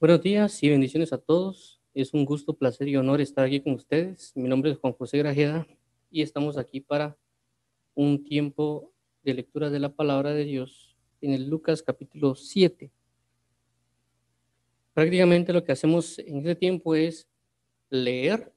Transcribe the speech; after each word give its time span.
Buenos 0.00 0.22
días 0.22 0.62
y 0.62 0.70
bendiciones 0.70 1.12
a 1.12 1.18
todos. 1.18 1.78
Es 1.92 2.14
un 2.14 2.24
gusto, 2.24 2.56
placer 2.56 2.88
y 2.88 2.96
honor 2.96 3.20
estar 3.20 3.44
aquí 3.44 3.60
con 3.60 3.74
ustedes. 3.74 4.32
Mi 4.34 4.48
nombre 4.48 4.70
es 4.70 4.78
Juan 4.78 4.94
José 4.94 5.18
Grajeda 5.18 5.66
y 6.10 6.22
estamos 6.22 6.56
aquí 6.56 6.80
para 6.80 7.18
un 7.94 8.24
tiempo 8.24 8.94
de 9.22 9.34
lectura 9.34 9.68
de 9.68 9.78
la 9.78 9.90
palabra 9.90 10.32
de 10.32 10.44
Dios 10.44 10.96
en 11.20 11.32
el 11.34 11.50
Lucas 11.50 11.82
capítulo 11.82 12.34
7. 12.34 12.90
Prácticamente 14.94 15.52
lo 15.52 15.64
que 15.64 15.72
hacemos 15.72 16.18
en 16.18 16.38
este 16.38 16.54
tiempo 16.54 16.94
es 16.94 17.28
leer 17.90 18.54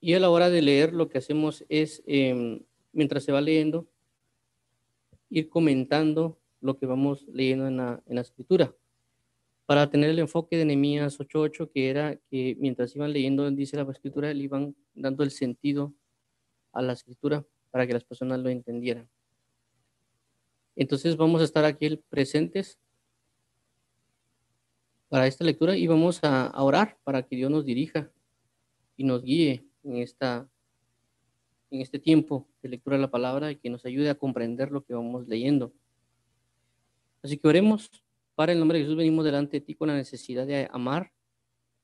y 0.00 0.14
a 0.14 0.20
la 0.20 0.30
hora 0.30 0.48
de 0.48 0.62
leer 0.62 0.92
lo 0.92 1.08
que 1.08 1.18
hacemos 1.18 1.64
es, 1.68 2.04
em, 2.06 2.60
mientras 2.92 3.24
se 3.24 3.32
va 3.32 3.40
leyendo, 3.40 3.88
ir 5.28 5.48
comentando 5.48 6.38
lo 6.60 6.78
que 6.78 6.86
vamos 6.86 7.26
leyendo 7.28 7.66
en 7.66 7.76
la, 7.76 8.02
en 8.06 8.16
la 8.16 8.20
escritura. 8.22 8.74
Para 9.66 9.90
tener 9.90 10.10
el 10.10 10.18
enfoque 10.20 10.56
de 10.56 10.64
Nehemías 10.64 11.18
8.8, 11.18 11.70
que 11.72 11.90
era 11.90 12.16
que 12.30 12.56
mientras 12.60 12.94
iban 12.94 13.12
leyendo, 13.12 13.50
dice 13.50 13.76
la 13.76 13.90
escritura, 13.90 14.32
le 14.32 14.44
iban 14.44 14.76
dando 14.94 15.24
el 15.24 15.30
sentido 15.30 15.92
a 16.72 16.82
la 16.82 16.92
escritura 16.92 17.44
para 17.70 17.86
que 17.86 17.92
las 17.92 18.04
personas 18.04 18.38
lo 18.40 18.48
entendieran. 18.48 19.08
Entonces 20.76 21.16
vamos 21.16 21.40
a 21.40 21.44
estar 21.44 21.64
aquí 21.64 21.96
presentes 22.08 22.78
para 25.08 25.26
esta 25.26 25.44
lectura 25.44 25.76
y 25.76 25.86
vamos 25.86 26.22
a, 26.22 26.46
a 26.46 26.62
orar 26.62 26.98
para 27.02 27.22
que 27.22 27.36
Dios 27.36 27.50
nos 27.50 27.64
dirija 27.64 28.10
y 28.96 29.04
nos 29.04 29.22
guíe 29.22 29.64
en, 29.84 29.96
esta, 29.96 30.48
en 31.70 31.80
este 31.80 31.98
tiempo 31.98 32.46
de 32.62 32.68
lectura 32.68 32.96
de 32.96 33.02
la 33.02 33.10
palabra 33.10 33.50
y 33.50 33.56
que 33.56 33.70
nos 33.70 33.84
ayude 33.84 34.10
a 34.10 34.16
comprender 34.16 34.70
lo 34.70 34.84
que 34.84 34.94
vamos 34.94 35.26
leyendo. 35.28 35.72
Así 37.26 37.38
que 37.38 37.48
oremos. 37.48 37.90
Para 38.36 38.52
el 38.52 38.60
nombre 38.60 38.78
de 38.78 38.84
Jesús 38.84 38.96
venimos 38.96 39.24
delante 39.24 39.58
de 39.58 39.60
ti 39.60 39.74
con 39.74 39.88
la 39.88 39.96
necesidad 39.96 40.46
de 40.46 40.68
amar, 40.70 41.12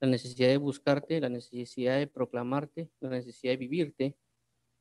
la 0.00 0.06
necesidad 0.06 0.46
de 0.46 0.56
buscarte, 0.56 1.20
la 1.20 1.28
necesidad 1.28 1.98
de 1.98 2.06
proclamarte, 2.06 2.92
la 3.00 3.08
necesidad 3.08 3.54
de 3.54 3.56
vivirte. 3.56 4.16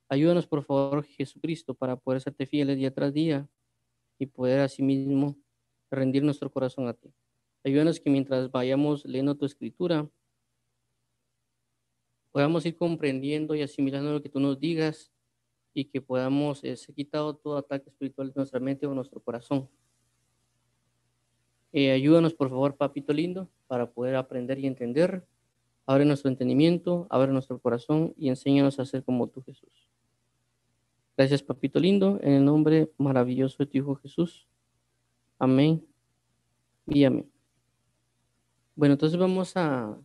Ayúdanos, 0.07 0.45
por 0.45 0.63
favor, 0.63 1.03
Jesucristo, 1.03 1.73
para 1.73 1.95
poder 1.95 2.21
serte 2.21 2.45
fieles 2.45 2.77
día 2.77 2.93
tras 2.93 3.11
día 3.11 3.49
y 4.19 4.27
poder 4.27 4.59
asimismo 4.59 5.35
rendir 5.89 6.21
nuestro 6.21 6.51
corazón 6.51 6.87
a 6.87 6.93
ti. 6.93 7.11
Ayúdanos 7.63 7.99
que 7.99 8.11
mientras 8.11 8.51
vayamos 8.51 9.03
leyendo 9.03 9.35
tu 9.35 9.47
escritura, 9.47 10.07
podamos 12.31 12.67
ir 12.67 12.75
comprendiendo 12.75 13.55
y 13.55 13.63
asimilando 13.63 14.13
lo 14.13 14.21
que 14.21 14.29
tú 14.29 14.39
nos 14.39 14.59
digas 14.59 15.11
y 15.73 15.85
que 15.85 16.01
podamos 16.01 16.63
eh, 16.63 16.77
ser 16.77 16.93
quitado 16.93 17.35
todo 17.35 17.57
ataque 17.57 17.89
espiritual 17.89 18.27
de 18.27 18.33
nuestra 18.35 18.59
mente 18.59 18.85
o 18.85 18.93
nuestro 18.93 19.19
corazón. 19.23 19.67
Eh, 21.73 21.91
ayúdanos, 21.91 22.33
por 22.33 22.49
favor, 22.49 22.75
papito 22.75 23.13
lindo, 23.13 23.49
para 23.67 23.91
poder 23.91 24.15
aprender 24.15 24.59
y 24.59 24.67
entender. 24.67 25.25
Abre 25.85 26.05
nuestro 26.05 26.29
entendimiento, 26.29 27.07
abre 27.09 27.31
nuestro 27.31 27.59
corazón 27.59 28.13
y 28.17 28.29
enséñanos 28.29 28.79
a 28.79 28.85
ser 28.85 29.03
como 29.03 29.27
tú, 29.27 29.41
Jesús. 29.41 29.89
Gracias, 31.17 31.43
papito 31.43 31.79
lindo, 31.79 32.19
en 32.21 32.33
el 32.33 32.45
nombre 32.45 32.91
maravilloso 32.97 33.57
de 33.59 33.65
tu 33.65 33.77
Hijo 33.77 33.95
Jesús. 33.95 34.47
Amén 35.39 35.85
y 36.87 37.03
amén. 37.03 37.29
Bueno, 38.75 38.93
entonces 38.93 39.19
vamos 39.19 39.55
a 39.55 39.97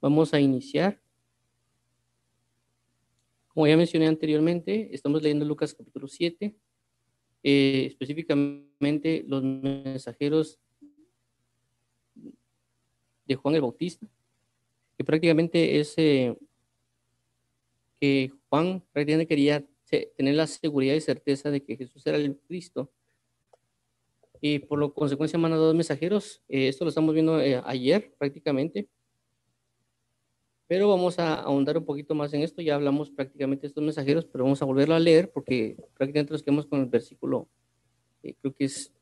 Vamos 0.00 0.32
a 0.32 0.40
iniciar. 0.40 1.00
Como 3.48 3.66
ya 3.66 3.76
mencioné 3.76 4.06
anteriormente, 4.06 4.94
estamos 4.94 5.22
leyendo 5.22 5.44
Lucas 5.44 5.74
capítulo 5.74 6.06
7, 6.06 6.54
eh, 7.42 7.86
específicamente 7.86 9.24
los 9.26 9.42
mensajeros 9.42 10.58
de 13.26 13.34
Juan 13.34 13.54
el 13.54 13.60
Bautista, 13.60 14.06
que 14.96 15.04
prácticamente 15.04 15.78
es 15.78 15.94
eh, 15.98 16.36
que 18.00 18.32
Juan 18.48 18.82
prácticamente 18.92 19.28
quería 19.28 19.64
tener 20.16 20.34
la 20.34 20.46
seguridad 20.46 20.94
y 20.94 21.00
certeza 21.00 21.50
de 21.50 21.62
que 21.62 21.76
Jesús 21.76 22.06
era 22.06 22.16
el 22.16 22.36
Cristo. 22.46 22.90
Y 24.40 24.60
por 24.60 24.78
lo 24.78 24.94
consecuencia 24.94 25.38
mandó 25.38 25.56
dos 25.56 25.74
mensajeros. 25.74 26.42
Eh, 26.48 26.68
esto 26.68 26.84
lo 26.84 26.90
estamos 26.90 27.14
viendo 27.14 27.36
ayer 27.64 28.14
prácticamente. 28.18 28.88
Pero 30.68 30.88
vamos 30.88 31.18
a 31.18 31.34
ahondar 31.34 31.78
un 31.78 31.84
poquito 31.86 32.14
más 32.14 32.32
en 32.34 32.42
esto. 32.42 32.60
Ya 32.60 32.74
hablamos 32.74 33.10
prácticamente 33.10 33.62
de 33.62 33.68
estos 33.68 33.82
mensajeros, 33.82 34.26
pero 34.26 34.44
vamos 34.44 34.60
a 34.60 34.66
volverlo 34.66 34.94
a 34.94 35.00
leer 35.00 35.32
porque 35.32 35.76
prácticamente 35.96 36.32
nos 36.32 36.42
quedamos 36.42 36.66
con 36.66 36.80
el 36.80 36.86
versículo, 36.86 37.48
eh, 38.22 38.34
creo 38.40 38.54
que 38.54 38.66
es 38.66 38.92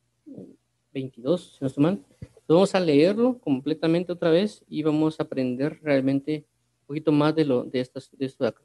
22, 0.95 1.57
si 1.57 1.59
no 1.61 1.67
estoy 1.67 1.83
mal. 1.83 2.05
vamos 2.49 2.75
a 2.75 2.81
leerlo 2.81 3.39
completamente 3.41 4.13
otra 4.13 4.31
vez 4.31 4.65
y 4.69 4.85
vamos 4.85 5.19
a 5.19 5.25
aprender 5.25 5.81
realmente 5.83 6.47
un 6.83 6.87
poquito 6.87 7.11
más 7.11 7.35
de, 7.35 7.45
lo, 7.45 7.65
de, 7.65 7.81
estas, 7.81 8.17
de 8.17 8.25
esto 8.25 8.45
de 8.45 8.49
acá. 8.49 8.63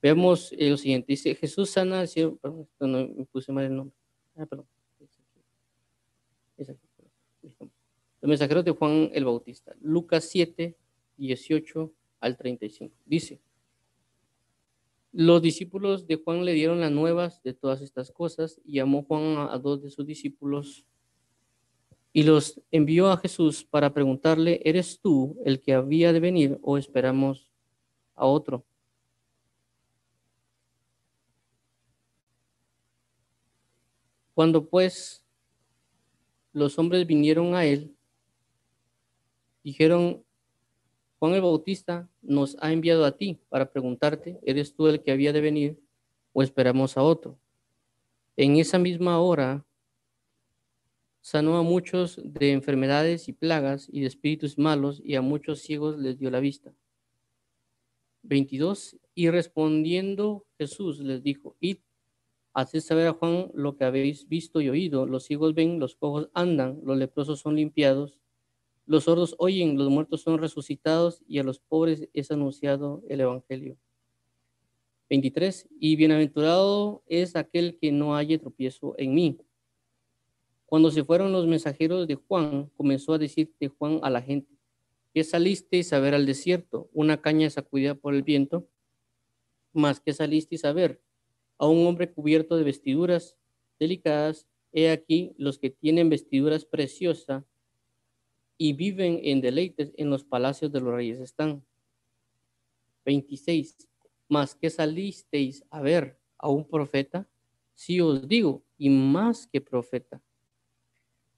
Veamos 0.00 0.52
eh, 0.52 0.70
lo 0.70 0.78
siguiente. 0.78 1.06
Dice, 1.08 1.34
Jesús 1.34 1.70
sana 1.70 2.00
al 2.00 2.08
cielo. 2.08 2.36
Perdón, 2.36 2.66
no, 2.80 2.88
me 2.88 3.24
puse 3.26 3.52
mal 3.52 3.64
el 3.64 3.76
nombre. 3.76 3.96
Ah, 4.36 4.46
perdón. 4.46 4.66
Los 6.58 8.28
mensajeros 8.28 8.64
de 8.64 8.70
Juan 8.70 9.10
el 9.12 9.24
Bautista. 9.26 9.74
Lucas 9.80 10.24
7, 10.30 10.74
18 11.18 11.92
al 12.24 12.38
35. 12.38 12.94
Dice, 13.04 13.40
los 15.12 15.42
discípulos 15.42 16.06
de 16.06 16.16
Juan 16.16 16.44
le 16.44 16.54
dieron 16.54 16.80
las 16.80 16.90
nuevas 16.90 17.42
de 17.42 17.52
todas 17.52 17.82
estas 17.82 18.10
cosas 18.10 18.60
y 18.64 18.76
llamó 18.76 19.04
Juan 19.04 19.36
a, 19.50 19.58
dos 19.58 19.82
de 19.82 19.90
sus 19.90 20.06
discípulos 20.06 20.86
y 22.14 22.22
los 22.22 22.60
envió 22.70 23.10
a 23.10 23.18
Jesús 23.18 23.62
para 23.62 23.92
preguntarle, 23.92 24.60
¿eres 24.64 25.00
tú 25.00 25.36
el 25.44 25.60
que 25.60 25.74
había 25.74 26.12
de 26.12 26.20
venir 26.20 26.58
o 26.62 26.78
esperamos 26.78 27.50
a 28.14 28.24
otro? 28.24 28.64
Cuando 34.32 34.66
pues 34.66 35.22
los 36.52 36.78
hombres 36.78 37.06
vinieron 37.06 37.54
a 37.54 37.66
él, 37.66 37.94
dijeron, 39.62 40.24
Juan 41.24 41.36
el 41.36 41.40
Bautista 41.40 42.06
nos 42.20 42.54
ha 42.60 42.70
enviado 42.70 43.06
a 43.06 43.16
ti 43.16 43.40
para 43.48 43.70
preguntarte, 43.70 44.38
¿eres 44.42 44.74
tú 44.74 44.88
el 44.88 45.02
que 45.02 45.10
había 45.10 45.32
de 45.32 45.40
venir 45.40 45.80
o 46.34 46.42
esperamos 46.42 46.98
a 46.98 47.02
otro? 47.02 47.38
En 48.36 48.56
esa 48.56 48.78
misma 48.78 49.18
hora 49.18 49.64
sanó 51.22 51.56
a 51.56 51.62
muchos 51.62 52.20
de 52.22 52.52
enfermedades 52.52 53.26
y 53.30 53.32
plagas 53.32 53.88
y 53.90 54.02
de 54.02 54.06
espíritus 54.08 54.58
malos 54.58 55.00
y 55.02 55.14
a 55.14 55.22
muchos 55.22 55.60
ciegos 55.60 55.98
les 55.98 56.18
dio 56.18 56.30
la 56.30 56.40
vista. 56.40 56.74
22. 58.24 58.98
Y 59.14 59.30
respondiendo 59.30 60.44
Jesús 60.58 61.00
les 61.00 61.22
dijo, 61.22 61.56
id, 61.58 61.78
haced 62.52 62.80
saber 62.80 63.06
a 63.06 63.14
Juan 63.14 63.50
lo 63.54 63.78
que 63.78 63.84
habéis 63.84 64.28
visto 64.28 64.60
y 64.60 64.68
oído. 64.68 65.06
Los 65.06 65.24
ciegos 65.24 65.54
ven, 65.54 65.78
los 65.78 65.96
cojos 65.96 66.28
andan, 66.34 66.82
los 66.84 66.98
leprosos 66.98 67.40
son 67.40 67.56
limpiados 67.56 68.18
los 68.86 69.04
sordos 69.04 69.34
oyen, 69.38 69.76
los 69.76 69.88
muertos 69.88 70.22
son 70.22 70.38
resucitados 70.38 71.22
y 71.26 71.38
a 71.38 71.42
los 71.42 71.58
pobres 71.58 72.08
es 72.12 72.30
anunciado 72.30 73.02
el 73.08 73.20
Evangelio. 73.20 73.78
23. 75.08 75.68
Y 75.80 75.96
bienaventurado 75.96 77.02
es 77.06 77.36
aquel 77.36 77.78
que 77.78 77.92
no 77.92 78.16
haya 78.16 78.38
tropiezo 78.38 78.94
en 78.98 79.14
mí. 79.14 79.38
Cuando 80.66 80.90
se 80.90 81.04
fueron 81.04 81.32
los 81.32 81.46
mensajeros 81.46 82.06
de 82.08 82.16
Juan, 82.16 82.70
comenzó 82.76 83.14
a 83.14 83.18
decirte 83.18 83.68
Juan 83.68 84.00
a 84.02 84.10
la 84.10 84.22
gente, 84.22 84.52
que 85.12 85.24
salisteis 85.24 85.92
a 85.92 86.00
ver 86.00 86.14
al 86.14 86.26
desierto, 86.26 86.88
una 86.92 87.20
caña 87.20 87.48
sacudida 87.48 87.94
por 87.94 88.14
el 88.14 88.22
viento, 88.22 88.66
más 89.72 90.00
que 90.00 90.12
salisteis 90.12 90.64
a 90.64 90.72
ver 90.72 91.00
a 91.58 91.68
un 91.68 91.86
hombre 91.86 92.12
cubierto 92.12 92.56
de 92.56 92.64
vestiduras 92.64 93.36
delicadas, 93.78 94.46
he 94.72 94.90
aquí 94.90 95.34
los 95.38 95.58
que 95.58 95.70
tienen 95.70 96.08
vestiduras 96.08 96.64
preciosas 96.64 97.44
y 98.56 98.72
viven 98.72 99.20
en 99.22 99.40
deleites 99.40 99.92
en 99.96 100.10
los 100.10 100.24
palacios 100.24 100.72
de 100.72 100.80
los 100.80 100.94
reyes 100.94 101.20
están. 101.20 101.64
26. 103.04 103.88
Más 104.28 104.54
que 104.54 104.70
salisteis 104.70 105.64
a 105.70 105.80
ver 105.80 106.18
a 106.38 106.48
un 106.48 106.66
profeta, 106.66 107.28
si 107.74 108.00
os 108.00 108.26
digo, 108.26 108.62
y 108.78 108.90
más 108.90 109.46
que 109.46 109.60
profeta. 109.60 110.22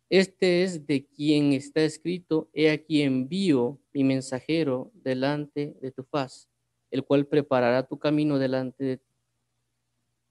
Este 0.09 0.63
es 0.63 0.87
de 0.87 1.05
quien 1.05 1.53
está 1.53 1.83
escrito, 1.83 2.49
he 2.53 2.71
aquí 2.71 3.03
envío 3.03 3.81
mi 3.93 4.05
mensajero 4.05 4.93
delante 4.95 5.77
de 5.81 5.91
tu 5.91 6.05
faz, 6.05 6.49
el 6.91 7.03
cual 7.05 7.27
preparará 7.27 7.87
tu 7.87 7.99
camino 7.99 8.39
delante 8.39 8.85
de 8.85 8.97
ti. 8.99 9.07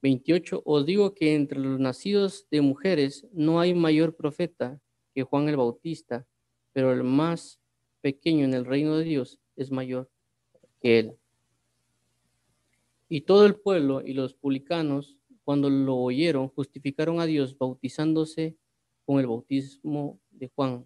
28. 0.02 0.62
Os 0.64 0.86
digo 0.86 1.14
que 1.14 1.36
entre 1.36 1.60
los 1.60 1.80
nacidos 1.80 2.48
de 2.52 2.62
mujeres 2.62 3.28
no 3.34 3.60
hay 3.60 3.74
mayor 3.74 4.16
profeta 4.16 4.80
que 5.14 5.24
Juan 5.24 5.50
el 5.50 5.58
Bautista 5.58 6.28
pero 6.75 6.92
el 6.92 7.06
más 7.06 7.62
pequeño 8.01 8.44
en 8.44 8.54
el 8.54 8.66
reino 8.66 8.98
de 8.98 9.06
Dios 9.06 9.39
es 9.56 9.72
mayor 9.72 10.12
que 10.81 11.00
él. 11.00 11.18
Y 13.07 13.22
todo 13.22 13.45
el 13.45 13.56
pueblo 13.56 14.01
y 14.06 14.12
los 14.12 14.33
publicanos, 14.33 15.18
cuando 15.45 15.69
lo 15.69 15.95
oyeron, 15.95 16.50
justificaron 16.50 17.22
a 17.22 17.25
Dios 17.27 17.57
bautizándose 17.57 18.57
con 19.06 19.22
el 19.22 19.27
bautismo 19.27 20.19
de 20.31 20.50
Juan. 20.50 20.86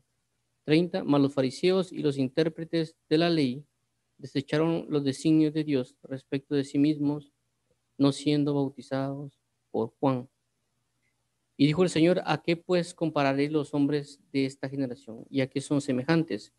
30. 0.66 1.04
Mas 1.06 1.22
los 1.22 1.34
fariseos 1.34 1.92
y 1.92 2.04
los 2.04 2.20
intérpretes 2.20 2.96
de 3.10 3.18
la 3.18 3.32
ley 3.32 3.66
desecharon 4.20 4.86
los 4.90 5.04
designios 5.04 5.56
de 5.56 5.64
Dios 5.64 5.96
respecto 6.04 6.54
de 6.54 6.66
sí 6.66 6.78
mismos, 6.78 7.34
no 7.98 8.12
siendo 8.12 8.54
bautizados 8.54 9.40
por 9.72 9.92
Juan. 10.00 10.30
Y 11.62 11.68
dijo 11.68 11.84
el 11.84 11.90
Señor, 11.90 12.22
¿a 12.24 12.42
qué 12.42 12.56
pues 12.56 12.94
compararé 12.94 13.50
los 13.50 13.74
hombres 13.74 14.22
de 14.32 14.46
esta 14.46 14.70
generación? 14.70 15.26
¿Y 15.30 15.42
a 15.42 15.48
qué 15.48 15.60
son 15.60 15.82
semejantes? 15.82 16.54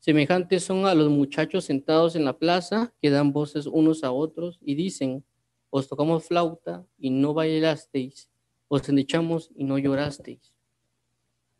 Semejantes 0.00 0.64
son 0.64 0.84
a 0.84 0.96
los 0.96 1.08
muchachos 1.10 1.66
sentados 1.66 2.16
en 2.16 2.24
la 2.24 2.36
plaza 2.36 2.92
que 3.00 3.10
dan 3.10 3.32
voces 3.32 3.66
unos 3.66 4.02
a 4.02 4.10
otros 4.10 4.58
y 4.60 4.74
dicen, 4.74 5.22
os 5.70 5.86
tocamos 5.86 6.24
flauta 6.24 6.84
y 6.98 7.10
no 7.10 7.34
bailasteis, 7.34 8.28
os 8.66 8.88
endechamos 8.88 9.52
y 9.54 9.62
no 9.62 9.78
llorasteis. 9.78 10.52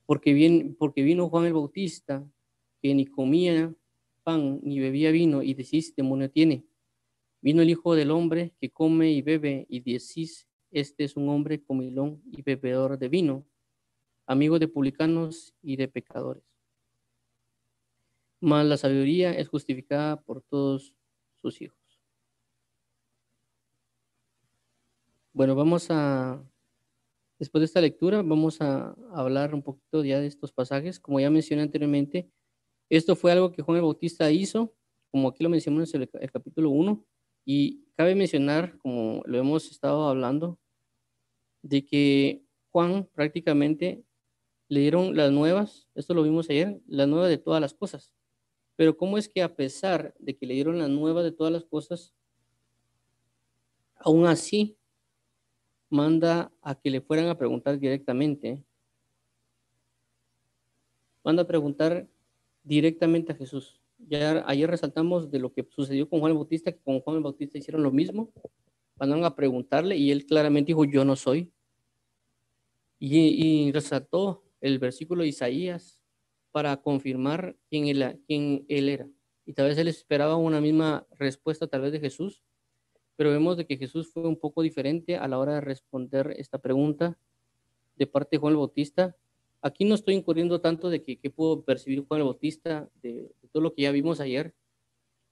Porque, 0.04 0.32
bien, 0.32 0.74
porque 0.76 1.04
vino 1.04 1.28
Juan 1.28 1.46
el 1.46 1.52
Bautista, 1.52 2.28
que 2.82 2.92
ni 2.96 3.06
comía 3.06 3.72
pan 4.24 4.58
ni 4.64 4.80
bebía 4.80 5.12
vino, 5.12 5.44
y 5.44 5.54
decís, 5.54 5.94
demonio 5.94 6.32
tiene. 6.32 6.64
Vino 7.42 7.62
el 7.62 7.70
Hijo 7.70 7.94
del 7.94 8.10
Hombre 8.10 8.54
que 8.60 8.70
come 8.70 9.12
y 9.12 9.22
bebe, 9.22 9.66
y 9.68 9.78
decís, 9.78 10.48
este 10.72 11.04
es 11.04 11.16
un 11.16 11.28
hombre 11.28 11.62
comilón 11.62 12.22
y 12.32 12.42
bebedor 12.42 12.98
de 12.98 13.08
vino, 13.08 13.46
amigo 14.26 14.58
de 14.58 14.68
publicanos 14.68 15.54
y 15.62 15.76
de 15.76 15.88
pecadores 15.88 16.52
mas 18.42 18.66
la 18.66 18.76
sabiduría 18.76 19.32
es 19.32 19.48
justificada 19.48 20.20
por 20.20 20.42
todos 20.42 20.92
sus 21.40 21.62
hijos. 21.62 21.78
Bueno, 25.32 25.54
vamos 25.54 25.86
a, 25.90 26.44
después 27.38 27.60
de 27.60 27.66
esta 27.66 27.80
lectura, 27.80 28.20
vamos 28.20 28.60
a 28.60 28.96
hablar 29.14 29.54
un 29.54 29.62
poquito 29.62 30.04
ya 30.04 30.18
de 30.18 30.26
estos 30.26 30.52
pasajes. 30.52 30.98
Como 30.98 31.20
ya 31.20 31.30
mencioné 31.30 31.62
anteriormente, 31.62 32.28
esto 32.90 33.14
fue 33.14 33.30
algo 33.30 33.52
que 33.52 33.62
Juan 33.62 33.76
el 33.76 33.84
Bautista 33.84 34.28
hizo, 34.32 34.74
como 35.12 35.28
aquí 35.28 35.44
lo 35.44 35.48
mencionamos 35.48 35.94
en 35.94 36.02
el, 36.02 36.32
capítulo 36.32 36.70
1, 36.70 37.06
y 37.44 37.84
cabe 37.94 38.16
mencionar, 38.16 38.76
como 38.78 39.22
lo 39.24 39.38
hemos 39.38 39.70
estado 39.70 40.08
hablando, 40.08 40.58
de 41.62 41.84
que 41.84 42.42
Juan 42.70 43.08
prácticamente 43.14 44.04
le 44.68 44.80
dieron 44.80 45.16
las 45.16 45.30
nuevas, 45.30 45.88
esto 45.94 46.14
lo 46.14 46.22
vimos 46.22 46.48
ayer, 46.50 46.80
las 46.86 47.06
nuevas 47.06 47.28
de 47.28 47.38
todas 47.38 47.60
las 47.60 47.74
cosas. 47.74 48.14
Pero 48.76 48.96
¿cómo 48.96 49.18
es 49.18 49.28
que 49.28 49.42
a 49.42 49.54
pesar 49.54 50.14
de 50.18 50.36
que 50.36 50.46
le 50.46 50.54
dieron 50.54 50.78
la 50.78 50.88
nueva 50.88 51.22
de 51.22 51.32
todas 51.32 51.52
las 51.52 51.64
cosas, 51.64 52.14
aún 53.96 54.26
así 54.26 54.76
manda 55.90 56.50
a 56.62 56.74
que 56.74 56.90
le 56.90 57.00
fueran 57.00 57.28
a 57.28 57.36
preguntar 57.36 57.78
directamente? 57.78 58.64
Manda 61.22 61.42
a 61.42 61.46
preguntar 61.46 62.08
directamente 62.64 63.32
a 63.32 63.36
Jesús. 63.36 63.78
Ya 64.08 64.42
ayer 64.46 64.68
resaltamos 64.68 65.30
de 65.30 65.38
lo 65.38 65.52
que 65.52 65.66
sucedió 65.70 66.08
con 66.08 66.20
Juan 66.20 66.32
el 66.32 66.38
Bautista, 66.38 66.72
que 66.72 66.80
con 66.80 67.00
Juan 67.00 67.18
el 67.18 67.22
Bautista 67.22 67.58
hicieron 67.58 67.82
lo 67.82 67.92
mismo. 67.92 68.30
Mandaron 68.98 69.24
a 69.24 69.36
preguntarle 69.36 69.96
y 69.96 70.10
él 70.10 70.24
claramente 70.24 70.68
dijo, 70.68 70.84
yo 70.84 71.04
no 71.04 71.14
soy. 71.14 71.51
Y, 73.04 73.18
y 73.66 73.72
resaltó 73.72 74.44
el 74.60 74.78
versículo 74.78 75.22
de 75.22 75.30
Isaías 75.30 76.00
para 76.52 76.76
confirmar 76.76 77.56
quién 77.68 77.88
él, 77.88 78.88
era. 78.88 79.08
Y 79.44 79.54
tal 79.54 79.66
vez 79.66 79.78
él 79.78 79.88
esperaba 79.88 80.36
una 80.36 80.60
misma 80.60 81.04
respuesta 81.18 81.66
tal 81.66 81.80
vez 81.80 81.90
de 81.90 81.98
Jesús, 81.98 82.44
pero 83.16 83.30
vemos 83.30 83.56
de 83.56 83.66
que 83.66 83.76
Jesús 83.76 84.12
fue 84.12 84.22
un 84.28 84.38
poco 84.38 84.62
diferente 84.62 85.16
a 85.16 85.26
la 85.26 85.40
hora 85.40 85.54
de 85.54 85.62
responder 85.62 86.32
esta 86.38 86.58
pregunta 86.58 87.18
de 87.96 88.06
parte 88.06 88.36
de 88.36 88.38
Juan 88.38 88.52
el 88.52 88.58
Bautista. 88.58 89.16
Aquí 89.62 89.84
no 89.84 89.96
estoy 89.96 90.14
incurriendo 90.14 90.60
tanto 90.60 90.88
de 90.88 91.02
que, 91.02 91.18
pudo 91.30 91.64
percibir 91.64 92.04
Juan 92.06 92.20
el 92.20 92.26
Bautista, 92.26 92.88
de, 93.02 93.32
todo 93.50 93.64
lo 93.64 93.74
que 93.74 93.82
ya 93.82 93.90
vimos 93.90 94.20
ayer, 94.20 94.54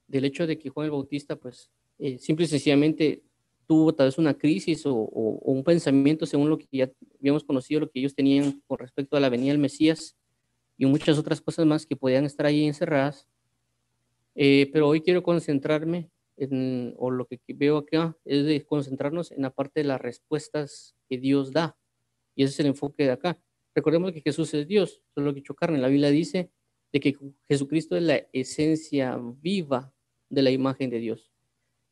del 0.07 0.25
hecho 0.25 0.45
de 0.45 0.57
que 0.57 0.67
Juan 0.67 0.85
el 0.85 0.91
Bautista, 0.91 1.37
pues, 1.37 1.71
eh, 1.99 2.17
simple 2.17 2.43
y 2.43 2.49
sencillamente 2.49 3.23
tuvo 3.71 3.95
tal 3.95 4.07
vez 4.07 4.17
una 4.17 4.33
crisis 4.33 4.85
o, 4.85 4.93
o, 4.93 5.49
un 5.49 5.63
pensamiento 5.63 6.25
según 6.25 6.49
lo 6.49 6.57
que 6.57 6.67
ya 6.73 6.91
habíamos 7.17 7.45
conocido, 7.45 7.79
lo 7.79 7.89
que 7.89 7.99
ellos 7.99 8.13
tenían 8.13 8.61
con 8.67 8.77
respecto 8.77 9.15
a 9.15 9.21
la 9.21 9.29
venida 9.29 9.53
del 9.53 9.59
Mesías 9.59 10.17
y 10.77 10.85
muchas 10.85 11.17
otras 11.17 11.39
cosas 11.39 11.65
más 11.65 11.85
que 11.85 11.95
podían 11.95 12.25
estar 12.25 12.45
ahí 12.45 12.65
encerradas. 12.65 13.29
Eh, 14.35 14.69
pero 14.73 14.89
hoy 14.89 14.99
quiero 14.99 15.23
concentrarme 15.23 16.09
en, 16.35 16.93
o 16.97 17.11
lo 17.11 17.25
que 17.27 17.39
veo 17.47 17.77
acá 17.77 18.17
es 18.25 18.45
de 18.45 18.61
concentrarnos 18.65 19.31
en 19.31 19.43
la 19.43 19.51
parte 19.51 19.79
de 19.79 19.85
las 19.85 20.01
respuestas 20.01 20.93
que 21.07 21.17
Dios 21.17 21.53
da. 21.53 21.77
Y 22.35 22.43
ese 22.43 22.51
es 22.51 22.59
el 22.59 22.65
enfoque 22.65 23.05
de 23.05 23.11
acá. 23.11 23.39
Recordemos 23.73 24.11
que 24.11 24.19
Jesús 24.19 24.53
es 24.53 24.67
Dios, 24.67 25.01
solo 25.15 25.33
que 25.33 25.39
hecho 25.39 25.55
carne. 25.55 25.77
La 25.77 25.87
Biblia 25.87 26.09
dice 26.09 26.51
de 26.91 26.99
que 26.99 27.15
Jesucristo 27.47 27.95
es 27.95 28.03
la 28.03 28.27
esencia 28.33 29.17
viva 29.41 29.93
de 30.27 30.41
la 30.41 30.51
imagen 30.51 30.89
de 30.89 30.99
Dios. 30.99 31.30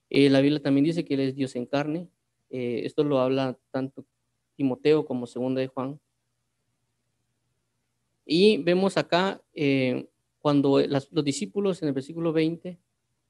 Eh, 0.09 0.29
la 0.29 0.41
Biblia 0.41 0.61
también 0.61 0.85
dice 0.85 1.05
que 1.05 1.13
Él 1.13 1.21
es 1.21 1.35
Dios 1.35 1.55
en 1.55 1.65
carne. 1.65 2.07
Eh, 2.49 2.81
esto 2.85 3.03
lo 3.03 3.19
habla 3.19 3.57
tanto 3.71 4.05
Timoteo 4.55 5.05
como 5.05 5.27
Segunda 5.27 5.61
de 5.61 5.67
Juan. 5.67 5.99
Y 8.25 8.57
vemos 8.57 8.97
acá 8.97 9.41
eh, 9.53 10.07
cuando 10.39 10.79
los 10.79 11.23
discípulos 11.23 11.81
en 11.81 11.87
el 11.89 11.93
versículo 11.93 12.31
20 12.31 12.77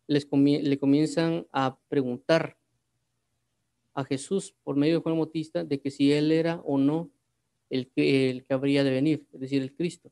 les 0.08 0.28
le 0.31 0.80
comienzan 0.80 1.48
a 1.52 1.78
preguntar 1.88 2.58
a 3.94 4.04
Jesús 4.04 4.56
por 4.64 4.76
medio 4.76 4.96
de 4.96 5.02
Juan 5.02 5.18
Bautista 5.18 5.64
de 5.64 5.80
que 5.80 5.92
si 5.92 6.12
él 6.12 6.31
era 6.31 6.62
o 6.66 6.78
no 6.78 7.10
el 7.70 7.88
que, 7.88 8.30
el 8.30 8.44
que 8.44 8.54
habría 8.54 8.84
de 8.84 8.92
venir, 8.92 9.28
es 9.34 9.40
decir, 9.40 9.62
el 9.62 9.74
Cristo. 9.74 10.12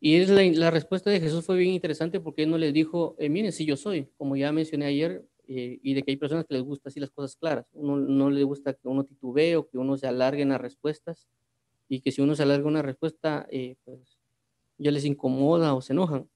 Y 0.00 0.16
es 0.16 0.30
la, 0.30 0.70
respuesta 0.70 1.10
de 1.10 1.20
Jesús 1.20 1.44
fue 1.44 1.56
bien 1.56 1.74
interesante 1.74 2.20
porque 2.20 2.44
él 2.44 2.50
no 2.50 2.58
les 2.58 2.72
dijo, 2.72 3.16
eh, 3.18 3.28
miren, 3.28 3.52
si 3.52 3.66
yo 3.66 3.76
soy, 3.76 4.08
como 4.16 4.36
ya 4.36 4.52
mencioné 4.52 4.86
ayer, 4.86 5.24
eh, 5.50 5.80
y 5.82 5.94
de 5.94 6.02
que 6.02 6.10
hay 6.10 6.18
personas 6.18 6.44
que 6.44 6.54
les 6.54 6.62
gusta 6.62 6.90
así 6.90 7.00
las 7.00 7.10
cosas 7.10 7.34
claras. 7.34 7.66
Uno 7.72 7.96
no 7.96 8.30
le 8.30 8.44
gusta 8.44 8.74
que 8.74 8.86
uno 8.86 9.04
titubee 9.04 9.56
o 9.56 9.66
que 9.66 9.78
uno 9.78 9.96
se 9.96 10.06
alargue 10.06 10.42
en 10.42 10.50
las 10.50 10.60
respuestas 10.60 11.26
y 11.88 12.00
que 12.00 12.12
si 12.12 12.20
uno 12.20 12.36
se 12.36 12.42
alarga 12.42 12.68
una 12.68 12.82
respuesta, 12.82 13.46
eh, 13.50 13.76
pues 13.84 14.18
ya 14.76 14.90
les 14.90 15.06
incomoda 15.06 15.74
o 15.74 15.80
se 15.80 15.94
enojan. 15.94 16.28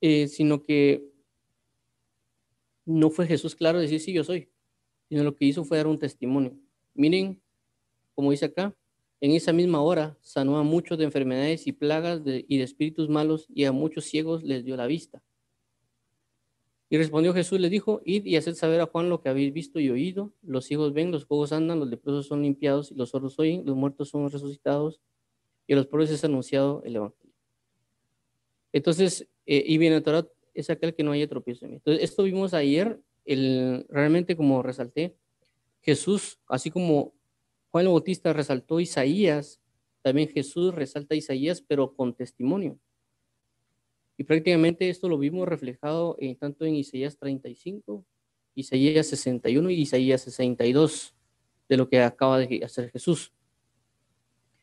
Eh, 0.00 0.28
sino 0.28 0.62
que 0.62 1.04
no 2.86 3.10
fue 3.10 3.26
Jesús 3.26 3.54
claro 3.54 3.78
decir 3.78 4.00
sí, 4.00 4.14
yo 4.14 4.24
soy, 4.24 4.48
sino 5.10 5.22
lo 5.22 5.36
que 5.36 5.44
hizo 5.44 5.64
fue 5.64 5.76
dar 5.76 5.86
un 5.86 5.98
testimonio. 5.98 6.56
Miren, 6.94 7.42
como 8.14 8.30
dice 8.30 8.46
acá, 8.46 8.74
en 9.20 9.32
esa 9.32 9.52
misma 9.52 9.82
hora 9.82 10.16
sanó 10.20 10.58
a 10.58 10.62
muchos 10.62 10.98
de 10.98 11.04
enfermedades 11.04 11.66
y 11.66 11.72
plagas 11.72 12.20
y 12.24 12.58
de 12.58 12.64
espíritus 12.64 13.08
malos 13.08 13.46
y 13.52 13.64
a 13.64 13.72
muchos 13.72 14.04
ciegos 14.04 14.44
les 14.44 14.64
dio 14.64 14.76
la 14.76 14.86
vista. 14.86 15.22
Y 16.90 16.96
respondió 16.96 17.34
Jesús, 17.34 17.60
les 17.60 17.70
dijo, 17.70 18.00
id 18.04 18.24
y 18.24 18.36
haced 18.36 18.54
saber 18.54 18.80
a 18.80 18.86
Juan 18.86 19.10
lo 19.10 19.20
que 19.20 19.28
habéis 19.28 19.52
visto 19.52 19.78
y 19.78 19.90
oído. 19.90 20.32
Los 20.42 20.64
ciegos 20.64 20.94
ven, 20.94 21.10
los 21.10 21.26
cojos 21.26 21.52
andan, 21.52 21.80
los 21.80 21.88
leprosos 21.88 22.26
son 22.26 22.42
limpiados 22.42 22.90
y 22.90 22.94
los 22.94 23.10
sordos 23.10 23.38
oyen, 23.38 23.66
los 23.66 23.76
muertos 23.76 24.08
son 24.08 24.30
resucitados 24.30 25.00
y 25.66 25.74
a 25.74 25.76
los 25.76 25.86
pobres 25.86 26.10
es 26.10 26.24
anunciado 26.24 26.82
el 26.84 26.96
Evangelio. 26.96 27.34
Entonces, 28.72 29.28
eh, 29.44 29.62
y 29.66 29.76
bienaventurado 29.76 30.32
es 30.54 30.70
aquel 30.70 30.94
que 30.94 31.02
no 31.02 31.12
haya 31.12 31.28
tropiezo 31.28 31.66
en 31.66 31.72
mí. 31.72 31.76
Entonces, 31.76 32.02
esto 32.04 32.22
vimos 32.22 32.54
ayer, 32.54 32.98
el, 33.26 33.84
realmente 33.90 34.34
como 34.34 34.62
resalté, 34.62 35.14
Jesús, 35.82 36.38
así 36.46 36.70
como 36.70 37.12
Juan 37.70 37.84
el 37.84 37.90
Bautista 37.90 38.32
resaltó 38.32 38.80
Isaías, 38.80 39.60
también 40.02 40.28
Jesús 40.28 40.74
resalta 40.74 41.14
Isaías, 41.14 41.60
pero 41.60 41.94
con 41.94 42.14
testimonio. 42.14 42.78
Y 44.16 44.24
prácticamente 44.24 44.90
esto 44.90 45.08
lo 45.08 45.16
vimos 45.16 45.46
reflejado 45.46 46.16
en, 46.18 46.36
tanto 46.36 46.64
en 46.64 46.74
Isaías 46.74 47.16
35, 47.18 48.04
Isaías 48.56 49.06
61 49.06 49.70
y 49.70 49.74
Isaías 49.82 50.22
62, 50.22 51.14
de 51.68 51.76
lo 51.76 51.88
que 51.88 52.00
acaba 52.02 52.38
de 52.38 52.64
hacer 52.64 52.90
Jesús. 52.90 53.32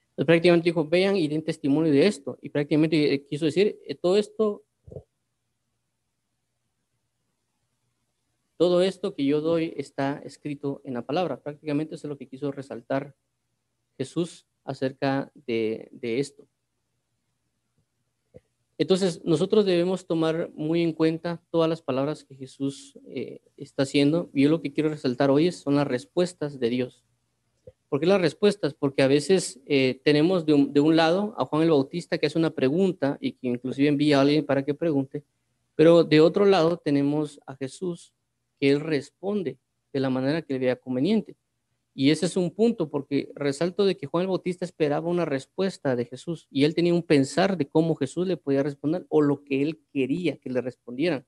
Entonces, 0.10 0.26
prácticamente 0.26 0.70
dijo, 0.70 0.86
vean 0.86 1.16
y 1.16 1.28
den 1.28 1.42
testimonio 1.42 1.92
de 1.92 2.06
esto. 2.08 2.38
Y 2.42 2.50
prácticamente 2.50 3.26
quiso 3.30 3.46
decir, 3.46 3.80
eh, 3.86 3.96
todo 3.96 4.18
esto, 4.18 4.65
todo 8.58 8.82
esto 8.82 9.14
que 9.16 9.26
yo 9.26 9.42
doy 9.42 9.74
está 9.78 10.22
escrito 10.24 10.82
en 10.84 10.94
la 10.94 11.02
palabra. 11.02 11.42
Prácticamente 11.42 11.96
es 11.96 12.04
lo 12.04 12.18
que 12.18 12.28
quiso 12.28 12.52
resaltar 12.52 13.16
Jesús 13.98 14.46
acerca 14.64 15.32
de, 15.34 15.90
de 15.92 16.20
esto. 16.20 16.48
Entonces, 18.78 19.24
nosotros 19.24 19.66
debemos 19.66 20.06
tomar 20.06 20.50
muy 20.54 20.82
en 20.82 20.92
cuenta 20.92 21.42
todas 21.50 21.70
las 21.70 21.82
palabras 21.82 22.26
que 22.26 22.36
Jesús 22.36 23.00
eh, 23.08 23.40
está 23.56 23.84
haciendo. 23.84 24.30
Yo 24.34 24.50
lo 24.50 24.62
que 24.62 24.74
quiero 24.74 24.90
resaltar 24.90 25.30
hoy 25.32 25.52
son 25.52 25.76
las 25.76 25.88
respuestas 25.88 26.60
de 26.60 26.70
Dios. 26.70 27.06
¿Por 27.88 28.02
qué 28.02 28.06
las 28.06 28.20
respuestas? 28.20 28.74
Porque 28.74 29.04
a 29.04 29.08
veces 29.08 29.62
eh, 29.66 30.02
tenemos 30.04 30.46
de 30.46 30.54
un, 30.54 30.96
lado 30.98 31.34
a 31.38 31.46
Juan 31.46 31.62
el 31.64 31.70
Bautista 31.70 32.18
que 32.18 32.26
hace 32.26 32.38
una 32.38 32.50
pregunta 32.50 33.18
y 33.22 33.34
que 33.34 33.48
inclusive 33.48 33.88
envía 33.88 34.18
a 34.18 34.22
alguien 34.22 34.46
para 34.46 34.66
que 34.66 34.74
pregunte, 34.74 35.24
pero 35.76 36.04
de 36.04 36.20
otro 36.20 36.46
lado 36.46 36.78
tenemos 36.78 37.40
a 37.46 37.56
Jesús 37.56 38.14
él 38.70 38.80
responde 38.80 39.58
de 39.94 40.00
la 40.00 40.10
manera 40.10 40.42
que 40.42 40.54
le 40.54 40.60
vea 40.60 40.76
conveniente. 40.76 41.36
Y 41.98 42.12
ese 42.12 42.26
es 42.26 42.36
un 42.36 42.52
punto, 42.52 42.90
porque 42.90 43.32
resalto 43.36 43.86
de 43.86 43.96
que 43.96 44.06
Juan 44.06 44.24
el 44.24 44.28
Bautista 44.28 44.66
esperaba 44.66 45.10
una 45.10 45.24
respuesta 45.24 45.96
de 45.96 46.04
Jesús 46.04 46.46
y 46.52 46.66
él 46.66 46.76
tenía 46.76 46.94
un 46.94 47.04
pensar 47.04 47.56
de 47.56 47.70
cómo 47.70 47.96
Jesús 47.96 48.28
le 48.28 48.36
podía 48.36 48.64
responder 48.64 49.06
o 49.08 49.22
lo 49.22 49.46
que 49.46 49.62
él 49.62 49.80
quería 49.94 50.38
que 50.38 50.50
le 50.50 50.60
respondieran. 50.60 51.26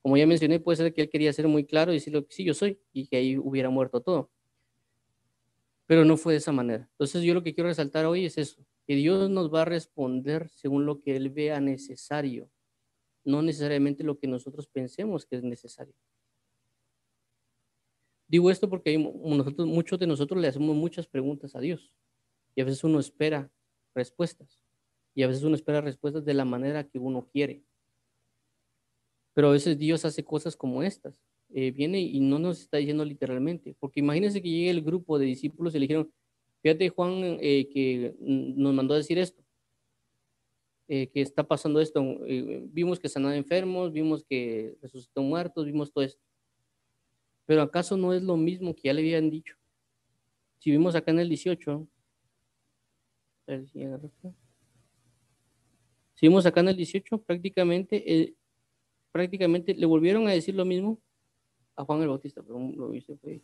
Como 0.00 0.16
ya 0.16 0.26
mencioné, 0.26 0.60
puede 0.60 0.76
ser 0.76 0.94
que 0.94 1.02
él 1.02 1.10
quería 1.10 1.30
ser 1.34 1.46
muy 1.48 1.64
claro 1.64 1.92
y 1.92 1.96
decirle 1.96 2.24
que 2.24 2.32
sí, 2.32 2.42
yo 2.42 2.54
soy, 2.54 2.80
y 2.94 3.06
que 3.08 3.18
ahí 3.18 3.36
hubiera 3.36 3.68
muerto 3.68 4.00
todo. 4.00 4.30
Pero 5.86 6.06
no 6.06 6.16
fue 6.16 6.32
de 6.32 6.38
esa 6.38 6.52
manera. 6.52 6.88
Entonces 6.92 7.22
yo 7.22 7.34
lo 7.34 7.42
que 7.42 7.54
quiero 7.54 7.68
resaltar 7.68 8.06
hoy 8.06 8.24
es 8.24 8.38
eso, 8.38 8.64
que 8.86 8.94
Dios 8.94 9.28
nos 9.28 9.52
va 9.52 9.62
a 9.62 9.66
responder 9.66 10.48
según 10.48 10.86
lo 10.86 11.02
que 11.02 11.16
Él 11.16 11.28
vea 11.28 11.60
necesario, 11.60 12.48
no 13.24 13.42
necesariamente 13.42 14.04
lo 14.04 14.18
que 14.18 14.26
nosotros 14.26 14.66
pensemos 14.68 15.26
que 15.26 15.36
es 15.36 15.42
necesario. 15.42 15.92
Digo 18.28 18.50
esto 18.50 18.68
porque 18.68 18.98
nosotros, 18.98 19.66
muchos 19.66 19.98
de 19.98 20.06
nosotros 20.06 20.40
le 20.40 20.48
hacemos 20.48 20.76
muchas 20.76 21.06
preguntas 21.06 21.56
a 21.56 21.60
Dios 21.60 21.90
y 22.54 22.60
a 22.60 22.64
veces 22.64 22.84
uno 22.84 23.00
espera 23.00 23.50
respuestas 23.94 24.62
y 25.14 25.22
a 25.22 25.26
veces 25.26 25.42
uno 25.42 25.56
espera 25.56 25.80
respuestas 25.80 26.24
de 26.24 26.34
la 26.34 26.44
manera 26.44 26.84
que 26.84 26.98
uno 26.98 27.26
quiere. 27.32 27.64
Pero 29.32 29.48
a 29.48 29.52
veces 29.52 29.78
Dios 29.78 30.04
hace 30.04 30.24
cosas 30.24 30.56
como 30.56 30.82
estas. 30.82 31.22
Eh, 31.50 31.70
viene 31.70 32.00
y 32.00 32.20
no 32.20 32.38
nos 32.38 32.60
está 32.60 32.76
diciendo 32.76 33.06
literalmente, 33.06 33.74
porque 33.80 34.00
imagínense 34.00 34.42
que 34.42 34.50
llegue 34.50 34.68
el 34.68 34.82
grupo 34.82 35.18
de 35.18 35.24
discípulos 35.24 35.74
y 35.74 35.78
le 35.78 35.84
dijeron, 35.84 36.12
fíjate 36.60 36.90
Juan 36.90 37.38
eh, 37.40 37.70
que 37.72 38.14
nos 38.20 38.74
mandó 38.74 38.92
a 38.92 38.98
decir 38.98 39.18
esto, 39.18 39.42
eh, 40.88 41.06
que 41.08 41.22
está 41.22 41.48
pasando 41.48 41.80
esto, 41.80 42.02
vimos 42.70 43.00
que 43.00 43.08
sanaba 43.08 43.34
enfermos, 43.34 43.92
vimos 43.92 44.24
que 44.24 44.76
resucitó 44.82 45.22
muertos, 45.22 45.64
vimos 45.64 45.90
todo 45.90 46.04
esto. 46.04 46.27
Pero 47.48 47.62
¿acaso 47.62 47.96
no 47.96 48.12
es 48.12 48.22
lo 48.22 48.36
mismo 48.36 48.74
que 48.74 48.82
ya 48.84 48.92
le 48.92 49.00
habían 49.00 49.30
dicho? 49.30 49.56
Si 50.58 50.70
vimos 50.70 50.94
acá 50.94 51.12
en 51.12 51.20
el 51.20 51.30
18, 51.30 51.88
si 56.14 56.26
vimos 56.26 56.44
acá 56.44 56.60
en 56.60 56.68
el 56.68 56.76
18, 56.76 57.22
prácticamente, 57.22 58.04
eh, 58.04 58.34
prácticamente 59.12 59.74
le 59.74 59.86
volvieron 59.86 60.28
a 60.28 60.32
decir 60.32 60.54
lo 60.54 60.66
mismo 60.66 61.00
a 61.74 61.86
Juan 61.86 62.02
el 62.02 62.08
Bautista, 62.08 62.42
pero 62.42 62.58
lo 62.58 62.90
viste. 62.90 63.16
Si 63.22 63.40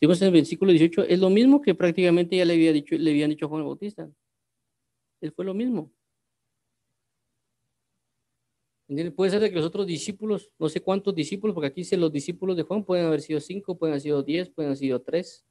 vemos 0.00 0.20
en 0.20 0.26
el 0.26 0.34
versículo 0.34 0.72
18, 0.72 1.04
es 1.04 1.20
lo 1.20 1.30
mismo 1.30 1.62
que 1.62 1.72
prácticamente 1.76 2.36
ya 2.36 2.44
le, 2.44 2.54
había 2.54 2.72
dicho, 2.72 2.96
le 2.96 3.10
habían 3.12 3.30
dicho 3.30 3.46
a 3.46 3.48
Juan 3.48 3.60
el 3.60 3.66
Bautista. 3.68 4.10
Él 5.20 5.30
fue 5.30 5.44
lo 5.44 5.54
mismo. 5.54 5.92
Puede 9.16 9.32
ser 9.32 9.40
de 9.40 9.50
que 9.50 9.56
los 9.56 9.64
otros 9.64 9.84
discípulos, 9.86 10.52
no 10.58 10.68
sé 10.68 10.80
cuántos 10.80 11.12
discípulos, 11.12 11.54
porque 11.54 11.66
aquí 11.66 11.80
dice 11.80 11.96
los 11.96 12.12
discípulos 12.12 12.56
de 12.56 12.62
Juan 12.62 12.84
pueden 12.84 13.06
haber 13.06 13.20
sido 13.20 13.40
cinco, 13.40 13.76
pueden 13.76 13.94
haber 13.94 14.00
sido 14.00 14.22
diez, 14.22 14.48
pueden 14.48 14.68
haber 14.68 14.78
sido 14.78 15.02
tres. 15.02 15.44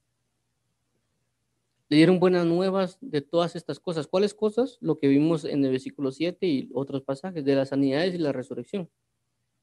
Le 1.90 1.98
dieron 1.98 2.20
buenas 2.20 2.46
nuevas 2.46 2.98
de 3.02 3.22
todas 3.22 3.58
estas 3.58 3.80
cosas. 3.80 4.08
¿Cuáles 4.08 4.34
cosas? 4.34 4.78
Lo 4.80 4.98
que 4.98 5.10
vimos 5.10 5.44
en 5.44 5.66
el 5.66 5.72
versículo 5.72 6.12
7 6.12 6.48
y 6.48 6.70
otros 6.74 7.04
pasajes, 7.04 7.44
de 7.44 7.56
las 7.56 7.70
sanidades 7.70 8.16
y 8.16 8.18
la 8.20 8.32
resurrección. 8.32 8.90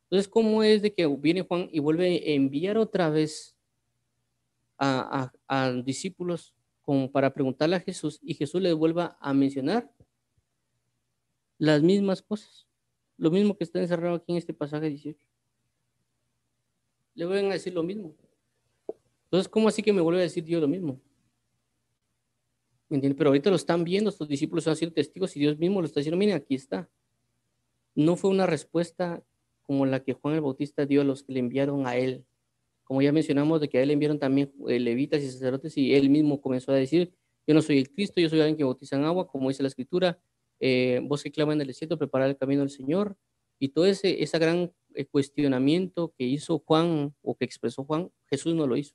Entonces, 0.04 0.28
¿cómo 0.28 0.62
es 0.62 0.82
de 0.82 0.92
que 0.92 1.06
viene 1.06 1.40
Juan 1.40 1.70
y 1.72 1.80
vuelve 1.80 2.22
a 2.26 2.30
enviar 2.32 2.76
otra 2.76 3.08
vez 3.08 3.56
a, 4.76 5.32
a, 5.48 5.72
discípulos 5.72 6.54
como 6.82 7.10
para 7.10 7.32
preguntarle 7.32 7.76
a 7.76 7.80
Jesús 7.80 8.20
y 8.22 8.34
Jesús 8.34 8.60
les 8.60 8.74
vuelva 8.74 9.16
a 9.20 9.32
mencionar 9.32 9.90
las 11.56 11.82
mismas 11.82 12.20
cosas? 12.20 12.66
Lo 13.16 13.30
mismo 13.30 13.56
que 13.56 13.64
está 13.64 13.80
encerrado 13.80 14.16
aquí 14.16 14.32
en 14.32 14.38
este 14.38 14.54
pasaje 14.54 14.88
18. 14.88 15.26
Le 17.14 17.26
vuelven 17.26 17.46
a 17.46 17.54
decir 17.54 17.74
lo 17.74 17.82
mismo. 17.82 18.14
Entonces, 19.24 19.48
¿cómo 19.48 19.68
así 19.68 19.82
que 19.82 19.92
me 19.92 20.00
vuelve 20.00 20.20
a 20.20 20.24
decir 20.24 20.44
Dios 20.44 20.60
lo 20.60 20.68
mismo? 20.68 21.00
¿Me? 22.88 23.00
Pero 23.14 23.30
ahorita 23.30 23.50
lo 23.50 23.56
están 23.56 23.84
viendo, 23.84 24.10
estos 24.10 24.28
discípulos 24.28 24.66
a 24.68 24.74
ser 24.74 24.90
testigos 24.90 25.34
y 25.36 25.40
Dios 25.40 25.58
mismo 25.58 25.80
lo 25.80 25.86
está 25.86 26.00
diciendo, 26.00 26.18
miren, 26.18 26.36
aquí 26.36 26.54
está. 26.54 26.88
No 27.94 28.16
fue 28.16 28.30
una 28.30 28.46
respuesta 28.46 29.22
como 29.62 29.86
la 29.86 30.02
que 30.02 30.12
Juan 30.12 30.34
el 30.34 30.40
Bautista 30.42 30.84
dio 30.84 31.00
a 31.00 31.04
los 31.04 31.22
que 31.22 31.32
le 31.32 31.40
enviaron 31.40 31.86
a 31.86 31.96
él. 31.96 32.24
Como 32.84 33.00
ya 33.00 33.12
mencionamos, 33.12 33.60
de 33.60 33.68
que 33.68 33.78
a 33.78 33.82
él 33.82 33.88
le 33.88 33.94
enviaron 33.94 34.18
también 34.18 34.52
eh, 34.68 34.78
levitas 34.78 35.22
y 35.22 35.30
sacerdotes 35.30 35.76
y 35.78 35.94
él 35.94 36.10
mismo 36.10 36.40
comenzó 36.40 36.72
a 36.72 36.74
decir, 36.74 37.14
yo 37.46 37.54
no 37.54 37.62
soy 37.62 37.78
el 37.78 37.90
Cristo, 37.90 38.20
yo 38.20 38.28
soy 38.28 38.40
alguien 38.40 38.56
que 38.56 38.64
bautiza 38.64 38.96
en 38.96 39.04
agua, 39.04 39.26
como 39.26 39.48
dice 39.48 39.62
la 39.62 39.68
escritura, 39.68 40.20
eh, 40.64 41.00
voz 41.02 41.24
que 41.24 41.32
clama 41.32 41.52
en 41.52 41.60
el 41.60 41.66
desierto, 41.66 41.98
preparar 41.98 42.28
el 42.28 42.36
camino 42.36 42.60
del 42.60 42.70
Señor, 42.70 43.16
y 43.58 43.70
todo 43.70 43.84
ese, 43.84 44.22
ese 44.22 44.38
gran 44.38 44.72
eh, 44.94 45.06
cuestionamiento 45.06 46.14
que 46.16 46.24
hizo 46.24 46.60
Juan 46.60 47.12
o 47.20 47.34
que 47.36 47.44
expresó 47.44 47.84
Juan, 47.84 48.12
Jesús 48.26 48.54
no 48.54 48.68
lo 48.68 48.76
hizo. 48.76 48.94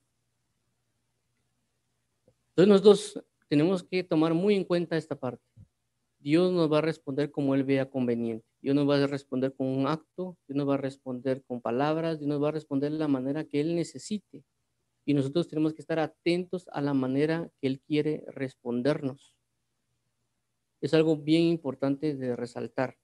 Entonces 2.50 2.70
nosotros 2.70 3.24
tenemos 3.50 3.84
que 3.84 4.02
tomar 4.02 4.34
muy 4.34 4.56
en 4.56 4.64
cuenta 4.64 4.96
esta 4.96 5.20
parte. 5.20 5.44
Dios 6.20 6.54
nos 6.54 6.72
va 6.72 6.78
a 6.78 6.82
responder 6.82 7.32
como 7.32 7.54
Él 7.54 7.66
vea 7.66 7.90
conveniente. 7.90 8.48
Dios 8.62 8.74
nos 8.74 8.90
va 8.90 9.04
a 9.04 9.08
responder 9.08 9.54
con 9.54 9.68
un 9.68 9.88
acto, 9.88 10.38
Dios 10.48 10.56
nos 10.56 10.70
va 10.70 10.76
a 10.76 10.78
responder 10.78 11.44
con 11.44 11.60
palabras, 11.60 12.18
Dios 12.18 12.30
nos 12.30 12.42
va 12.42 12.48
a 12.48 12.52
responder 12.52 12.94
de 12.94 13.00
la 13.00 13.10
manera 13.10 13.44
que 13.44 13.60
Él 13.60 13.76
necesite. 13.76 14.46
Y 15.06 15.14
nosotros 15.14 15.50
tenemos 15.50 15.74
que 15.74 15.82
estar 15.82 16.00
atentos 16.00 16.70
a 16.72 16.80
la 16.80 16.94
manera 16.94 17.52
que 17.60 17.68
Él 17.68 17.82
quiere 17.82 18.24
respondernos 18.30 19.37
es 20.82 20.94
algo 20.94 21.18
bien 21.18 21.44
importante 21.44 22.16
de 22.16 22.36
resaltar. 22.36 22.98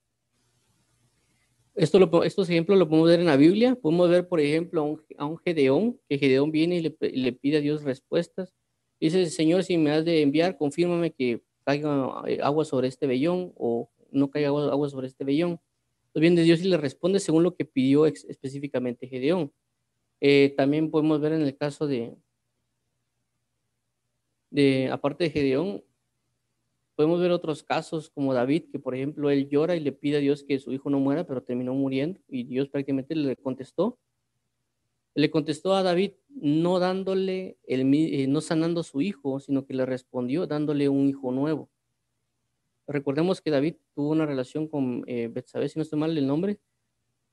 Estos 1.76 2.50
ejemplos 2.50 2.78
lo 2.78 2.88
podemos 2.88 3.10
ver 3.10 3.20
en 3.20 3.26
la 3.26 3.36
Biblia. 3.36 3.76
Podemos 3.76 4.10
ver, 4.10 4.28
por 4.28 4.40
ejemplo, 4.40 5.00
a 5.18 5.26
un, 5.26 5.38
Gedeón, 5.40 6.00
que 6.08 6.20
Gedeón 6.20 6.52
viene 6.52 6.78
y 6.78 6.82
le, 6.82 7.32
pide 7.34 7.58
a 7.58 7.62
Dios 7.62 7.84
respuestas. 7.84 8.54
Dice, 9.00 9.26
Señor, 9.28 9.64
si 9.64 9.78
me 9.78 9.92
has 9.92 10.06
de 10.06 10.22
enviar, 10.22 10.56
confírmame 10.58 11.12
que 11.14 11.42
caiga 11.66 12.22
eh, 12.28 12.40
agua 12.44 12.64
sobre 12.64 12.88
este 12.90 13.08
vellón 13.08 13.54
o 13.56 13.90
no 14.12 14.30
caiga 14.30 14.50
agua, 14.50 14.90
sobre 14.90 15.08
este 15.08 15.24
vellón. 15.24 15.60
Entonces 16.08 16.22
viene 16.22 16.44
Dios 16.44 16.62
y 16.62 16.68
le 16.68 16.78
responde 16.78 17.20
según 17.20 17.42
lo 17.42 17.56
que 17.56 17.66
pidió 17.66 18.06
específicamente 18.06 19.08
Gedeón. 19.08 19.52
Eh, 20.22 20.54
también 20.56 20.92
podemos 20.92 21.20
ver 21.20 21.34
en 21.34 21.42
el 21.42 21.58
caso 21.58 21.88
de, 21.88 22.16
aparte 24.92 25.24
de 25.24 25.30
Gedeón, 25.32 25.84
Podemos 26.96 27.20
ver 27.20 27.32
otros 27.32 27.64
casos 27.64 28.10
como 28.12 28.34
David, 28.34 28.66
que 28.72 28.78
por 28.78 28.94
ejemplo 28.94 29.30
él 29.32 29.50
llora 29.50 29.76
y 29.76 29.80
le 29.80 29.92
pide 29.92 30.18
a 30.18 30.20
Dios 30.20 30.44
que 30.44 30.60
su 30.60 30.72
hijo 30.72 30.90
no 30.90 31.00
muera, 31.00 31.26
pero 31.26 31.42
terminó 31.42 31.74
muriendo 31.74 32.20
y 32.28 32.44
Dios 32.44 32.70
prácticamente 32.70 33.16
le 33.16 33.36
contestó. 33.36 33.98
Le 35.16 35.32
contestó 35.32 35.74
a 35.74 35.84
David 35.84 36.14
no 36.30 36.80
dándole, 36.80 37.58
el, 37.66 37.92
eh, 37.94 38.28
no 38.28 38.42
sanando 38.42 38.82
a 38.82 38.84
su 38.84 39.02
hijo, 39.02 39.40
sino 39.40 39.66
que 39.66 39.74
le 39.74 39.86
respondió 39.86 40.46
dándole 40.46 40.90
un 40.90 41.08
hijo 41.08 41.32
nuevo. 41.32 41.70
Recordemos 42.88 43.42
que 43.42 43.52
David 43.52 43.76
tuvo 43.96 44.10
una 44.12 44.26
relación 44.26 44.68
con 44.68 45.04
eh, 45.08 45.30
Betsabé, 45.32 45.70
si 45.70 45.80
no 45.80 45.84
estoy 45.84 46.00
mal 46.00 46.16
el 46.18 46.28
nombre. 46.28 46.60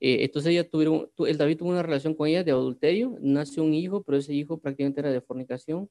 Eh, 0.00 0.24
entonces 0.24 0.52
ella 0.52 0.68
tuvieron, 0.68 1.10
el 1.18 1.36
David 1.36 1.58
tuvo 1.58 1.70
una 1.70 1.82
relación 1.82 2.14
con 2.14 2.28
ella 2.28 2.44
de 2.44 2.52
adulterio, 2.52 3.18
nació 3.20 3.62
un 3.64 3.74
hijo, 3.74 4.02
pero 4.02 4.16
ese 4.16 4.32
hijo 4.32 4.58
prácticamente 4.58 5.00
era 5.00 5.10
de 5.10 5.20
fornicación 5.20 5.90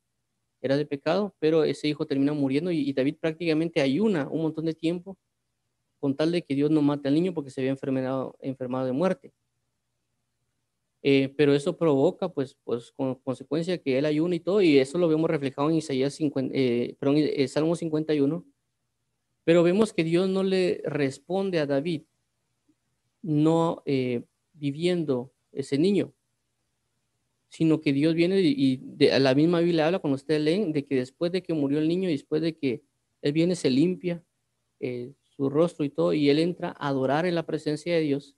era 0.61 0.77
de 0.77 0.85
pecado, 0.85 1.35
pero 1.39 1.63
ese 1.63 1.87
hijo 1.87 2.05
termina 2.05 2.33
muriendo 2.33 2.71
y, 2.71 2.91
David 2.93 3.15
prácticamente 3.19 3.81
ayuna 3.81 4.27
un 4.29 4.41
montón 4.41 4.65
de 4.65 4.73
tiempo 4.73 5.17
con 5.99 6.15
tal 6.15 6.31
de 6.31 6.41
que 6.43 6.55
Dios 6.55 6.71
no 6.71 6.81
mate 6.81 7.07
al 7.07 7.13
niño 7.13 7.33
porque 7.33 7.49
se 7.49 7.61
había 7.61 7.71
enfermado, 7.71 8.35
enfermado 8.41 8.85
de 8.85 8.91
muerte. 8.91 9.33
Eh, 11.01 11.33
pero 11.37 11.53
eso 11.53 11.77
provoca, 11.77 12.29
pues, 12.29 12.57
pues, 12.63 12.91
con 12.91 13.15
consecuencia 13.15 13.77
que 13.77 13.97
él 13.97 14.05
ayuna 14.05 14.35
y 14.35 14.39
todo, 14.41 14.61
y 14.61 14.79
eso 14.79 14.97
lo 14.97 15.07
vemos 15.07 15.29
reflejado 15.29 15.69
en 15.69 15.77
Isaías 15.77 16.13
50, 16.15 16.53
eh, 16.53 16.95
perdón, 16.99 17.15
eh, 17.17 17.47
Salmo 17.47 17.75
51. 17.75 18.45
Pero 19.45 19.63
vemos 19.63 19.93
que 19.93 20.03
Dios 20.03 20.29
no 20.29 20.43
le 20.43 20.81
responde 20.85 21.59
a 21.59 21.65
David 21.65 22.03
no 23.21 23.83
viviendo 24.53 25.31
ese 25.51 25.77
niño 25.77 26.13
sino 27.49 27.81
que 27.81 27.93
Dios 27.93 28.13
viene 28.13 28.39
y 28.41 28.77
de, 28.77 29.19
la 29.19 29.33
misma 29.35 29.59
Biblia 29.59 29.87
habla 29.87 29.99
cuando 29.99 30.15
ustedes 30.15 30.41
leen 30.41 30.71
de 30.71 30.85
que 30.85 30.95
después 30.95 31.31
de 31.31 31.41
que 31.41 31.53
murió 31.53 31.79
el 31.79 31.87
niño 31.87 32.07
y 32.07 32.13
después 32.13 32.41
de 32.41 32.55
que 32.55 32.83
él 33.21 33.33
viene 33.33 33.55
se 33.55 33.69
limpia 33.69 34.23
eh, 34.79 35.13
su 35.23 35.49
rostro 35.49 35.83
y 35.83 35.89
todo 35.89 36.13
y 36.13 36.29
él 36.29 36.39
entra 36.39 36.75
a 36.77 36.87
adorar 36.89 37.25
en 37.25 37.35
la 37.35 37.45
presencia 37.45 37.93
de 37.93 38.01
Dios. 38.01 38.35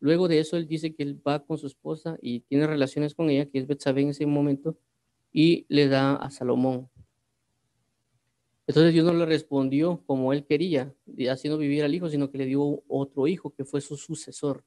Luego 0.00 0.26
de 0.26 0.40
eso 0.40 0.56
él 0.56 0.66
dice 0.66 0.94
que 0.94 1.04
él 1.04 1.20
va 1.26 1.44
con 1.44 1.56
su 1.56 1.68
esposa 1.68 2.18
y 2.20 2.40
tiene 2.40 2.66
relaciones 2.66 3.14
con 3.14 3.30
ella, 3.30 3.46
que 3.46 3.58
es 3.58 3.68
Betsabé 3.68 4.02
en 4.02 4.08
ese 4.08 4.26
momento, 4.26 4.76
y 5.32 5.64
le 5.68 5.86
da 5.86 6.16
a 6.16 6.28
Salomón. 6.30 6.90
Entonces 8.66 8.92
Dios 8.92 9.04
no 9.04 9.14
le 9.14 9.26
respondió 9.26 10.02
como 10.06 10.32
él 10.32 10.44
quería, 10.44 10.92
haciendo 11.30 11.58
vivir 11.58 11.84
al 11.84 11.94
hijo, 11.94 12.08
sino 12.08 12.30
que 12.30 12.38
le 12.38 12.46
dio 12.46 12.82
otro 12.88 13.28
hijo 13.28 13.54
que 13.54 13.64
fue 13.64 13.80
su 13.80 13.96
sucesor. 13.96 14.64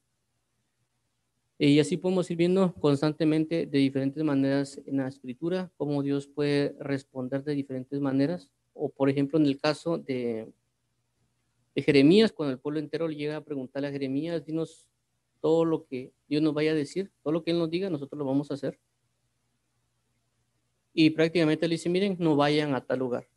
Y 1.57 1.79
así 1.79 1.97
podemos 1.97 2.29
ir 2.31 2.37
viendo 2.37 2.73
constantemente 2.73 3.65
de 3.65 3.77
diferentes 3.77 4.23
maneras 4.23 4.81
en 4.85 4.97
la 4.97 5.07
escritura, 5.07 5.71
cómo 5.77 6.03
Dios 6.03 6.27
puede 6.27 6.75
responder 6.79 7.43
de 7.43 7.55
diferentes 7.55 7.99
maneras. 8.01 8.49
O 8.73 8.89
por 8.89 9.09
ejemplo, 9.09 9.39
en 9.39 9.45
el 9.45 9.59
caso 9.59 9.97
de, 9.97 10.51
de 11.75 11.81
Jeremías, 11.81 12.33
cuando 12.33 12.53
el 12.53 12.59
pueblo 12.59 12.79
entero 12.79 13.07
le 13.07 13.15
llega 13.15 13.37
a 13.37 13.43
preguntarle 13.43 13.87
a 13.87 13.91
Jeremías, 13.91 14.45
dinos 14.45 14.85
todo 15.39 15.63
lo 15.63 15.85
que 15.85 16.11
Dios 16.27 16.41
nos 16.41 16.53
vaya 16.53 16.71
a 16.71 16.75
decir, 16.75 17.11
todo 17.23 17.31
lo 17.31 17.43
que 17.43 17.51
Él 17.51 17.59
nos 17.59 17.69
diga, 17.69 17.89
nosotros 17.89 18.17
lo 18.19 18.25
vamos 18.25 18.51
a 18.51 18.55
hacer. 18.55 18.79
y 20.93 21.09
prácticamente 21.09 21.67
le 21.67 21.75
dice, 21.75 21.89
miren, 21.89 22.15
no 22.19 22.35
vayan 22.37 22.73
a 22.73 22.81
tal 22.85 22.99
lugar. 22.99 23.27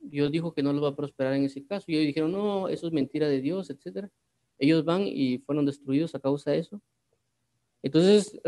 Dios 0.00 0.30
dijo 0.30 0.54
que 0.54 0.62
no 0.62 0.72
los 0.72 0.82
va 0.84 0.88
a 0.90 0.96
prosperar 0.96 1.34
en 1.34 1.44
ese 1.44 1.64
caso. 1.64 1.86
Y 1.88 1.96
ellos 1.96 2.06
dijeron, 2.06 2.32
no, 2.32 2.68
eso 2.68 2.86
es 2.86 2.92
mentira 2.92 3.28
de 3.28 3.40
Dios, 3.40 3.70
etcétera. 3.70 4.10
Ellos 4.58 4.84
van 4.84 5.02
y 5.06 5.38
fueron 5.38 5.66
destruidos 5.66 6.14
a 6.14 6.20
causa 6.20 6.52
de 6.52 6.58
eso. 6.58 6.80
Entonces, 7.82 8.40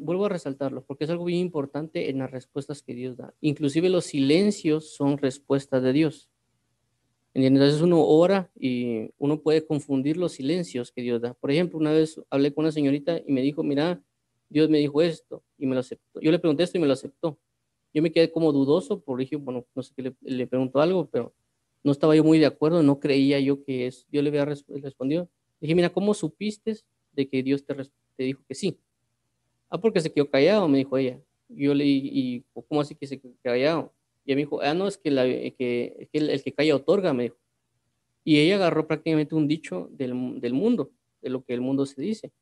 vuelvo 0.00 0.24
a 0.24 0.30
resaltarlo, 0.30 0.84
porque 0.84 1.04
es 1.04 1.10
algo 1.10 1.26
bien 1.26 1.40
importante 1.40 2.08
en 2.08 2.18
las 2.18 2.30
respuestas 2.30 2.82
que 2.82 2.94
Dios 2.94 3.16
da. 3.18 3.34
Inclusive 3.40 3.90
los 3.90 4.06
silencios 4.06 4.94
son 4.94 5.18
respuestas 5.18 5.82
de 5.82 5.92
Dios. 5.92 6.30
Entonces 7.34 7.80
uno 7.80 8.04
ora 8.04 8.50
y 8.58 9.10
uno 9.18 9.40
puede 9.40 9.64
confundir 9.64 10.16
los 10.16 10.32
silencios 10.32 10.92
que 10.92 11.02
Dios 11.02 11.20
da. 11.20 11.34
Por 11.34 11.50
ejemplo, 11.50 11.78
una 11.78 11.92
vez 11.92 12.20
hablé 12.28 12.52
con 12.52 12.64
una 12.64 12.72
señorita 12.72 13.20
y 13.26 13.32
me 13.32 13.40
dijo, 13.40 13.62
mira, 13.62 14.02
Dios 14.50 14.68
me 14.68 14.78
dijo 14.78 15.00
esto 15.00 15.42
y 15.58 15.66
me 15.66 15.74
lo 15.74 15.80
aceptó. 15.80 16.20
Yo 16.20 16.30
le 16.30 16.38
pregunté 16.38 16.62
esto 16.62 16.76
y 16.76 16.80
me 16.80 16.86
lo 16.86 16.92
aceptó. 16.92 17.38
Yo 17.94 18.02
me 18.02 18.12
quedé 18.12 18.30
como 18.30 18.52
dudoso, 18.52 19.00
porque 19.00 19.22
dije, 19.22 19.36
bueno, 19.36 19.66
no 19.74 19.82
sé 19.82 19.92
qué 19.94 20.02
le, 20.02 20.16
le 20.22 20.46
preguntó 20.46 20.80
algo, 20.80 21.08
pero 21.10 21.34
no 21.82 21.92
estaba 21.92 22.14
yo 22.14 22.24
muy 22.24 22.38
de 22.38 22.46
acuerdo, 22.46 22.82
no 22.82 23.00
creía 23.00 23.40
yo 23.40 23.64
que 23.64 23.86
es. 23.86 24.06
Yo 24.10 24.22
le 24.22 24.28
había 24.28 24.44
respondido. 24.44 25.28
Dije, 25.60 25.74
mira, 25.74 25.90
¿cómo 25.90 26.14
supiste 26.14 26.76
de 27.12 27.28
que 27.28 27.42
Dios 27.42 27.64
te, 27.64 27.74
te 28.16 28.24
dijo 28.24 28.42
que 28.48 28.54
sí? 28.54 28.78
Ah, 29.70 29.80
porque 29.80 30.00
se 30.00 30.12
quedó 30.12 30.28
callado, 30.28 30.68
me 30.68 30.78
dijo 30.78 30.96
ella. 30.98 31.20
Yo 31.48 31.74
le 31.74 31.84
y 31.86 32.44
¿cómo 32.68 32.80
así 32.80 32.94
que 32.94 33.06
se 33.06 33.18
quedó 33.18 33.34
callado? 33.42 33.92
Y 34.24 34.30
ella 34.30 34.36
me 34.36 34.42
dijo, 34.42 34.60
ah, 34.62 34.74
no, 34.74 34.86
es 34.88 34.96
que, 34.96 35.10
la, 35.10 35.24
que, 35.24 36.08
el, 36.12 36.30
el, 36.30 36.42
que 36.42 36.52
calla 36.52 36.76
otorga, 36.76 37.12
me 37.12 37.24
dijo. 37.24 37.36
Y 38.24 38.38
ella 38.38 38.56
agarró 38.56 38.86
prácticamente 38.86 39.34
un 39.34 39.48
dicho 39.48 39.88
del, 39.92 40.40
del 40.40 40.54
mundo, 40.54 40.92
de 41.20 41.30
lo 41.30 41.42
que 41.44 41.54
el 41.54 41.60
mundo 41.60 41.86
se 41.86 42.00
dice. 42.00 42.32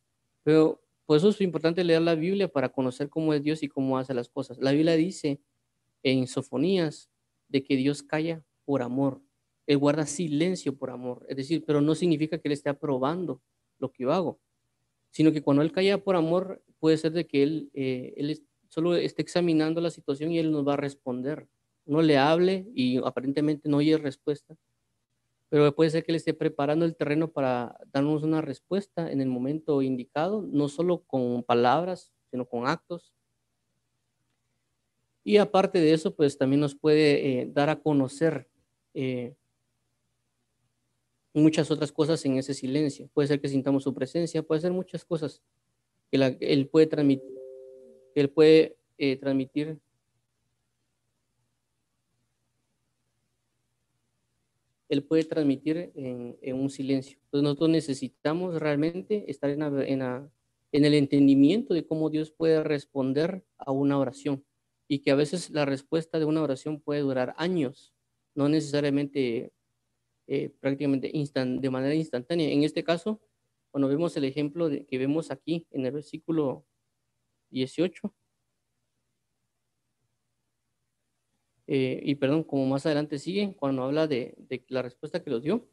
Pero 0.43 0.83
por 1.07 1.17
eso 1.17 1.31
es 1.31 1.41
importante 1.41 1.83
leer 1.83 2.03
la 2.03 2.15
Biblia 2.15 2.49
para 2.49 2.69
conocer 2.69 3.09
cómo 3.09 3.33
es 3.35 3.43
Dios 3.43 3.63
y 3.63 3.69
cómo 3.69 3.99
hace 3.99 4.15
las 4.15 4.29
cosas. 4.29 4.59
La 4.59 4.73
Biblia 4.73 4.95
dice 4.97 5.41
en 6.03 6.27
Sofonías 6.27 7.11
de 7.49 7.65
que 7.65 7.77
Dios 7.77 8.03
calla 8.03 8.45
por 8.65 8.83
amor. 8.83 9.21
Él 9.67 9.79
guarda 9.79 10.07
silencio 10.07 10.77
por 10.77 10.91
amor. 10.91 11.25
Es 11.29 11.37
decir, 11.37 11.65
pero 11.67 11.81
no 11.81 11.95
significa 11.95 12.39
que 12.39 12.49
Él 12.49 12.53
esté 12.53 12.69
aprobando 12.69 13.43
lo 13.79 13.91
que 13.91 14.05
yo 14.05 14.13
hago, 14.13 14.39
sino 15.11 15.33
que 15.33 15.43
cuando 15.43 15.63
Él 15.63 15.73
calla 15.73 15.99
por 15.99 16.17
amor, 16.17 16.63
puede 16.79 16.97
ser 16.97 17.13
de 17.13 17.27
que 17.27 17.43
Él, 17.43 17.71
eh, 17.75 18.15
él 18.17 18.43
solo 18.69 18.95
esté 18.95 19.23
examinando 19.23 19.81
la 19.81 19.91
situación 19.91 20.33
y 20.33 20.39
Él 20.39 20.51
nos 20.53 20.67
va 20.67 20.75
a 20.75 20.79
responder. 20.79 21.49
Uno 21.87 22.03
le 22.03 22.19
hable 22.19 22.67
y 22.75 22.99
aparentemente 22.99 23.69
no 23.69 23.79
oye 23.79 23.99
respuesta, 23.99 24.57
pero 25.49 25.75
puede 25.75 25.91
ser 25.91 26.05
que 26.05 26.13
Él 26.13 26.17
esté 26.17 26.35
preparando 26.35 26.85
el 26.85 26.95
terreno 26.95 27.33
para 27.33 27.77
darnos 27.93 28.23
una 28.23 28.41
respuesta 28.41 29.11
en 29.11 29.21
el 29.21 29.29
momento 29.29 29.83
indicado, 29.83 30.43
no 30.43 30.69
solo 30.69 31.03
con 31.03 31.43
palabras, 31.43 32.13
sino 32.31 32.47
con 32.47 32.67
actos. 32.69 33.13
Y 35.25 35.37
aparte 35.37 35.81
de 35.81 35.93
eso, 35.93 36.15
pues 36.15 36.39
también 36.39 36.61
nos 36.61 36.75
puede 36.75 37.41
eh, 37.41 37.51
dar 37.53 37.69
a 37.69 37.81
conocer 37.81 38.49
eh, 38.95 39.35
muchas 41.33 41.71
otras 41.71 41.93
cosas 41.93 42.25
en 42.25 42.37
ese 42.37 42.55
silencio. 42.55 43.09
Puede 43.15 43.29
ser 43.29 43.41
que 43.41 43.49
sintamos 43.49 43.85
su 43.85 43.95
presencia, 43.95 44.43
puede 44.43 44.61
ser 44.61 44.73
muchas 44.73 45.05
cosas 45.05 45.43
que 46.11 46.37
Él 46.41 46.69
puede 46.69 46.87
transmitir, 46.87 47.31
él 48.15 48.31
puede, 48.31 48.77
eh, 48.99 49.17
transmitir 49.17 49.79
él 54.91 55.05
puede 55.05 55.23
transmitir 55.23 55.93
en, 55.95 56.55
un 56.57 56.69
silencio. 56.69 57.17
Entonces 57.27 57.45
nosotros 57.45 57.71
necesitamos 57.71 58.59
realmente 58.59 59.31
estar 59.31 59.49
en, 59.49 59.63
en, 59.63 60.85
el 60.85 60.95
entendimiento 60.95 61.75
de 61.75 61.87
cómo 61.87 62.11
Dios 62.11 62.33
puede 62.33 62.65
responder 62.65 63.45
a 63.57 63.71
una 63.71 63.99
oración 63.99 64.45
y 64.89 64.99
que 64.99 65.13
a 65.13 65.15
veces 65.15 65.51
la 65.51 65.65
respuesta 65.65 66.19
de 66.19 66.25
una 66.25 66.43
oración 66.43 66.81
puede 66.81 67.03
durar 67.03 67.35
años, 67.39 67.95
no 68.35 68.49
necesariamente 68.49 69.53
eh, 70.31 70.51
prácticamente 70.61 71.13
de 71.13 71.71
manera 71.71 71.95
instantánea. 71.95 72.49
En 72.51 72.63
este 72.63 72.85
caso, 72.85 73.21
cuando 73.71 73.89
vemos 73.89 74.17
el 74.17 74.25
ejemplo 74.25 74.69
de, 74.69 74.87
que 74.87 74.97
vemos 74.97 75.31
aquí 75.31 75.67
en 75.71 75.85
el 75.85 75.93
versículo 75.93 76.65
18, 77.51 78.15
Eh, 81.73 82.01
y 82.03 82.17
perdón, 82.17 82.43
como 82.43 82.67
más 82.67 82.85
adelante 82.85 83.17
sigue, 83.21 83.55
cuando 83.57 83.85
habla 83.85 84.09
de, 84.09 84.35
la 84.67 84.83
respuesta 84.83 85.23
que 85.23 85.31
los 85.31 85.41
dio, 85.41 85.69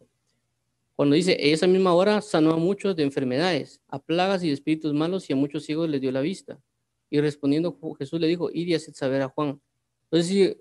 cuando 0.95 1.15
dice, 1.15 1.35
esa 1.51 1.65
misma 1.65 1.95
hora 1.95 2.21
sanó 2.21 2.51
a 2.51 2.57
muchos 2.57 2.95
de 2.95 3.01
enfermedades, 3.01 3.81
a 3.87 3.97
plagas 3.97 4.43
y 4.43 4.47
de 4.47 4.53
espíritus 4.53 4.93
malos 4.93 5.27
y 5.27 5.33
a 5.33 5.35
muchos 5.35 5.65
ciegos 5.65 5.89
les 5.89 5.99
dio 5.99 6.11
la 6.11 6.21
vista. 6.21 6.61
Y 7.09 7.19
respondiendo 7.19 7.79
Jesús 7.97 8.19
le 8.19 8.27
dijo, 8.27 8.51
id 8.53 8.67
y 8.67 8.75
haced 8.75 8.93
saber 8.93 9.23
a 9.23 9.29
Juan. 9.29 9.59
Entonces, 10.03 10.57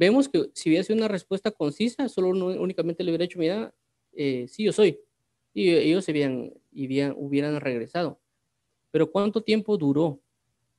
vemos 0.00 0.30
que 0.30 0.50
si 0.54 0.70
hubiera 0.70 0.82
sido 0.82 0.96
una 0.96 1.08
respuesta 1.08 1.50
concisa, 1.50 2.08
solo 2.08 2.30
únicamente 2.30 3.04
le 3.04 3.10
hubiera 3.10 3.24
dicho, 3.24 3.38
mira, 3.38 3.74
eh, 4.12 4.46
sí, 4.48 4.64
yo 4.64 4.72
soy. 4.72 4.98
Y 5.52 5.68
ellos 5.68 6.06
se 6.06 6.12
hubieran, 6.12 6.54
hubieran 7.18 7.60
regresado. 7.60 8.18
Pero 8.90 9.12
¿cuánto 9.12 9.42
tiempo 9.42 9.76
duró 9.76 10.18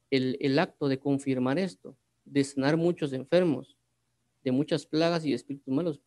el, 0.10 0.38
el 0.42 0.58
acto 0.58 0.88
de 0.88 0.98
confirmar 0.98 1.60
esto? 1.60 1.96
De 2.26 2.44
sanar 2.44 2.78
muchos 2.78 3.14
enfermos, 3.14 3.78
de 4.44 4.52
muchas 4.52 4.88
plagas 4.88 5.24
y 5.24 5.34
espíritus 5.34 5.72
malos. 5.72 6.02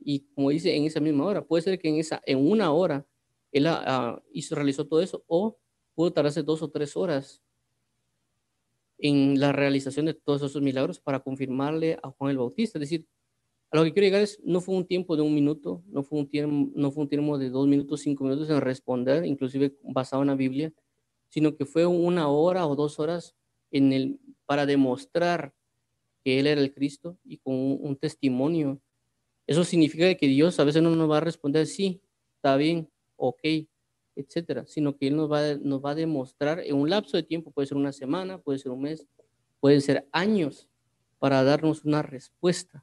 Y 0.00 0.26
como 0.34 0.50
dice, 0.50 0.74
en 0.74 0.86
esa 0.86 0.98
misma 0.98 1.26
hora, 1.26 1.44
puede 1.44 1.62
ser 1.62 1.78
que 1.78 1.88
en, 1.88 2.00
esa, 2.00 2.20
en 2.26 2.38
una 2.50 2.72
hora 2.72 3.06
él 3.52 3.68
ah, 3.68 4.20
hizo, 4.32 4.56
realizó 4.56 4.88
todo 4.88 5.00
eso, 5.00 5.22
o 5.28 5.56
pudo 5.94 6.12
tardarse 6.12 6.42
dos 6.42 6.62
o 6.62 6.68
tres 6.68 6.96
horas 6.96 7.44
en 9.02 9.40
la 9.40 9.52
realización 9.52 10.06
de 10.06 10.14
todos 10.14 10.42
esos 10.42 10.62
milagros 10.62 11.00
para 11.00 11.20
confirmarle 11.20 11.98
a 12.02 12.10
Juan 12.10 12.30
el 12.30 12.38
Bautista. 12.38 12.78
Es 12.78 12.80
decir, 12.80 13.06
a 13.70 13.76
lo 13.76 13.84
que 13.84 13.92
quiero 13.92 14.06
llegar 14.06 14.22
es, 14.22 14.40
no 14.42 14.60
fue 14.60 14.74
un 14.74 14.86
tiempo 14.86 15.16
de 15.16 15.22
un 15.22 15.34
minuto, 15.34 15.82
no 15.86 16.02
fue 16.02 16.18
un 16.18 16.28
tiempo, 16.28 16.72
no 16.74 16.90
fue 16.90 17.04
un 17.04 17.08
tiempo 17.08 17.38
de 17.38 17.50
dos 17.50 17.68
minutos, 17.68 18.00
cinco 18.00 18.24
minutos 18.24 18.50
en 18.50 18.60
responder, 18.60 19.24
inclusive 19.24 19.76
basado 19.82 20.22
en 20.22 20.28
la 20.28 20.34
Biblia, 20.34 20.72
sino 21.28 21.56
que 21.56 21.64
fue 21.64 21.86
una 21.86 22.28
hora 22.28 22.66
o 22.66 22.74
dos 22.74 22.98
horas 22.98 23.36
en 23.70 23.92
el, 23.92 24.20
para 24.46 24.66
demostrar 24.66 25.54
que 26.24 26.40
Él 26.40 26.48
era 26.48 26.60
el 26.60 26.74
Cristo 26.74 27.16
y 27.24 27.38
con 27.38 27.54
un, 27.54 27.96
testimonio. 27.96 28.80
Eso 29.46 29.64
significa 29.64 30.12
que 30.16 30.26
Dios 30.26 30.58
a 30.58 30.64
veces 30.64 30.82
no 30.82 30.94
nos 30.94 31.10
va 31.10 31.18
a 31.18 31.20
responder, 31.20 31.66
sí, 31.66 32.02
está 32.36 32.56
bien, 32.56 32.90
ok, 33.16 33.38
etcétera, 34.20 34.64
sino 34.66 34.96
que 34.96 35.08
Él 35.08 35.16
nos 35.16 35.30
va, 35.30 35.54
nos 35.56 35.84
va 35.84 35.90
a 35.90 35.94
demostrar 35.94 36.60
en 36.60 36.76
un 36.76 36.90
lapso 36.90 37.16
de 37.16 37.22
tiempo, 37.22 37.50
puede 37.50 37.66
ser 37.66 37.76
una 37.76 37.92
semana, 37.92 38.38
puede 38.38 38.58
ser 38.58 38.72
un 38.72 38.82
mes, 38.82 39.06
puede 39.60 39.80
ser 39.80 40.08
años, 40.12 40.68
para 41.18 41.44
darnos 41.44 41.84
una 41.84 42.02
respuesta 42.02 42.82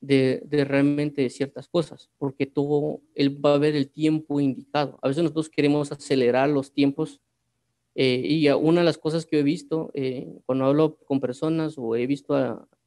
de, 0.00 0.42
de, 0.46 0.64
realmente 0.64 1.28
ciertas 1.28 1.68
cosas, 1.68 2.08
porque 2.16 2.46
todo, 2.46 3.02
Él 3.14 3.44
va 3.44 3.54
a 3.54 3.58
ver 3.58 3.76
el 3.76 3.90
tiempo 3.90 4.40
indicado. 4.40 4.98
A 5.02 5.08
veces 5.08 5.22
nosotros 5.22 5.50
queremos 5.50 5.92
acelerar 5.92 6.48
los 6.48 6.72
tiempos 6.72 7.20
eh, 8.00 8.22
y 8.24 8.48
una 8.48 8.80
de 8.80 8.84
las 8.84 8.96
cosas 8.96 9.26
que 9.26 9.40
he 9.40 9.42
visto 9.42 9.90
eh, 9.92 10.32
cuando 10.46 10.66
hablo 10.66 10.98
con 10.98 11.20
personas 11.20 11.74
o 11.76 11.96
he 11.96 12.06
visto 12.06 12.28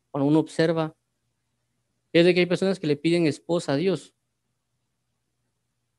cuando 0.10 0.28
uno 0.28 0.40
observa 0.40 0.96
es 2.14 2.24
de 2.24 2.34
que 2.34 2.40
hay 2.40 2.46
personas 2.46 2.80
que 2.80 2.88
le 2.88 2.96
piden 2.96 3.28
esposa 3.28 3.74
a 3.74 3.76
Dios. 3.76 4.14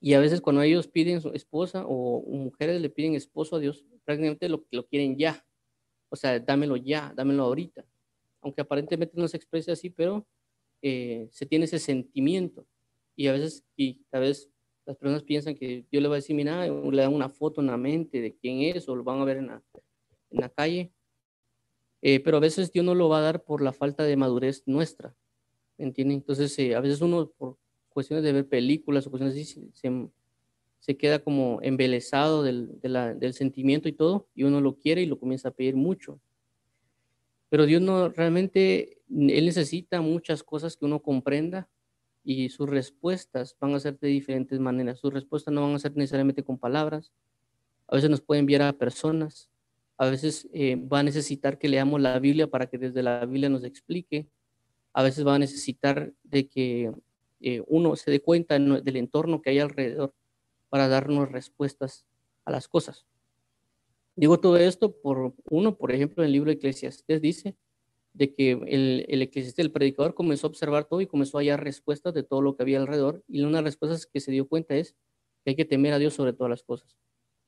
Y 0.05 0.15
a 0.15 0.19
veces 0.19 0.41
cuando 0.41 0.63
ellos 0.63 0.89
piden 0.89 1.21
su 1.21 1.29
esposa 1.29 1.85
o 1.87 2.25
mujeres 2.27 2.81
le 2.81 2.91
piden 2.91 3.15
esposo 3.15 3.55
a 3.55 3.61
Dios, 3.61 3.85
prácticamente 4.05 4.49
lo, 4.49 4.67
lo 4.73 4.85
quieren 4.85 5.17
ya. 5.17 5.47
O 6.09 6.17
sea, 6.17 6.41
dámelo 6.41 6.77
ya, 6.77 7.13
dámelo 7.15 7.45
ahorita. 7.45 7.87
Aunque 8.41 8.63
aparentemente 8.63 9.15
no 9.17 9.29
se 9.29 9.37
exprese 9.37 9.71
así, 9.71 9.91
pero 9.91 10.27
eh, 10.83 11.29
se 11.31 11.47
tiene 11.47 11.67
ese 11.67 11.79
sentimiento. 11.79 12.67
Y 13.15 13.29
a 13.29 13.33
veces, 13.33 13.65
y 13.77 14.05
a 14.11 14.19
veces 14.19 14.51
las 14.87 14.97
personas 14.97 15.23
piensan 15.23 15.55
que 15.55 15.87
Dios 15.89 16.03
le 16.03 16.09
va 16.09 16.17
a 16.17 16.19
decir, 16.19 16.35
mira, 16.35 16.67
le 16.67 17.03
dan 17.03 17.15
una 17.15 17.29
foto 17.29 17.61
en 17.61 17.69
la 17.69 17.77
mente 17.77 18.21
de 18.21 18.35
quién 18.35 18.61
es 18.77 18.89
o 18.89 18.97
lo 18.97 19.05
van 19.05 19.21
a 19.21 19.25
ver 19.25 19.37
en 19.37 19.47
la, 19.47 19.63
en 20.31 20.41
la 20.41 20.49
calle. 20.49 20.91
Eh, 22.01 22.19
pero 22.19 22.39
a 22.39 22.41
veces 22.41 22.73
Dios 22.73 22.85
no 22.85 22.97
lo 22.97 23.09
va 23.09 23.19
a 23.19 23.23
dar 23.23 23.45
por 23.45 23.63
la 23.63 23.73
falta 23.73 24.03
de 24.03 24.17
madurez 24.17 24.65
nuestra. 24.67 25.15
¿Entienden? 25.79 26.17
Entonces, 26.17 26.59
eh, 26.59 26.75
a 26.75 26.81
veces 26.81 27.01
uno, 27.01 27.31
por 27.31 27.59
cuestiones 27.93 28.25
de 28.25 28.33
ver 28.33 28.49
películas 28.49 29.07
o 29.07 29.11
cuestiones 29.11 29.35
así, 29.37 29.71
se, 29.73 30.09
se 30.81 30.97
queda 30.97 31.21
como 31.21 31.61
embelesado 31.63 32.43
del, 32.43 32.81
del 32.81 33.35
sentimiento 33.35 33.89
y 33.89 33.93
todo, 33.93 34.27
y 34.35 34.43
uno 34.43 34.61
lo 34.61 34.77
quiere 34.77 35.03
y 35.03 35.07
lo 35.07 35.19
comienza 35.19 35.49
a 35.49 35.53
pedir 35.53 35.77
mucho. 35.77 36.19
Pero 37.53 37.67
Dios 37.67 37.83
no, 37.83 38.09
realmente, 38.09 38.99
Él 39.11 39.45
necesita 39.45 40.01
muchas 40.01 40.43
cosas 40.43 40.77
que 40.77 40.87
uno 40.87 41.01
comprenda 41.01 41.69
y 42.25 42.49
sus 42.49 42.69
respuestas 42.69 43.57
van 43.61 43.75
a 43.75 43.81
ser 43.81 43.99
de 43.99 44.09
diferentes 44.09 44.59
maneras. 44.59 45.01
Sus 45.01 45.13
respuestas 45.13 45.53
no 45.53 45.63
van 45.63 45.75
a 45.75 45.79
ser 45.79 45.95
necesariamente 45.95 46.43
con 46.43 46.59
palabras. 46.59 47.13
A 47.89 47.97
veces 47.97 48.11
nos 48.11 48.21
puede 48.21 48.41
enviar 48.41 48.63
a 48.63 48.73
personas. 48.73 49.51
A 49.99 50.09
veces 50.09 50.49
eh, 50.53 50.77
va 50.77 51.01
a 51.01 51.03
necesitar 51.03 51.59
que 51.59 51.69
leamos 51.69 52.01
la 52.01 52.19
Biblia 52.19 52.47
para 52.47 52.67
que 52.67 52.79
desde 52.79 53.03
la 53.03 53.27
Biblia 53.27 53.51
nos 53.51 53.65
explique. 53.65 54.27
A 54.95 55.03
veces 55.03 55.27
va 55.27 55.35
a 55.35 55.39
necesitar 55.39 56.13
de 56.23 56.49
que 56.49 56.91
eh, 57.43 57.63
uno 57.67 57.97
se 57.97 58.11
dé 58.11 58.21
cuenta 58.21 58.59
del 58.59 58.97
entorno 58.97 59.43
que 59.43 59.51
hay 59.51 59.59
alrededor 59.59 60.15
para 60.69 60.89
darnos 60.89 61.31
respuestas 61.31 62.07
a 62.45 62.51
las 62.51 62.69
cosas. 62.69 63.07
Digo 64.15 64.41
todo 64.41 64.57
esto 64.57 64.93
por 65.01 65.35
uno, 65.51 65.77
por 65.77 65.93
ejemplo, 65.93 66.23
en 66.23 66.27
el 66.27 66.33
libro 66.33 66.51
de 66.51 66.57
Eclesiastes 66.57 67.21
dice 67.21 67.57
de 68.13 68.35
que 68.35 68.53
el, 68.53 69.07
el 69.09 69.23
eclesiasta, 69.23 69.63
el 69.63 69.73
predicador, 69.73 70.15
comenzó 70.15 70.47
a 70.47 70.51
observar 70.51 70.85
todo 70.85 71.01
y 71.01 71.07
comenzó 71.07 71.39
a 71.39 71.41
hallar 71.41 71.65
respuestas 71.65 72.13
de 72.13 72.23
todo 72.23 72.43
lo 72.43 72.57
que 72.57 72.63
había 72.63 72.79
alrededor. 72.79 73.25
Y 73.27 73.41
una 73.41 73.59
de 73.59 73.63
las 73.63 73.65
respuestas 73.65 74.07
que 74.07 74.21
se 74.21 74.31
dio 74.31 74.47
cuenta 74.47 74.75
es 74.75 74.95
que 75.45 75.51
hay 75.51 75.57
que 75.57 75.65
temer 75.65 75.95
a 75.95 75.99
Dios 75.99 76.15
sobre 76.15 76.35
todas 76.35 76.51
las 76.51 76.63
cosas. 76.63 76.97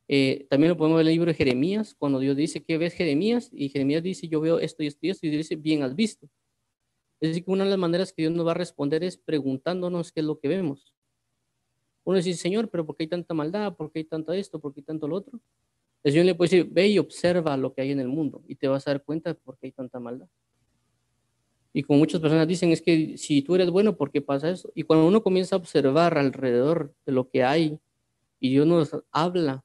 Eh, 0.08 0.46
también 0.50 0.70
lo 0.70 0.76
podemos 0.76 0.98
ver 0.98 1.06
en 1.06 1.08
el 1.08 1.14
libro 1.14 1.30
de 1.30 1.36
Jeremías, 1.36 1.94
cuando 1.94 2.18
Dios 2.18 2.36
dice, 2.36 2.62
¿qué 2.62 2.78
ves 2.78 2.94
Jeremías? 2.94 3.50
Y 3.52 3.68
Jeremías 3.68 4.02
dice, 4.02 4.28
yo 4.28 4.40
veo 4.40 4.58
esto 4.58 4.82
y 4.82 4.86
esto 4.86 5.06
y 5.06 5.10
esto, 5.10 5.26
y 5.26 5.30
dice, 5.30 5.56
bien 5.56 5.82
has 5.82 5.94
visto. 5.94 6.28
Decir, 7.28 7.44
que 7.44 7.50
una 7.50 7.64
de 7.64 7.70
las 7.70 7.78
maneras 7.78 8.12
que 8.12 8.22
Dios 8.22 8.34
nos 8.34 8.46
va 8.46 8.52
a 8.52 8.54
responder 8.54 9.04
es 9.04 9.16
preguntándonos 9.16 10.12
qué 10.12 10.20
es 10.20 10.26
lo 10.26 10.38
que 10.38 10.48
vemos. 10.48 10.94
Uno 12.04 12.18
dice, 12.18 12.34
Señor, 12.34 12.68
pero 12.68 12.84
¿por 12.84 12.96
qué 12.96 13.04
hay 13.04 13.08
tanta 13.08 13.34
maldad? 13.34 13.74
¿Por 13.76 13.90
qué 13.90 14.00
hay 14.00 14.04
tanto 14.04 14.32
esto? 14.32 14.60
¿Por 14.60 14.74
qué 14.74 14.80
hay 14.80 14.84
tanto 14.84 15.08
lo 15.08 15.16
otro? 15.16 15.40
El 16.02 16.12
Señor 16.12 16.26
le 16.26 16.34
puede 16.34 16.50
decir, 16.50 16.68
ve 16.70 16.88
y 16.88 16.98
observa 16.98 17.56
lo 17.56 17.72
que 17.72 17.80
hay 17.80 17.90
en 17.92 18.00
el 18.00 18.08
mundo 18.08 18.42
y 18.46 18.56
te 18.56 18.68
vas 18.68 18.86
a 18.86 18.90
dar 18.90 19.02
cuenta 19.02 19.30
de 19.30 19.36
por 19.36 19.56
qué 19.58 19.68
hay 19.68 19.72
tanta 19.72 19.98
maldad. 19.98 20.28
Y 21.72 21.82
como 21.82 21.98
muchas 21.98 22.20
personas 22.20 22.46
dicen, 22.46 22.70
es 22.70 22.82
que 22.82 23.16
si 23.16 23.42
tú 23.42 23.54
eres 23.54 23.70
bueno, 23.70 23.96
¿por 23.96 24.12
qué 24.12 24.20
pasa 24.20 24.50
eso? 24.50 24.70
Y 24.74 24.82
cuando 24.82 25.06
uno 25.06 25.22
comienza 25.22 25.56
a 25.56 25.58
observar 25.58 26.18
alrededor 26.18 26.94
de 27.06 27.12
lo 27.12 27.30
que 27.30 27.42
hay 27.42 27.80
y 28.38 28.50
Dios 28.50 28.66
nos 28.66 28.94
habla 29.10 29.64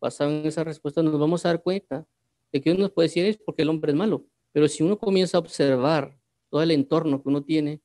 basado 0.00 0.30
en 0.30 0.46
esa 0.46 0.62
respuesta, 0.62 1.02
nos 1.02 1.18
vamos 1.18 1.44
a 1.44 1.48
dar 1.48 1.62
cuenta 1.62 2.06
de 2.52 2.60
que 2.60 2.70
uno 2.70 2.80
nos 2.80 2.92
puede 2.92 3.08
decir 3.08 3.24
es 3.26 3.36
porque 3.36 3.62
el 3.62 3.68
hombre 3.68 3.92
es 3.92 3.98
malo. 3.98 4.24
Pero 4.52 4.68
si 4.68 4.84
uno 4.84 4.96
comienza 4.96 5.36
a 5.36 5.40
observar 5.40 6.19
todo 6.50 6.62
el 6.62 6.72
entorno 6.72 7.22
que 7.22 7.28
uno 7.28 7.42
tiene 7.42 7.80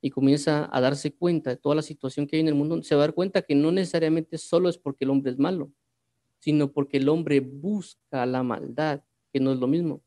y 0.00 0.10
comienza 0.10 0.68
a 0.72 0.80
darse 0.80 1.12
cuenta 1.12 1.50
de 1.50 1.56
toda 1.56 1.74
la 1.74 1.82
situación 1.82 2.26
que 2.26 2.36
hay 2.36 2.40
en 2.40 2.48
el 2.48 2.54
mundo, 2.54 2.82
se 2.82 2.94
va 2.94 3.02
a 3.02 3.06
dar 3.06 3.14
cuenta 3.14 3.42
que 3.42 3.54
no 3.54 3.72
necesariamente 3.72 4.38
solo 4.38 4.68
es 4.68 4.78
porque 4.78 5.04
el 5.04 5.10
hombre 5.10 5.32
es 5.32 5.38
malo, 5.38 5.72
sino 6.38 6.72
porque 6.72 6.98
el 6.98 7.08
hombre 7.08 7.40
busca 7.40 8.24
la 8.24 8.42
maldad, 8.42 9.02
que 9.32 9.40
no 9.40 9.52
es 9.52 9.58
lo 9.58 9.66
mismo 9.66 10.02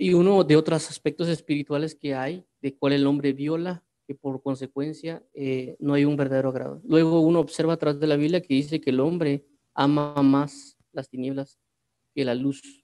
y 0.00 0.14
uno 0.14 0.44
de 0.44 0.56
otros 0.56 0.88
aspectos 0.88 1.28
espirituales 1.28 1.94
que 1.94 2.14
hay, 2.14 2.42
de 2.62 2.74
cuál 2.74 2.94
el 2.94 3.06
hombre 3.06 3.34
viola, 3.34 3.84
que 4.06 4.14
por 4.14 4.42
consecuencia 4.42 5.22
eh, 5.34 5.76
no 5.78 5.92
hay 5.92 6.06
un 6.06 6.16
verdadero 6.16 6.52
grado. 6.52 6.80
Luego 6.84 7.20
uno 7.20 7.38
observa 7.38 7.74
atrás 7.74 8.00
de 8.00 8.06
la 8.06 8.16
Biblia 8.16 8.40
que 8.40 8.54
dice 8.54 8.80
que 8.80 8.88
el 8.88 9.00
hombre 9.00 9.44
ama 9.74 10.14
más 10.22 10.78
las 10.92 11.10
tinieblas 11.10 11.60
que 12.14 12.24
la 12.24 12.34
luz. 12.34 12.82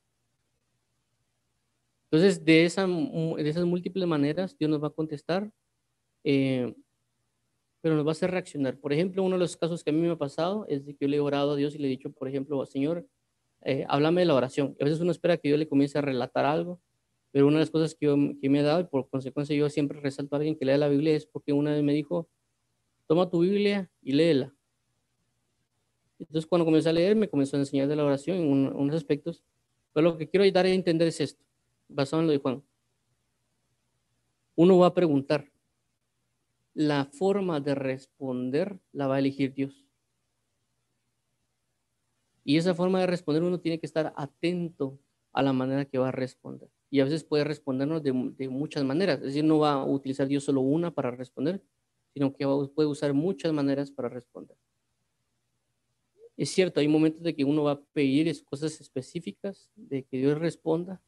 Entonces, 2.11 2.45
de, 2.45 2.65
esa, 2.65 2.87
de 2.87 3.49
esas 3.49 3.65
múltiples 3.65 4.07
maneras, 4.07 4.57
Dios 4.59 4.71
nos 4.71 4.83
va 4.83 4.89
a 4.89 4.91
contestar, 4.91 5.51
eh, 6.25 6.75
pero 7.81 7.97
nos 7.97 8.07
va 8.07 8.11
a 8.11 8.13
hacer 8.13 8.31
reaccionar. 8.31 8.79
Por 8.79 8.93
ejemplo, 8.93 9.23
uno 9.23 9.37
de 9.37 9.41
los 9.41 9.57
casos 9.57 9.83
que 9.83 9.91
a 9.91 9.93
mí 9.93 10.01
me 10.01 10.11
ha 10.11 10.17
pasado 10.17 10.67
es 10.69 10.87
de 10.87 10.95
que 10.95 11.05
yo 11.05 11.09
le 11.09 11.17
he 11.17 11.21
orado 11.21 11.53
a 11.53 11.57
Dios 11.57 11.75
y 11.75 11.79
le 11.79 11.89
he 11.89 11.91
dicho, 11.91 12.13
por 12.13 12.29
ejemplo, 12.29 12.65
Señor, 12.67 13.07
eh, 13.63 13.85
háblame 13.89 14.23
de 14.23 14.27
la 14.27 14.35
oración. 14.35 14.77
A 14.81 14.85
veces 14.85 15.01
uno 15.01 15.11
espera 15.11 15.37
que 15.37 15.49
Dios 15.49 15.59
le 15.59 15.69
comience 15.69 15.99
a 15.99 16.03
relatar 16.03 16.45
algo 16.45 16.81
pero 17.37 17.49
una 17.49 17.57
de 17.57 17.65
las 17.65 17.71
cosas 17.71 17.95
que, 17.95 18.07
yo, 18.07 18.17
que 18.41 18.49
me 18.49 18.61
ha 18.61 18.63
dado, 18.63 18.81
y 18.81 18.85
por 18.85 19.11
consecuencia 19.11 19.55
yo 19.55 19.69
siempre 19.69 20.01
resalto 20.01 20.35
a 20.35 20.39
alguien 20.39 20.57
que 20.57 20.65
lea 20.65 20.79
la 20.79 20.89
Biblia, 20.89 21.15
es 21.15 21.27
porque 21.27 21.53
una 21.53 21.71
vez 21.71 21.83
me 21.83 21.93
dijo, 21.93 22.31
toma 23.07 23.29
tu 23.29 23.41
Biblia 23.41 23.91
y 24.01 24.13
léela. 24.13 24.55
Entonces 26.19 26.47
cuando 26.47 26.65
comencé 26.65 26.89
a 26.89 26.95
leer, 26.95 27.15
me 27.15 27.29
comenzó 27.29 27.59
a 27.59 27.61
enseñar 27.61 27.89
de 27.89 27.97
la 27.97 28.07
oración 28.07 28.39
en 28.39 28.75
unos 28.75 28.97
aspectos. 28.97 29.43
Pero 29.93 30.13
lo 30.13 30.17
que 30.17 30.31
quiero 30.31 30.51
dar 30.51 30.65
a 30.65 30.71
entender 30.71 31.09
es 31.09 31.21
esto, 31.21 31.45
basado 31.89 32.21
en 32.21 32.27
lo 32.27 32.33
de 32.33 32.39
Juan. 32.39 32.63
Uno 34.55 34.79
va 34.79 34.89
a 34.89 34.95
preguntar, 34.95 35.51
la 36.75 37.07
forma 37.07 37.61
de 37.61 37.75
responder 37.75 38.79
la 38.93 39.07
va 39.07 39.17
a 39.17 39.19
elegir 39.19 39.55
Dios. 39.55 39.87
Y 42.45 42.57
esa 42.57 42.75
forma 42.75 43.01
de 43.01 43.07
responder 43.07 43.43
uno 43.43 43.61
tiene 43.61 43.81
que 43.81 43.87
estar 43.87 44.13
atento 44.17 44.99
a 45.33 45.43
la 45.43 45.53
manera 45.53 45.85
que 45.85 45.99
va 45.99 46.09
a 46.09 46.13
responder 46.13 46.71
y 46.91 47.01
a 47.01 47.05
veces 47.05 47.25
puede 47.25 47.45
respondernos 47.45 48.03
de, 48.03 48.13
muchas 48.13 48.85
maneras. 48.85 49.19
Es 49.19 49.27
decir, 49.27 49.45
no 49.45 49.59
va 49.59 49.75
a 49.75 49.85
utilizar 49.85 50.27
Dios 50.27 50.45
solo 50.45 50.61
una 50.61 50.95
para 50.95 51.11
responder, 51.11 51.63
sino 52.15 52.33
que 52.33 52.47
puede 52.75 52.89
usar 52.89 53.13
muchas 53.13 53.53
maneras 53.53 53.91
para 53.91 54.09
responder. 54.09 54.57
Es 56.37 56.51
cierto, 56.51 56.81
hay 56.81 56.89
momentos 56.89 57.23
de 57.23 57.35
que 57.35 57.45
uno 57.45 57.65
va 57.65 57.73
a 57.73 57.81
pedir 57.93 58.33
cosas 58.45 58.81
específicas, 58.81 59.71
de 59.75 60.05
que 60.05 60.19
Dios 60.19 60.39
responda, 60.39 61.03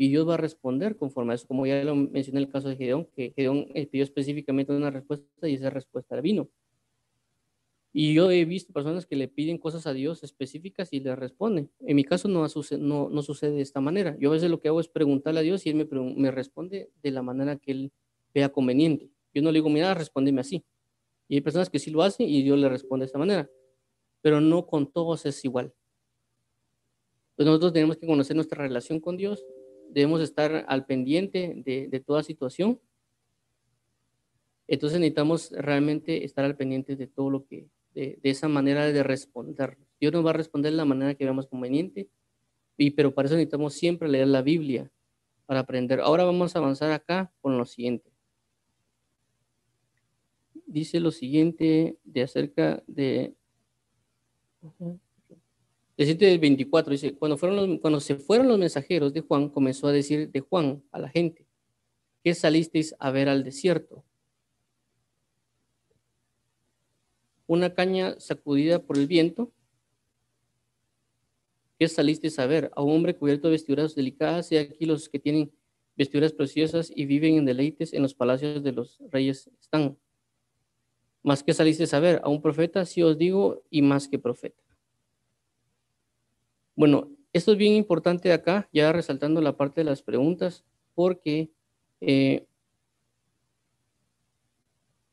y 0.00 0.08
Dios 0.08 0.26
va 0.26 0.32
a 0.32 0.38
responder 0.38 0.96
conforme 0.96 1.32
a 1.32 1.34
eso, 1.34 1.46
como 1.46 1.66
ya 1.66 1.84
lo 1.84 1.94
mencioné 1.94 2.38
en 2.38 2.46
el 2.46 2.48
caso 2.50 2.70
de 2.70 2.76
Gedeón, 2.76 3.04
que 3.14 3.34
Gedeón 3.36 3.66
eh, 3.74 3.86
pidió 3.86 4.02
específicamente 4.02 4.72
una 4.72 4.90
respuesta 4.90 5.46
y 5.46 5.56
esa 5.56 5.68
respuesta 5.68 6.18
vino. 6.22 6.48
Y 7.92 8.14
yo 8.14 8.30
he 8.30 8.46
visto 8.46 8.72
personas 8.72 9.04
que 9.04 9.14
le 9.14 9.28
piden 9.28 9.58
cosas 9.58 9.86
a 9.86 9.92
Dios 9.92 10.24
específicas 10.24 10.90
y 10.94 11.00
le 11.00 11.14
responden. 11.16 11.70
En 11.80 11.96
mi 11.96 12.04
caso 12.04 12.28
no, 12.28 12.46
no, 12.78 13.10
no 13.10 13.22
sucede 13.22 13.56
de 13.56 13.60
esta 13.60 13.82
manera. 13.82 14.16
Yo 14.18 14.30
a 14.30 14.32
veces 14.32 14.50
lo 14.50 14.58
que 14.58 14.68
hago 14.68 14.80
es 14.80 14.88
preguntarle 14.88 15.40
a 15.40 15.42
Dios 15.42 15.66
y 15.66 15.68
Él 15.68 15.74
me, 15.74 15.86
me 16.16 16.30
responde 16.30 16.90
de 17.02 17.10
la 17.10 17.20
manera 17.20 17.56
que 17.56 17.72
Él 17.72 17.92
vea 18.32 18.48
conveniente. 18.48 19.10
Yo 19.34 19.42
no 19.42 19.52
le 19.52 19.58
digo, 19.58 19.68
mira, 19.68 19.92
respóndeme 19.92 20.40
así. 20.40 20.64
Y 21.28 21.34
hay 21.34 21.40
personas 21.42 21.68
que 21.68 21.78
sí 21.78 21.90
lo 21.90 22.00
hacen 22.00 22.26
y 22.26 22.42
Dios 22.42 22.58
le 22.58 22.70
responde 22.70 23.02
de 23.02 23.08
esta 23.08 23.18
manera. 23.18 23.50
Pero 24.22 24.40
no 24.40 24.66
con 24.66 24.90
todos 24.90 25.26
es 25.26 25.44
igual. 25.44 25.74
Entonces 27.32 27.50
nosotros 27.50 27.72
tenemos 27.74 27.98
que 27.98 28.06
conocer 28.06 28.34
nuestra 28.34 28.62
relación 28.62 28.98
con 28.98 29.18
Dios. 29.18 29.44
Debemos 29.92 30.20
estar 30.20 30.64
al 30.68 30.86
pendiente 30.86 31.54
de, 31.64 31.88
de 31.88 32.00
toda 32.00 32.22
situación. 32.22 32.80
Entonces 34.66 35.00
necesitamos 35.00 35.50
realmente 35.50 36.24
estar 36.24 36.44
al 36.44 36.56
pendiente 36.56 36.96
de 36.96 37.06
todo 37.06 37.30
lo 37.30 37.44
que, 37.44 37.68
de, 37.94 38.18
esa 38.22 38.48
manera 38.48 38.86
de 38.86 39.02
responder. 39.02 39.76
Dios 40.00 40.12
nos 40.12 40.24
va 40.24 40.30
a 40.30 40.34
responder 40.34 40.72
de 40.72 40.76
la 40.76 40.84
manera 40.84 41.14
que 41.14 41.24
veamos 41.24 41.46
conveniente, 41.46 42.08
y, 42.76 42.90
pero 42.90 43.12
para 43.12 43.26
eso 43.26 43.34
necesitamos 43.34 43.74
siempre 43.74 44.08
leer 44.08 44.28
la 44.28 44.42
Biblia 44.42 44.90
para 45.46 45.60
aprender. 45.60 46.00
Ahora 46.00 46.24
vamos 46.24 46.54
a 46.54 46.60
avanzar 46.60 46.92
acá 46.92 47.32
con 47.40 47.58
lo 47.58 47.66
siguiente. 47.66 48.10
Dice 50.66 51.00
lo 51.00 51.10
siguiente 51.10 51.98
de 52.04 52.22
acerca 52.22 52.82
de... 52.86 53.34
El 56.02 56.38
24 56.38 56.92
dice, 56.92 57.14
cuando, 57.14 57.36
fueron 57.36 57.78
cuando 57.78 58.00
se 58.00 58.16
fueron 58.16 58.48
los 58.48 58.58
mensajeros 58.58 59.12
de 59.12 59.20
Juan, 59.20 59.50
comenzó 59.50 59.86
a 59.86 59.92
decir 59.92 60.30
de 60.30 60.40
Juan 60.40 60.82
a 60.92 60.98
la 60.98 61.08
gente, 61.08 61.46
¿qué 62.24 62.34
salisteis 62.34 62.94
a 62.98 63.10
ver 63.10 63.28
al 63.28 63.44
desierto? 63.44 64.04
una 67.50 67.74
caña 67.74 68.14
sacudida 68.20 68.80
por 68.80 68.96
el 68.96 69.08
viento. 69.08 69.50
¿Qué 71.80 71.88
saliste 71.88 72.28
a 72.28 72.30
saber? 72.30 72.70
A 72.76 72.82
un 72.82 72.94
hombre 72.94 73.16
cubierto 73.16 73.48
de 73.48 73.52
vestiduras 73.52 73.96
delicadas 73.96 74.52
y 74.52 74.56
aquí 74.56 74.86
los 74.86 75.08
que 75.08 75.18
tienen 75.18 75.50
vestiduras 75.96 76.32
preciosas 76.32 76.92
y 76.94 77.06
viven 77.06 77.34
en 77.34 77.46
deleites 77.46 77.92
en 77.92 78.02
los 78.02 78.14
palacios 78.14 78.62
de 78.62 78.70
los 78.70 79.02
reyes 79.10 79.50
están. 79.60 79.98
Más 81.24 81.42
que 81.42 81.52
saliste 81.52 81.82
a 81.82 81.86
saber, 81.88 82.20
a 82.22 82.28
un 82.28 82.40
profeta, 82.40 82.84
si 82.84 83.02
os 83.02 83.18
digo, 83.18 83.64
y 83.68 83.82
más 83.82 84.06
que 84.06 84.20
profeta. 84.20 84.62
Bueno, 86.80 87.10
esto 87.34 87.52
es 87.52 87.58
bien 87.58 87.74
importante 87.74 88.32
acá, 88.32 88.66
ya 88.72 88.90
resaltando 88.90 89.42
la 89.42 89.54
parte 89.54 89.82
de 89.82 89.84
las 89.84 90.00
preguntas, 90.00 90.64
porque 90.94 91.52
eh, 92.00 92.46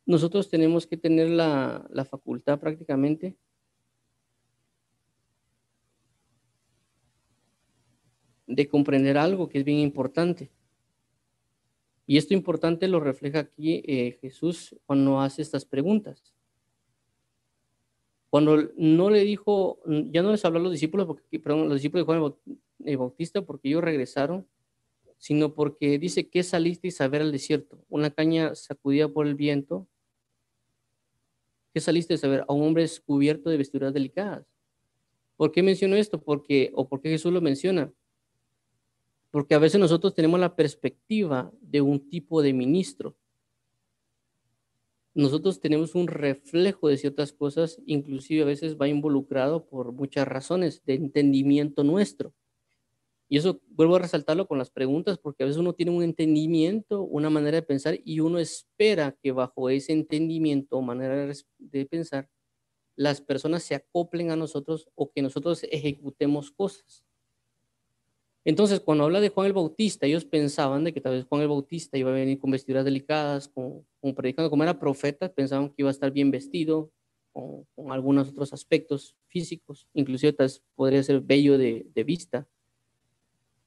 nosotros 0.06 0.50
tenemos 0.50 0.88
que 0.88 0.96
tener 0.96 1.28
la, 1.28 1.86
facultad 2.10 2.58
prácticamente 2.58 3.36
de 8.46 8.70
comprender 8.70 9.18
algo 9.18 9.50
que 9.50 9.58
es 9.58 9.66
bien 9.66 9.80
importante. 9.80 10.50
Y 12.06 12.16
esto 12.16 12.34
importante 12.34 12.88
lo 12.88 13.02
refleja 13.02 13.40
aquí 13.40 13.84
eh, 13.86 14.18
Jesús 14.22 14.74
cuando 14.86 15.20
hace 15.20 15.42
estas 15.42 15.66
preguntas. 15.66 16.37
Cuando 18.30 18.70
no 18.76 19.10
le 19.10 19.24
dijo, 19.24 19.80
ya 19.86 20.22
no 20.22 20.32
les 20.32 20.44
habló 20.44 20.60
a 20.60 20.64
los 20.64 20.72
discípulos, 20.72 21.08
porque, 21.08 21.40
perdón, 21.40 21.70
los 21.70 21.76
discípulos 21.76 22.06
de 22.06 22.20
Juan 22.20 22.36
el 22.86 22.98
Bautista, 22.98 23.42
porque 23.42 23.70
ellos 23.70 23.84
regresaron, 23.84 24.46
sino 25.18 25.54
porque 25.54 25.98
dice 25.98 26.30
que 26.30 26.44
salisteis 26.44 27.00
a 27.02 27.08
ver 27.08 27.22
al 27.22 27.32
desierto, 27.32 27.80
una 27.90 28.12
caña 28.12 28.54
sacudida 28.56 29.08
por 29.08 29.28
el 29.28 29.36
viento 29.36 29.88
¿Qué 31.78 31.82
saliste 31.82 32.16
a 32.16 32.18
saber? 32.18 32.44
A 32.48 32.54
un 32.54 32.64
hombre 32.64 32.88
cubierto 33.06 33.52
de 33.52 33.58
vestiduras 33.58 33.94
delicadas. 33.94 34.44
¿Por 35.36 35.52
qué 35.52 35.62
menciono 35.62 35.96
esto? 35.96 36.20
Porque, 36.20 36.72
o 36.74 36.90
por 36.90 37.02
qué 37.02 37.10
Jesús 37.10 37.32
lo 37.32 37.40
menciona. 37.40 37.94
Porque 39.30 39.54
a 39.54 39.60
veces 39.60 39.80
nosotros 39.80 40.16
tenemos 40.16 40.40
la 40.40 40.56
perspectiva 40.56 41.52
de 41.62 41.82
un 41.82 42.10
tipo 42.10 42.42
de 42.42 42.52
ministro. 42.52 43.16
Nosotros 45.18 45.60
tenemos 45.60 45.96
un 45.96 46.08
reflejo 46.08 46.90
de 46.90 46.98
ciertas 46.98 47.34
cosas, 47.34 47.82
inclusive 47.88 48.44
a 48.44 48.46
veces 48.46 48.78
va 48.78 48.88
involucrado 48.88 49.66
por 49.66 49.92
muchas 49.92 50.28
razones 50.28 50.84
de 50.86 50.94
entendimiento 50.94 51.84
nuestro. 51.84 52.36
Y 53.28 53.38
eso 53.40 53.60
vuelvo 53.68 53.96
a 53.96 54.00
resaltarlo 54.00 54.48
con 54.48 54.60
las 54.60 54.70
preguntas, 54.70 55.18
porque 55.18 55.42
a 55.42 55.48
veces 55.48 55.60
uno 55.60 55.74
tiene 55.74 55.92
un 55.92 56.04
entendimiento, 56.04 57.02
una 57.02 57.32
manera 57.32 57.56
de 57.56 57.64
pensar, 57.64 58.00
y 58.06 58.20
uno 58.20 58.38
espera 58.38 59.18
que 59.20 59.32
bajo 59.32 59.72
ese 59.72 59.92
entendimiento 59.92 60.78
o 60.78 60.84
manera 60.84 61.34
de 61.58 61.86
pensar, 61.88 62.30
las 62.96 63.20
personas 63.20 63.64
se 63.64 63.74
acoplen 63.74 64.30
a 64.30 64.36
nosotros 64.36 64.88
o 64.94 65.12
que 65.12 65.24
nosotros 65.24 65.64
ejecutemos 65.72 66.52
cosas. 66.52 67.07
Entonces, 68.48 68.80
cuando 68.80 69.04
habla 69.04 69.20
de 69.20 69.28
Juan 69.28 69.48
el 69.48 69.52
Bautista, 69.52 70.06
ellos 70.06 70.24
pensaban 70.24 70.86
de 70.86 70.94
que 70.94 71.02
tal 71.02 71.16
vez 71.16 71.26
Juan 71.26 71.42
el 71.42 71.50
Bautista 71.50 71.98
iba 71.98 72.12
a 72.12 72.14
venir 72.14 72.40
con 72.40 72.50
vestiduras 72.50 72.86
delicadas, 72.86 73.50
con, 73.50 73.84
predicando, 74.16 74.50
como 74.50 74.64
era 74.64 74.80
profeta, 74.80 75.28
pensaban 75.28 75.68
que 75.68 75.76
iba 75.80 75.90
a 75.90 75.92
estar 75.92 76.12
bien 76.12 76.32
vestido, 76.32 76.90
con, 77.34 77.66
algunos 77.90 78.30
otros 78.30 78.54
aspectos 78.54 79.18
físicos, 79.28 79.90
inclusive 79.94 80.32
tal 80.32 80.46
vez 80.46 80.64
podría 80.76 81.04
ser 81.04 81.20
bello 81.20 81.58
de, 81.58 81.88
de, 81.94 82.04
vista. 82.06 82.48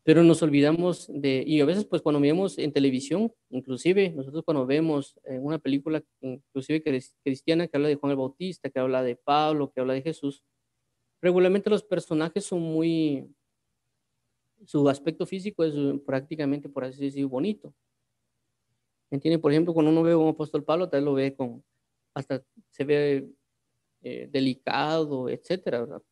Pero 0.02 0.24
nos 0.24 0.42
olvidamos 0.42 1.10
de, 1.12 1.44
y 1.46 1.60
a 1.60 1.66
veces 1.66 1.84
pues 1.84 2.00
cuando 2.00 2.18
vemos 2.18 2.56
en 2.56 2.72
televisión, 2.72 3.30
inclusive 3.50 4.08
nosotros 4.16 4.44
cuando 4.46 4.64
vemos 4.64 5.20
en 5.24 5.44
una 5.44 5.58
película, 5.58 6.02
inclusive 6.22 6.82
cristiana, 7.22 7.68
que 7.68 7.76
habla 7.76 7.88
de 7.88 7.96
Juan 7.96 8.12
el 8.12 8.16
Bautista, 8.16 8.70
que 8.70 8.78
habla 8.78 9.02
de 9.02 9.16
Pablo, 9.16 9.70
que 9.70 9.80
habla 9.80 9.92
de 9.92 10.00
Jesús, 10.00 10.42
regularmente 11.20 11.68
los 11.68 11.82
personajes 11.82 12.46
son 12.46 12.62
muy, 12.62 13.28
su 14.66 14.88
aspecto 14.88 15.26
físico 15.26 15.64
es 15.64 15.74
eh, 15.74 16.00
prácticamente, 16.04 16.68
por 16.68 16.84
así 16.84 17.04
decir, 17.04 17.26
bonito. 17.26 17.74
¿Entiende? 19.10 19.38
Por 19.38 19.52
ejemplo, 19.52 19.74
cuando 19.74 19.90
uno 19.90 20.02
ve 20.02 20.12
a 20.12 20.16
un 20.16 20.28
apóstol 20.28 20.64
Pablo, 20.64 20.88
tal 20.88 21.00
vez 21.00 21.04
lo 21.04 21.14
ve 21.14 21.34
con, 21.34 21.64
hasta 22.14 22.42
se 22.70 22.84
ve 22.84 23.28
eh, 24.02 24.28
delicado, 24.30 25.28
etcétera, 25.28 25.80
¿verdad? 25.80 26.02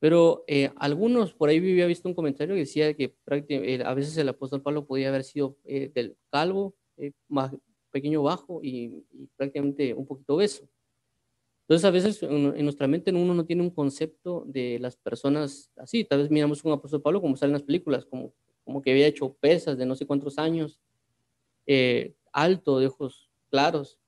Pero 0.00 0.44
eh, 0.48 0.70
algunos, 0.76 1.34
por 1.34 1.48
ahí 1.48 1.58
había 1.58 1.86
visto 1.86 2.08
un 2.08 2.14
comentario 2.14 2.54
que 2.54 2.60
decía 2.60 2.94
que 2.94 3.14
a 3.84 3.94
veces 3.94 4.16
el 4.18 4.28
apóstol 4.28 4.62
Pablo 4.62 4.86
podía 4.86 5.08
haber 5.08 5.24
sido 5.24 5.56
del 5.64 6.16
calvo, 6.30 6.74
más 7.28 7.52
pequeño 7.90 8.22
bajo 8.22 8.60
y, 8.62 9.06
y, 9.12 9.28
prácticamente 9.36 9.94
un 9.94 10.06
poquito 10.06 10.34
obeso. 10.34 10.68
Entonces, 11.64 11.84
a 11.86 11.90
veces 11.90 12.22
en 12.22 12.62
nuestra 12.62 12.86
mente 12.86 13.10
uno 13.10 13.32
no 13.32 13.46
tiene 13.46 13.62
un 13.62 13.70
concepto 13.70 14.44
de 14.46 14.78
las 14.80 14.96
personas 14.96 15.70
así. 15.76 16.04
Tal 16.04 16.20
vez 16.20 16.30
miramos 16.30 16.62
un 16.62 16.72
apóstol 16.72 17.00
Pablo 17.00 17.22
como 17.22 17.36
sale 17.36 17.50
en 17.50 17.54
las 17.54 17.62
películas, 17.62 18.04
como, 18.04 18.34
como 18.64 18.82
que 18.82 18.90
había 18.90 19.06
hecho 19.06 19.32
pesas 19.32 19.78
de 19.78 19.86
no 19.86 19.96
sé 19.96 20.06
cuántos 20.06 20.36
años, 20.38 20.78
eh, 21.66 22.14
alto, 22.32 22.78
de 22.78 22.88
ojos 22.88 23.30
claros. 23.48 23.98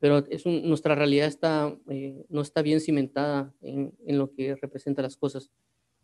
Pero 0.00 0.26
es 0.28 0.44
nuestra 0.44 0.96
realidad 0.96 1.28
está, 1.28 1.78
eh, 1.88 2.24
no 2.28 2.40
está 2.40 2.60
bien 2.60 2.80
cimentada 2.80 3.54
en, 3.62 3.94
en, 4.04 4.18
lo 4.18 4.32
que 4.32 4.56
representa 4.56 5.02
las 5.02 5.16
cosas. 5.16 5.48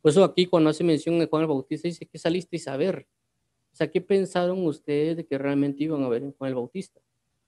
Por 0.01 0.13
eso 0.13 0.23
aquí 0.23 0.47
cuando 0.47 0.71
hace 0.71 0.85
mención 0.85 1.19
de 1.19 1.27
Juan 1.27 1.43
el 1.43 1.49
Bautista 1.49 1.89
dice 1.89 2.07
que 2.07 2.19
saliste 2.19 2.57
a 2.59 2.61
saber. 2.61 3.09
O 3.73 3.75
sea, 3.75 3.91
¿qué 3.91 4.01
pensaron 4.01 4.65
ustedes 4.65 5.17
de 5.17 5.27
que 5.27 5.37
realmente 5.37 5.83
iban 5.83 6.05
a 6.05 6.09
ver 6.09 6.23
en 6.23 6.33
Juan 6.33 6.51
el 6.51 6.55
Bautista? 6.55 7.01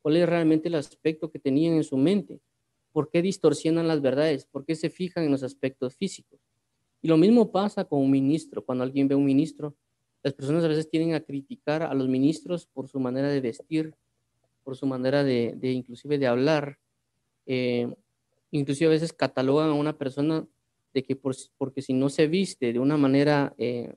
¿Cuál 0.02 0.16
es 0.16 0.28
realmente 0.28 0.68
el 0.68 0.74
aspecto 0.74 1.30
que 1.30 1.38
tenían 1.38 1.74
en 1.74 1.84
su 1.84 1.96
mente? 1.96 2.40
¿Por 2.94 3.10
qué 3.10 3.22
distorsionan 3.22 3.88
las 3.88 4.00
verdades? 4.00 4.46
¿Por 4.46 4.64
qué 4.64 4.76
se 4.76 4.88
fijan 4.88 5.24
en 5.24 5.32
los 5.32 5.42
aspectos 5.42 5.96
físicos? 5.96 6.38
Y 7.02 7.08
lo 7.08 7.16
mismo 7.16 7.50
pasa 7.50 7.86
con 7.86 7.98
un 7.98 8.08
ministro. 8.08 8.64
Cuando 8.64 8.84
alguien 8.84 9.08
ve 9.08 9.14
a 9.14 9.18
un 9.18 9.24
ministro, 9.24 9.74
las 10.22 10.32
personas 10.32 10.62
a 10.62 10.68
veces 10.68 10.88
tienen 10.88 11.12
a 11.12 11.20
criticar 11.20 11.82
a 11.82 11.92
los 11.92 12.06
ministros 12.06 12.66
por 12.66 12.86
su 12.86 13.00
manera 13.00 13.28
de 13.30 13.40
vestir, 13.40 13.96
por 14.62 14.76
su 14.76 14.86
manera 14.86 15.24
de, 15.24 15.58
inclusive 15.60 16.18
de 16.18 16.28
hablar. 16.28 16.78
Eh, 17.46 17.92
inclusive 18.52 18.86
a 18.86 18.92
veces 18.92 19.12
catalogan 19.12 19.70
a 19.70 19.74
una 19.74 19.98
persona 19.98 20.46
de 20.92 21.02
que 21.02 21.16
porque 21.16 21.82
si 21.82 21.94
no 21.94 22.08
se 22.10 22.28
viste 22.28 22.72
de 22.72 22.78
una 22.78 22.96
manera, 22.96 23.56
eh, 23.58 23.92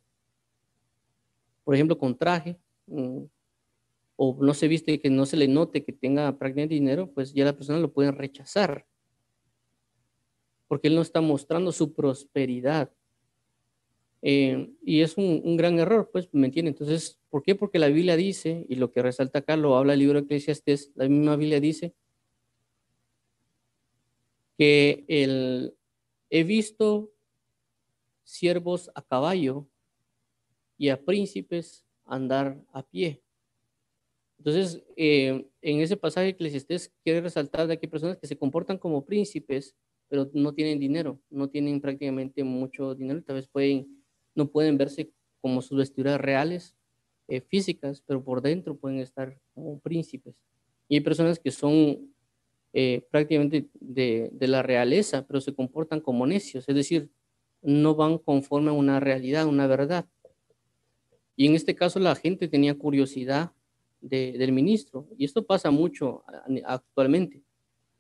por 1.63 1.75
ejemplo, 1.75 1.99
con 1.99 2.17
traje, 2.17 2.57
mm, 2.87 3.25
o 4.17 4.35
no 4.41 4.53
se 4.53 4.67
viste 4.67 4.99
que 4.99 5.09
no 5.09 5.25
se 5.25 5.37
le 5.37 5.47
note 5.47 5.85
que 5.85 5.93
tenga 5.93 6.37
prácticamente 6.37 6.73
dinero, 6.73 7.11
pues 7.13 7.33
ya 7.33 7.45
la 7.45 7.55
persona 7.55 7.79
lo 7.79 7.93
puede 7.93 8.11
rechazar. 8.11 8.85
Porque 10.67 10.89
él 10.89 10.95
no 10.95 11.01
está 11.01 11.21
mostrando 11.21 11.71
su 11.71 11.93
prosperidad. 11.93 12.91
Eh, 14.23 14.73
y 14.83 15.01
es 15.01 15.15
un, 15.17 15.55
gran 15.55 15.77
error, 15.77 16.09
pues, 16.11 16.27
¿me 16.33 16.47
entiende? 16.47 16.71
Entonces, 16.71 17.19
¿por 17.29 17.43
qué? 17.43 17.53
Porque 17.53 17.77
la 17.77 17.87
Biblia 17.87 18.17
dice, 18.17 18.65
y 18.67 18.75
lo 18.75 18.91
que 18.91 19.03
resalta 19.03 19.39
acá 19.39 19.55
lo 19.55 19.77
habla 19.77 19.93
el 19.93 19.99
libro 19.99 20.19
de 20.19 20.25
Eclesiastes, 20.25 20.91
la 20.95 21.07
misma 21.07 21.35
Biblia 21.35 21.59
dice 21.59 21.93
que 24.57 25.05
el, 25.07 25.75
he 26.31 26.43
visto 26.43 27.11
siervos 28.23 28.89
a 28.95 29.03
caballo 29.03 29.67
y 30.75 30.89
a 30.89 30.99
príncipes 31.05 31.85
andar 32.05 32.59
a 32.73 32.81
pie. 32.81 33.21
Entonces, 34.37 34.83
eh, 34.95 35.47
en 35.61 35.79
ese 35.79 35.97
pasaje 35.97 36.29
Eclesiastés 36.29 36.93
quiere 37.03 37.21
resaltar 37.21 37.67
de 37.67 37.77
que 37.77 37.87
hay 37.87 37.89
personas 37.89 38.17
que 38.17 38.27
se 38.27 38.37
comportan 38.37 38.77
como 38.77 39.05
príncipes, 39.05 39.75
pero 40.09 40.29
no 40.33 40.53
tienen 40.53 40.79
dinero, 40.79 41.19
no 41.29 41.49
tienen 41.49 41.81
prácticamente 41.81 42.43
mucho 42.43 42.95
dinero, 42.95 43.21
tal 43.23 43.37
vez 43.37 43.47
pueden, 43.47 43.87
no 44.35 44.49
pueden 44.49 44.77
verse 44.77 45.11
como 45.41 45.61
sus 45.61 45.77
vestiduras 45.77 46.21
reales, 46.21 46.75
eh, 47.27 47.41
físicas, 47.41 48.01
pero 48.05 48.23
por 48.23 48.41
dentro 48.41 48.77
pueden 48.77 48.99
estar 48.99 49.37
como 49.53 49.79
príncipes. 49.79 50.35
Y 50.87 50.95
hay 50.95 51.01
personas 51.01 51.39
que 51.39 51.51
son 51.51 52.13
eh, 52.71 53.05
prácticamente 53.11 53.67
de, 53.73 54.29
de, 54.31 54.47
la 54.47 54.61
realeza, 54.61 55.25
pero 55.27 55.41
se 55.41 55.53
comportan 55.53 55.99
como 55.99 56.25
necios, 56.25 56.69
es 56.69 56.75
decir, 56.75 57.09
no 57.61 57.95
van 57.95 58.17
conforme 58.17 58.69
a 58.69 58.73
una 58.73 58.99
realidad, 58.99 59.45
una 59.45 59.67
verdad. 59.67 60.05
Y 61.35 61.47
en 61.47 61.55
este 61.55 61.75
caso 61.75 61.99
la 61.99 62.15
gente 62.15 62.47
tenía 62.47 62.77
curiosidad 62.77 63.51
del 64.01 64.51
ministro. 64.51 65.07
Y 65.17 65.25
esto 65.25 65.45
pasa 65.45 65.71
mucho 65.71 66.23
actualmente. 66.65 67.41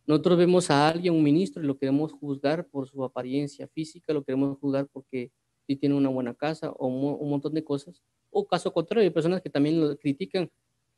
Nosotros 0.07 0.37
vemos 0.37 0.71
a 0.71 0.87
alguien, 0.87 1.13
un 1.13 1.23
ministro, 1.23 1.61
y 1.61 1.65
lo 1.65 1.77
queremos 1.77 2.13
juzgar 2.13 2.65
por 2.67 2.87
su 2.87 3.03
apariencia 3.03 3.67
física, 3.67 4.13
lo 4.13 4.23
queremos 4.23 4.57
juzgar 4.57 4.87
porque 4.87 5.31
si 5.67 5.75
tiene 5.75 5.95
una 5.95 6.07
buena 6.07 6.33
casa 6.33 6.71
o 6.71 6.87
un, 6.87 7.29
montón 7.29 7.53
de 7.53 7.63
cosas. 7.63 8.01
O 8.31 8.47
caso 8.47 8.71
contrario, 8.71 9.03
hay 9.05 9.13
personas 9.13 9.41
que 9.41 9.49
también 9.49 9.81
lo 9.81 9.97
critican 9.97 10.49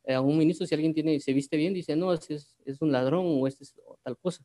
eh, 0.04 0.14
a 0.14 0.20
un 0.20 0.38
ministro 0.38 0.64
si 0.64 0.74
alguien 0.76 0.94
tiene, 0.94 1.18
se 1.18 1.32
viste 1.32 1.56
bien, 1.56 1.74
dice, 1.74 1.96
no, 1.96 2.12
este 2.12 2.34
es, 2.34 2.56
un 2.80 2.92
ladrón 2.92 3.26
o 3.26 3.48
este 3.48 3.64
es 3.64 3.74
tal 4.04 4.16
cosa. 4.16 4.44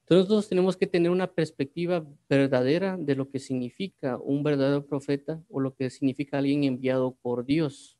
Entonces 0.00 0.28
nosotros 0.28 0.48
tenemos 0.48 0.76
que 0.76 0.86
tener 0.86 1.10
una 1.10 1.30
perspectiva 1.30 2.04
verdadera 2.28 2.96
de 2.98 3.14
lo 3.14 3.30
que 3.30 3.38
significa 3.38 4.16
un 4.16 4.42
verdadero 4.42 4.86
profeta 4.86 5.42
o 5.50 5.60
lo 5.60 5.74
que 5.74 5.90
significa 5.90 6.38
alguien 6.38 6.64
enviado 6.64 7.14
por 7.20 7.44
Dios. 7.44 7.98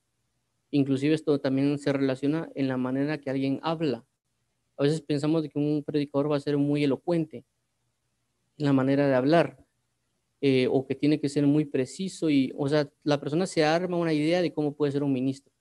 Inclusive 0.72 1.14
esto 1.14 1.38
también 1.38 1.78
se 1.78 1.92
relaciona 1.92 2.50
en 2.54 2.66
la 2.66 2.78
manera 2.78 3.18
que 3.18 3.28
alguien 3.28 3.61
habla. 3.62 4.06
A 4.78 4.82
veces 4.82 5.02
pensamos 5.02 5.42
que 5.42 5.58
un 5.58 5.85
predicador 5.85 6.32
va 6.32 6.37
a 6.37 6.40
ser 6.40 6.56
muy 6.56 6.82
elocuente 6.82 7.44
en 8.56 8.64
la 8.64 8.72
manera 8.72 9.06
de 9.06 9.14
hablar 9.14 9.64
eh, 10.40 10.66
o 10.70 10.87
que 10.87 10.94
tiene 10.94 11.20
que 11.20 11.28
ser 11.28 11.46
muy 11.46 11.66
preciso 11.66 12.30
y, 12.30 12.52
o 12.56 12.68
sea, 12.68 12.90
la 13.04 13.20
persona 13.20 13.46
se 13.46 13.64
arma 13.64 13.98
una 13.98 14.14
idea 14.14 14.40
de 14.40 14.52
cómo 14.54 14.74
puede 14.74 14.92
ser 14.92 15.02
un 15.02 15.12
ministro. 15.12 15.52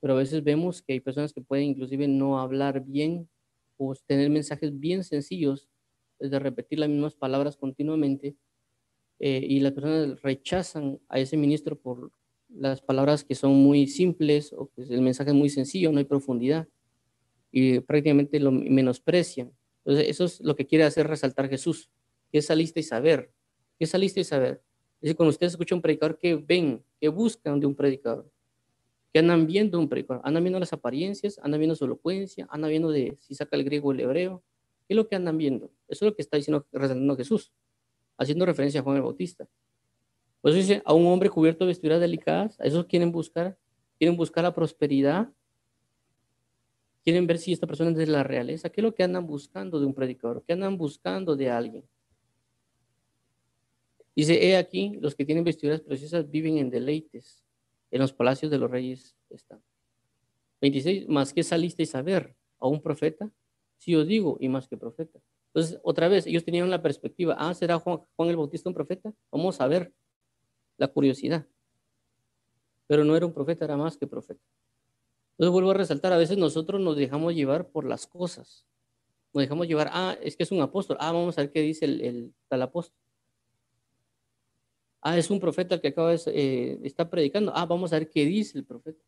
Pero 0.00 0.14
a 0.14 0.18
veces 0.18 0.44
vemos 0.44 0.82
que 0.82 0.92
hay 0.92 1.00
personas 1.00 1.32
que 1.32 1.42
pueden 1.42 1.66
inclusive 1.66 2.06
no 2.06 2.38
hablar 2.38 2.84
bien 2.84 3.28
o 3.76 3.92
tener 4.06 4.30
mensajes 4.30 4.78
bien 4.78 5.02
sencillos, 5.02 5.68
de 6.20 6.38
repetir 6.38 6.78
las 6.78 6.88
mismas 6.88 7.16
palabras 7.16 7.56
continuamente 7.56 8.36
eh, 9.18 9.44
y 9.44 9.58
las 9.58 9.72
personas 9.72 10.22
rechazan 10.22 11.00
a 11.08 11.18
ese 11.18 11.36
ministro 11.36 11.76
por 11.76 12.12
las 12.56 12.80
palabras 12.80 13.24
que 13.24 13.34
son 13.34 13.52
muy 13.52 13.86
simples 13.86 14.52
o 14.52 14.70
que 14.74 14.82
el 14.82 15.02
mensaje 15.02 15.30
es 15.30 15.36
muy 15.36 15.48
sencillo, 15.48 15.92
no 15.92 15.98
hay 15.98 16.04
profundidad 16.04 16.68
y 17.50 17.80
prácticamente 17.80 18.40
lo 18.40 18.50
menosprecian. 18.50 19.52
Entonces, 19.84 20.08
eso 20.08 20.24
es 20.24 20.40
lo 20.40 20.56
que 20.56 20.66
quiere 20.66 20.84
hacer 20.84 21.06
resaltar 21.06 21.48
Jesús, 21.48 21.90
que 22.32 22.42
saliste 22.42 22.80
y 22.80 22.82
saber. 22.82 23.30
¿Qué 23.78 23.86
saliste 23.86 24.20
y 24.20 24.24
saber? 24.24 24.62
Es 24.96 25.02
decir, 25.02 25.16
cuando 25.16 25.30
ustedes 25.30 25.52
escuchan 25.52 25.76
un 25.76 25.82
predicador, 25.82 26.18
¿qué 26.18 26.34
ven? 26.36 26.82
¿Qué 27.00 27.08
buscan 27.08 27.60
de 27.60 27.66
un 27.66 27.74
predicador? 27.74 28.30
¿Qué 29.12 29.20
andan 29.20 29.46
viendo 29.46 29.78
un 29.78 29.88
predicador? 29.88 30.22
¿Andan 30.24 30.42
viendo 30.42 30.58
las 30.58 30.72
apariencias? 30.72 31.38
¿Andan 31.42 31.60
viendo 31.60 31.76
su 31.76 31.84
elocuencia? 31.84 32.46
¿Andan 32.50 32.70
viendo 32.70 32.90
de 32.90 33.16
si 33.20 33.34
saca 33.34 33.56
el 33.56 33.64
griego 33.64 33.90
o 33.90 33.92
el 33.92 34.00
hebreo? 34.00 34.42
¿Qué 34.88 34.94
es 34.94 34.96
lo 34.96 35.06
que 35.06 35.14
andan 35.14 35.38
viendo? 35.38 35.66
Eso 35.86 36.04
es 36.04 36.10
lo 36.10 36.16
que 36.16 36.22
está 36.22 36.36
diciendo, 36.36 36.66
resaltando 36.72 37.16
Jesús, 37.16 37.52
haciendo 38.18 38.46
referencia 38.46 38.80
a 38.80 38.82
Juan 38.82 38.96
el 38.96 39.02
Bautista. 39.02 39.48
Por 40.44 40.50
eso 40.50 40.58
dice, 40.58 40.82
a 40.84 40.92
un 40.92 41.06
hombre 41.06 41.30
cubierto 41.30 41.64
de 41.64 41.68
vestiduras 41.68 42.02
delicadas, 42.02 42.60
a 42.60 42.64
esos 42.64 42.84
quieren 42.84 43.10
buscar, 43.10 43.56
quieren 43.96 44.14
buscar 44.14 44.44
la 44.44 44.52
prosperidad, 44.52 45.32
quieren 47.02 47.26
ver 47.26 47.38
si 47.38 47.54
esta 47.54 47.66
persona 47.66 47.92
es 47.92 47.96
de 47.96 48.06
la 48.06 48.22
realeza. 48.24 48.68
¿Qué 48.68 48.82
es 48.82 48.84
lo 48.84 48.94
que 48.94 49.02
andan 49.02 49.26
buscando 49.26 49.80
de 49.80 49.86
un 49.86 49.94
predicador? 49.94 50.44
¿Qué 50.46 50.52
andan 50.52 50.76
buscando 50.76 51.34
de 51.34 51.48
alguien? 51.48 51.82
Dice, 54.14 54.46
he 54.46 54.58
aquí, 54.58 54.98
los 55.00 55.14
que 55.14 55.24
tienen 55.24 55.44
vestiduras 55.44 55.80
preciosas 55.80 56.30
viven 56.30 56.58
en 56.58 56.68
deleites, 56.68 57.42
en 57.90 58.02
los 58.02 58.12
palacios 58.12 58.50
de 58.50 58.58
los 58.58 58.70
reyes 58.70 59.16
están. 59.30 59.62
26, 60.60 61.08
más 61.08 61.32
que 61.32 61.42
salisteis 61.42 61.94
a 61.94 62.02
ver 62.02 62.36
a 62.58 62.68
un 62.68 62.82
profeta, 62.82 63.30
si 63.78 63.96
os 63.96 64.06
digo, 64.06 64.36
y 64.38 64.50
más 64.50 64.68
que 64.68 64.76
profeta. 64.76 65.18
Entonces, 65.54 65.80
otra 65.82 66.08
vez, 66.08 66.26
ellos 66.26 66.44
tenían 66.44 66.68
la 66.68 66.82
perspectiva, 66.82 67.34
ah, 67.38 67.54
¿será 67.54 67.78
Juan, 67.78 68.00
Juan 68.14 68.28
el 68.28 68.36
Bautista 68.36 68.68
un 68.68 68.74
profeta? 68.74 69.10
Vamos 69.32 69.58
a 69.62 69.68
ver 69.68 69.94
la 70.76 70.88
curiosidad. 70.88 71.46
Pero 72.86 73.04
no 73.04 73.16
era 73.16 73.26
un 73.26 73.32
profeta, 73.32 73.64
era 73.64 73.76
más 73.76 73.96
que 73.96 74.06
profeta. 74.06 74.42
Entonces 75.32 75.52
vuelvo 75.52 75.70
a 75.72 75.74
resaltar, 75.74 76.12
a 76.12 76.16
veces 76.16 76.38
nosotros 76.38 76.80
nos 76.80 76.96
dejamos 76.96 77.34
llevar 77.34 77.68
por 77.68 77.84
las 77.84 78.06
cosas. 78.06 78.64
Nos 79.32 79.42
dejamos 79.42 79.66
llevar, 79.66 79.90
ah, 79.92 80.16
es 80.22 80.36
que 80.36 80.44
es 80.44 80.52
un 80.52 80.60
apóstol, 80.60 80.96
ah, 81.00 81.10
vamos 81.10 81.36
a 81.36 81.42
ver 81.42 81.50
qué 81.50 81.60
dice 81.60 81.86
el, 81.86 82.32
tal 82.48 82.62
apóstol. 82.62 82.96
Ah, 85.00 85.18
es 85.18 85.28
un 85.30 85.40
profeta 85.40 85.74
el 85.74 85.80
que 85.80 85.88
acaba 85.88 86.12
de 86.12 86.20
eh, 86.26 86.78
está 86.84 87.10
predicando. 87.10 87.52
Ah, 87.54 87.66
vamos 87.66 87.92
a 87.92 87.98
ver 87.98 88.08
qué 88.08 88.24
dice 88.24 88.56
el 88.56 88.64
profeta. 88.64 89.04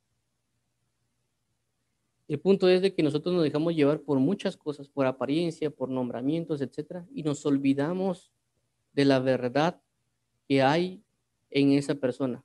El 2.28 2.40
punto 2.40 2.68
es 2.68 2.82
de 2.82 2.92
que 2.92 3.04
nosotros 3.04 3.32
nos 3.32 3.44
dejamos 3.44 3.74
llevar 3.74 4.00
por 4.00 4.18
muchas 4.18 4.56
cosas, 4.56 4.88
por 4.88 5.06
apariencia, 5.06 5.70
por 5.70 5.88
nombramientos, 5.88 6.60
etcétera, 6.60 7.06
y 7.14 7.22
nos 7.22 7.46
olvidamos 7.46 8.32
de 8.92 9.04
la 9.04 9.20
verdad 9.20 9.80
que 10.48 10.60
hay 10.60 11.04
en 11.50 11.72
esa 11.72 11.94
persona. 11.94 12.44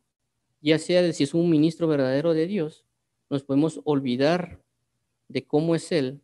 Ya 0.62 0.78
sea 0.78 1.02
de 1.02 1.14
si 1.14 1.24
es 1.24 1.34
un 1.34 1.50
ministro 1.50 1.88
verdadero 1.88 2.34
de 2.34 2.48
Dios, 2.48 2.86
nos 3.30 3.44
podemos 3.44 3.82
olvidar 3.84 4.62
de 5.28 5.46
cómo 5.46 5.76
es 5.76 5.92
él 5.92 6.22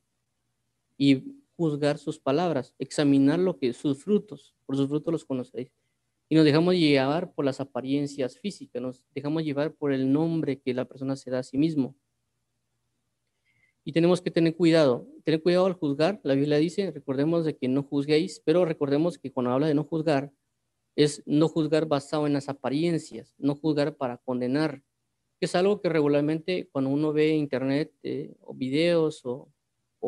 y 0.97 1.23
juzgar 1.55 1.97
sus 1.97 2.19
palabras, 2.19 2.75
examinar 2.77 3.39
lo 3.39 3.57
que 3.57 3.73
sus 3.73 4.03
frutos, 4.03 4.55
por 4.65 4.77
sus 4.77 4.87
frutos 4.87 5.11
los 5.11 5.25
conocéis. 5.25 5.71
Y 6.29 6.35
nos 6.35 6.45
dejamos 6.45 6.75
llevar 6.75 7.31
por 7.33 7.45
las 7.45 7.59
apariencias 7.61 8.37
físicas, 8.37 8.81
nos 8.81 9.05
dejamos 9.15 9.43
llevar 9.43 9.73
por 9.73 9.93
el 9.93 10.11
nombre 10.11 10.59
que 10.59 10.73
la 10.73 10.85
persona 10.85 11.15
se 11.15 11.31
da 11.31 11.39
a 11.39 11.43
sí 11.43 11.57
mismo. 11.57 11.95
Y 13.85 13.93
tenemos 13.93 14.21
que 14.21 14.29
tener 14.29 14.53
cuidado, 14.53 15.07
tener 15.23 15.41
cuidado 15.41 15.65
al 15.65 15.73
juzgar. 15.73 16.19
La 16.23 16.33
Biblia 16.33 16.57
dice, 16.57 16.91
recordemos 16.91 17.45
de 17.45 17.55
que 17.55 17.69
no 17.69 17.83
juzguéis, 17.83 18.41
pero 18.43 18.65
recordemos 18.65 19.17
que 19.17 19.31
cuando 19.31 19.51
habla 19.51 19.67
de 19.67 19.73
no 19.73 19.85
juzgar, 19.85 20.33
es 20.97 21.21
no 21.27 21.47
juzgar 21.47 21.85
basado 21.85 22.25
en 22.25 22.33
las 22.33 22.49
apariencias, 22.49 23.35
no 23.37 23.55
juzgar 23.55 23.95
para 23.95 24.17
condenar, 24.17 24.81
que 25.39 25.45
es 25.45 25.53
algo 25.53 25.79
que 25.79 25.89
regularmente 25.89 26.67
cuando 26.71 26.89
uno 26.89 27.13
ve 27.13 27.35
internet 27.35 27.93
eh, 28.01 28.35
o 28.41 28.55
videos 28.55 29.21
o, 29.23 29.47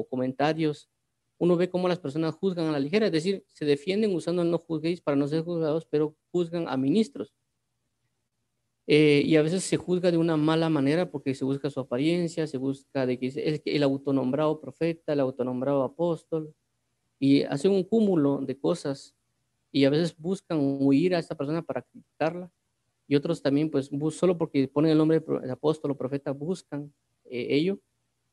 comentarios, 0.10 0.90
uno 1.38 1.58
ve 1.58 1.70
cómo 1.70 1.88
las 1.88 2.00
personas 2.00 2.34
juzgan 2.36 2.68
a 2.68 2.72
la 2.72 2.80
ligera, 2.80 3.06
es 3.06 3.12
decir, 3.12 3.44
se 3.48 3.66
defienden 3.66 4.16
usando 4.16 4.42
el 4.42 4.50
no 4.50 4.58
juzguéis 4.58 5.02
para 5.02 5.16
no 5.16 5.28
ser 5.28 5.44
juzgados, 5.44 5.86
pero 5.86 6.16
juzgan 6.32 6.68
a 6.68 6.76
ministros. 6.76 7.36
Eh, 8.88 9.22
y 9.24 9.36
a 9.36 9.44
veces 9.44 9.64
se 9.64 9.78
juzga 9.78 10.10
de 10.10 10.18
una 10.18 10.38
mala 10.38 10.70
manera 10.70 11.12
porque 11.12 11.36
se 11.36 11.46
busca 11.46 11.70
su 11.70 11.82
apariencia, 11.82 12.48
se 12.48 12.58
busca 12.58 13.06
de 13.06 13.20
que 13.20 13.28
es 13.28 13.62
el 13.64 13.84
autonombrado 13.84 14.60
profeta, 14.60 15.14
el 15.14 15.20
autonombrado 15.20 15.84
apóstol, 15.84 16.56
y 17.20 17.44
hacen 17.44 17.72
un 17.72 17.84
cúmulo 17.84 18.40
de 18.40 18.58
cosas 18.58 19.19
y 19.72 19.86
a 19.86 19.90
veces 19.90 20.16
buscan 20.18 20.60
huir 20.60 21.16
a 21.16 21.20
esta 21.20 21.36
persona 21.36 21.62
para 21.62 21.82
criticarla 21.82 22.52
y 23.08 23.16
otros 23.16 23.42
también 23.42 23.70
pues 23.70 23.90
solo 24.12 24.38
porque 24.38 24.68
ponen 24.68 24.92
el 24.92 24.98
nombre 24.98 25.20
de 25.20 25.52
apóstol 25.52 25.92
o 25.92 25.98
profeta 25.98 26.32
buscan 26.32 26.94
eh, 27.26 27.48
ello 27.50 27.80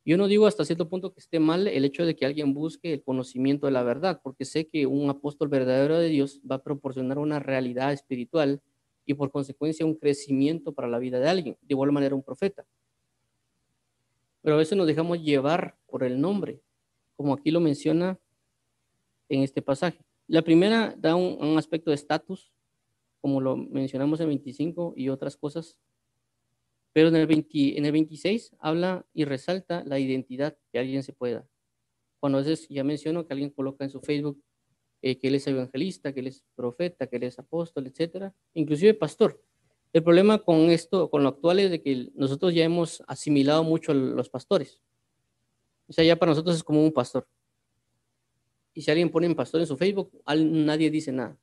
yo 0.06 0.16
no 0.16 0.28
digo 0.28 0.46
hasta 0.46 0.64
cierto 0.64 0.88
punto 0.88 1.12
que 1.12 1.18
esté 1.18 1.40
mal 1.40 1.66
el 1.66 1.84
hecho 1.84 2.06
de 2.06 2.14
que 2.14 2.24
alguien 2.24 2.54
busque 2.54 2.92
el 2.92 3.02
conocimiento 3.02 3.66
de 3.66 3.72
la 3.72 3.82
verdad, 3.82 4.20
porque 4.22 4.44
sé 4.44 4.68
que 4.68 4.86
un 4.86 5.10
apóstol 5.10 5.48
verdadero 5.48 5.98
de 5.98 6.08
Dios 6.08 6.40
va 6.48 6.56
a 6.56 6.62
proporcionar 6.62 7.18
una 7.18 7.40
realidad 7.40 7.92
espiritual 7.92 8.62
y 9.04 9.14
por 9.14 9.32
consecuencia 9.32 9.84
un 9.84 9.96
crecimiento 9.96 10.72
para 10.72 10.86
la 10.86 11.00
vida 11.00 11.18
de 11.18 11.28
alguien, 11.28 11.58
de 11.60 11.74
igual 11.74 11.90
manera 11.90 12.14
un 12.14 12.22
profeta. 12.22 12.64
Pero 14.42 14.54
a 14.54 14.58
veces 14.58 14.78
nos 14.78 14.86
dejamos 14.86 15.20
llevar 15.20 15.76
por 15.88 16.04
el 16.04 16.20
nombre, 16.20 16.60
como 17.16 17.34
aquí 17.34 17.50
lo 17.50 17.58
menciona 17.58 18.16
en 19.28 19.42
este 19.42 19.60
pasaje. 19.60 20.05
La 20.28 20.42
primera 20.42 20.94
da 20.98 21.14
un, 21.16 21.38
un 21.40 21.58
aspecto 21.58 21.90
de 21.90 21.96
estatus, 21.96 22.52
como 23.20 23.40
lo 23.40 23.56
mencionamos 23.56 24.20
en 24.20 24.28
25 24.28 24.94
y 24.96 25.08
otras 25.08 25.36
cosas 25.36 25.78
pero 26.96 27.08
en 27.08 27.16
el, 27.16 27.46
en 27.52 27.84
el 27.84 27.92
26 27.92 28.56
habla 28.58 29.04
y 29.12 29.26
resalta 29.26 29.84
la 29.84 29.98
identidad 29.98 30.56
que 30.72 30.78
alguien 30.78 31.02
se 31.02 31.12
puede 31.12 31.34
dar. 31.34 31.48
Cuando 32.20 32.38
a 32.38 32.40
veces 32.40 32.66
ya 32.70 32.84
menciono 32.84 33.26
que 33.26 33.34
alguien 33.34 33.50
coloca 33.50 33.84
en 33.84 33.90
su 33.90 34.00
Facebook 34.00 34.42
eh, 35.02 35.18
que 35.18 35.28
él 35.28 35.34
es 35.34 35.46
evangelista, 35.46 36.14
que 36.14 36.20
él 36.20 36.28
es 36.28 36.42
profeta, 36.54 37.06
que 37.06 37.16
él 37.16 37.24
es 37.24 37.38
apóstol, 37.38 37.86
etcétera, 37.86 38.34
inclusive 38.54 38.94
pastor. 38.94 39.38
El 39.92 40.02
problema 40.04 40.38
con 40.38 40.70
esto, 40.70 41.10
con 41.10 41.22
lo 41.22 41.28
actual, 41.28 41.58
es 41.58 41.70
de 41.70 41.82
que 41.82 42.08
nosotros 42.14 42.54
ya 42.54 42.64
hemos 42.64 43.02
asimilado 43.06 43.62
mucho 43.62 43.92
a 43.92 43.94
los 43.94 44.30
pastores. 44.30 44.80
O 45.88 45.92
sea, 45.92 46.02
ya 46.02 46.16
para 46.16 46.30
nosotros 46.30 46.56
es 46.56 46.64
como 46.64 46.82
un 46.82 46.92
pastor. 46.94 47.28
Y 48.76 48.82
si 48.82 48.90
alguien 48.90 49.08
pone 49.08 49.34
pastor 49.34 49.62
en 49.62 49.66
su 49.66 49.74
Facebook, 49.78 50.12
nadie 50.26 50.90
dice 50.90 51.10
nada. 51.10 51.34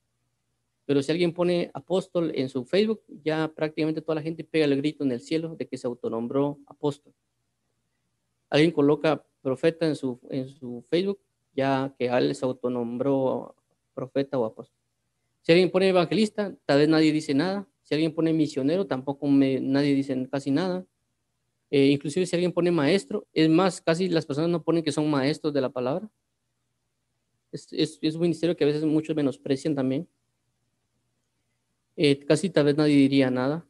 Pero 0.86 1.02
si 1.02 1.12
alguien 1.12 1.34
pone 1.34 1.72
apóstol 1.74 2.32
en 2.36 2.48
su 2.48 2.64
Facebook, 2.64 3.02
ya 3.24 3.52
prácticamente 3.56 4.02
toda 4.02 4.16
la 4.16 4.22
gente 4.22 4.44
pega 4.44 4.66
el 4.66 4.78
grito 4.78 5.04
en 5.04 5.12
el 5.12 5.20
cielo 5.20 5.56
de 5.56 5.68
que 5.68 5.76
se 5.76 5.88
autonombró 5.88 6.60
apóstol. 6.68 7.12
Alguien 8.52 8.70
coloca 8.70 9.26
profeta 9.42 9.88
en 9.88 9.96
su, 9.96 10.20
en 10.30 10.48
su 10.48 10.86
Facebook, 10.92 11.20
ya 11.56 11.96
que 11.98 12.06
él 12.06 12.36
se 12.36 12.46
autonombró 12.46 13.56
profeta 13.96 14.38
o 14.38 14.46
apóstol. 14.46 14.78
Si 15.42 15.52
alguien 15.54 15.72
pone 15.72 15.90
evangelista, 15.90 16.56
tal 16.68 16.78
vez 16.78 16.88
nadie 16.88 17.12
dice 17.12 17.34
nada. 17.34 17.68
Si 17.82 17.96
alguien 17.96 18.14
pone 18.14 18.32
misionero, 18.32 18.86
tampoco 18.86 19.28
nadie 19.28 19.96
dice 19.96 20.30
casi 20.30 20.52
nada. 20.52 20.86
Eh, 21.72 21.88
inclusive 21.88 22.28
si 22.28 22.36
alguien 22.36 22.54
pone 22.54 22.70
maestro, 22.70 23.26
es 23.34 23.50
más, 23.50 23.82
casi 23.82 24.08
las 24.08 24.28
personas 24.28 24.52
no 24.52 24.62
ponen 24.62 24.84
que 24.84 24.92
son 24.92 25.10
maestros 25.10 25.52
de 25.52 25.62
la 25.62 25.72
palabra. 25.72 26.08
Es, 27.54 27.68
es, 27.72 28.00
es 28.02 28.16
un 28.16 28.22
ministerio 28.22 28.56
que 28.56 28.64
a 28.64 28.68
veces 28.68 28.84
muchos 28.84 29.16
menosprecian 29.16 29.76
también. 29.76 30.08
Eh, 31.96 32.20
casi 32.26 32.50
tal 32.50 32.66
vez 32.66 32.76
nadie 32.76 32.96
diría 32.96 33.30
nada, 33.30 33.68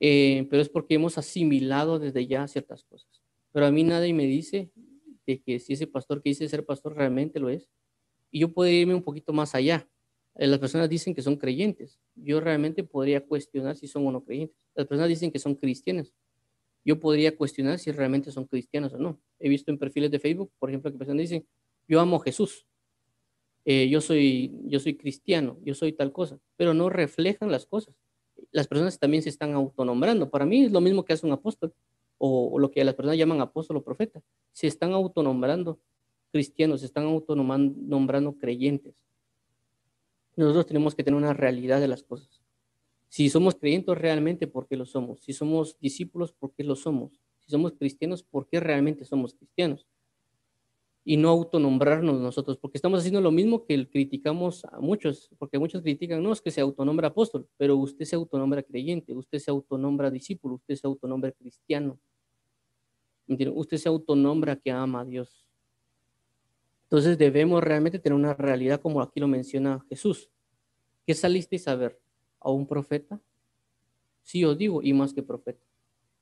eh, 0.00 0.46
pero 0.48 0.62
es 0.62 0.70
porque 0.70 0.94
hemos 0.94 1.18
asimilado 1.18 1.98
desde 1.98 2.26
ya 2.26 2.48
ciertas 2.48 2.84
cosas. 2.84 3.22
Pero 3.52 3.66
a 3.66 3.70
mí 3.70 3.84
nadie 3.84 4.14
me 4.14 4.24
dice 4.24 4.70
de 5.26 5.42
que 5.42 5.60
si 5.60 5.74
ese 5.74 5.86
pastor 5.86 6.22
que 6.22 6.30
dice 6.30 6.48
ser 6.48 6.64
pastor 6.64 6.96
realmente 6.96 7.38
lo 7.38 7.50
es. 7.50 7.68
Y 8.30 8.40
yo 8.40 8.52
puedo 8.52 8.70
irme 8.70 8.94
un 8.94 9.02
poquito 9.02 9.32
más 9.32 9.54
allá. 9.54 9.88
Eh, 10.36 10.46
las 10.46 10.58
personas 10.58 10.88
dicen 10.88 11.14
que 11.14 11.20
son 11.20 11.36
creyentes. 11.36 12.00
Yo 12.14 12.40
realmente 12.40 12.84
podría 12.84 13.26
cuestionar 13.26 13.76
si 13.76 13.86
son 13.86 14.06
o 14.06 14.12
no 14.12 14.24
creyentes. 14.24 14.56
Las 14.74 14.86
personas 14.86 15.08
dicen 15.08 15.30
que 15.30 15.38
son 15.38 15.54
cristianas. 15.54 16.14
Yo 16.84 16.98
podría 16.98 17.36
cuestionar 17.36 17.78
si 17.78 17.92
realmente 17.92 18.32
son 18.32 18.46
cristianos 18.46 18.94
o 18.94 18.98
no. 18.98 19.20
He 19.38 19.48
visto 19.48 19.70
en 19.70 19.78
perfiles 19.78 20.10
de 20.10 20.18
Facebook, 20.18 20.50
por 20.58 20.70
ejemplo, 20.70 20.90
que 20.90 20.96
personas 20.96 21.22
dicen, 21.22 21.46
yo 21.86 22.00
amo 22.00 22.16
a 22.16 22.22
Jesús. 22.22 22.66
Eh, 23.64 23.88
yo, 23.88 24.00
soy, 24.00 24.52
yo 24.64 24.80
soy 24.80 24.96
cristiano, 24.96 25.58
yo 25.64 25.74
soy 25.74 25.92
tal 25.92 26.12
cosa, 26.12 26.38
pero 26.56 26.74
no 26.74 26.88
reflejan 26.88 27.50
las 27.50 27.66
cosas. 27.66 27.94
Las 28.52 28.66
personas 28.66 28.98
también 28.98 29.22
se 29.22 29.28
están 29.28 29.52
autonombrando. 29.52 30.30
Para 30.30 30.46
mí 30.46 30.64
es 30.64 30.72
lo 30.72 30.80
mismo 30.80 31.04
que 31.04 31.12
hace 31.12 31.26
un 31.26 31.32
apóstol 31.32 31.74
o, 32.18 32.58
lo 32.58 32.70
que 32.70 32.84
las 32.84 32.94
personas 32.94 33.18
llaman 33.18 33.40
apóstol 33.40 33.78
o 33.78 33.84
profeta. 33.84 34.22
Se 34.52 34.66
están 34.66 34.92
autonombrando 34.92 35.78
cristianos, 36.32 36.80
se 36.80 36.86
están 36.86 37.04
autonombrando 37.04 38.32
creyentes. 38.38 38.94
Nosotros 40.36 40.66
tenemos 40.66 40.94
que 40.94 41.02
tener 41.02 41.18
una 41.18 41.34
realidad 41.34 41.80
de 41.80 41.88
las 41.88 42.02
cosas. 42.02 42.40
Si 43.08 43.28
somos 43.28 43.56
creyentes 43.56 43.98
realmente, 43.98 44.46
¿por 44.46 44.68
qué 44.68 44.76
lo 44.76 44.86
somos? 44.86 45.20
Si 45.20 45.32
somos 45.32 45.78
discípulos, 45.80 46.32
¿por 46.32 46.52
qué 46.52 46.62
lo 46.62 46.76
somos? 46.76 47.20
Si 47.40 47.50
somos 47.50 47.72
cristianos, 47.72 48.22
¿por 48.22 48.46
qué 48.48 48.60
realmente 48.60 49.04
somos 49.04 49.34
cristianos? 49.34 49.86
Y 51.04 51.16
no 51.16 51.30
autonombrarnos 51.30 52.20
nosotros, 52.20 52.58
porque 52.58 52.78
estamos 52.78 53.00
haciendo 53.00 53.20
lo 53.20 53.30
mismo 53.30 53.64
que 53.64 53.88
criticamos 53.88 54.64
a 54.66 54.80
muchos, 54.80 55.30
porque 55.38 55.58
muchos 55.58 55.82
critican, 55.82 56.22
no, 56.22 56.32
es 56.32 56.42
que 56.42 56.50
se 56.50 56.60
autonombra 56.60 57.08
apóstol, 57.08 57.48
pero 57.56 57.76
usted 57.76 58.04
se 58.04 58.16
autonombra 58.16 58.62
creyente, 58.62 59.14
usted 59.14 59.38
se 59.38 59.50
autonombra 59.50 60.10
discípulo, 60.10 60.56
usted 60.56 60.74
se 60.74 60.86
autonombra 60.86 61.32
cristiano, 61.32 61.98
usted 63.54 63.76
se 63.78 63.88
autonombra 63.88 64.56
que 64.56 64.70
ama 64.70 65.00
a 65.00 65.04
Dios. 65.04 65.46
Entonces 66.84 67.16
debemos 67.16 67.62
realmente 67.62 67.98
tener 67.98 68.18
una 68.18 68.34
realidad 68.34 68.80
como 68.80 69.00
aquí 69.00 69.20
lo 69.20 69.28
menciona 69.28 69.84
Jesús. 69.88 70.28
¿Qué 71.06 71.14
salisteis 71.14 71.66
a 71.68 71.76
ver? 71.76 71.98
¿A 72.40 72.50
un 72.50 72.66
profeta? 72.66 73.20
Sí 74.22 74.44
os 74.44 74.58
digo, 74.58 74.82
y 74.82 74.92
más 74.92 75.14
que 75.14 75.22
profeta. 75.22 75.69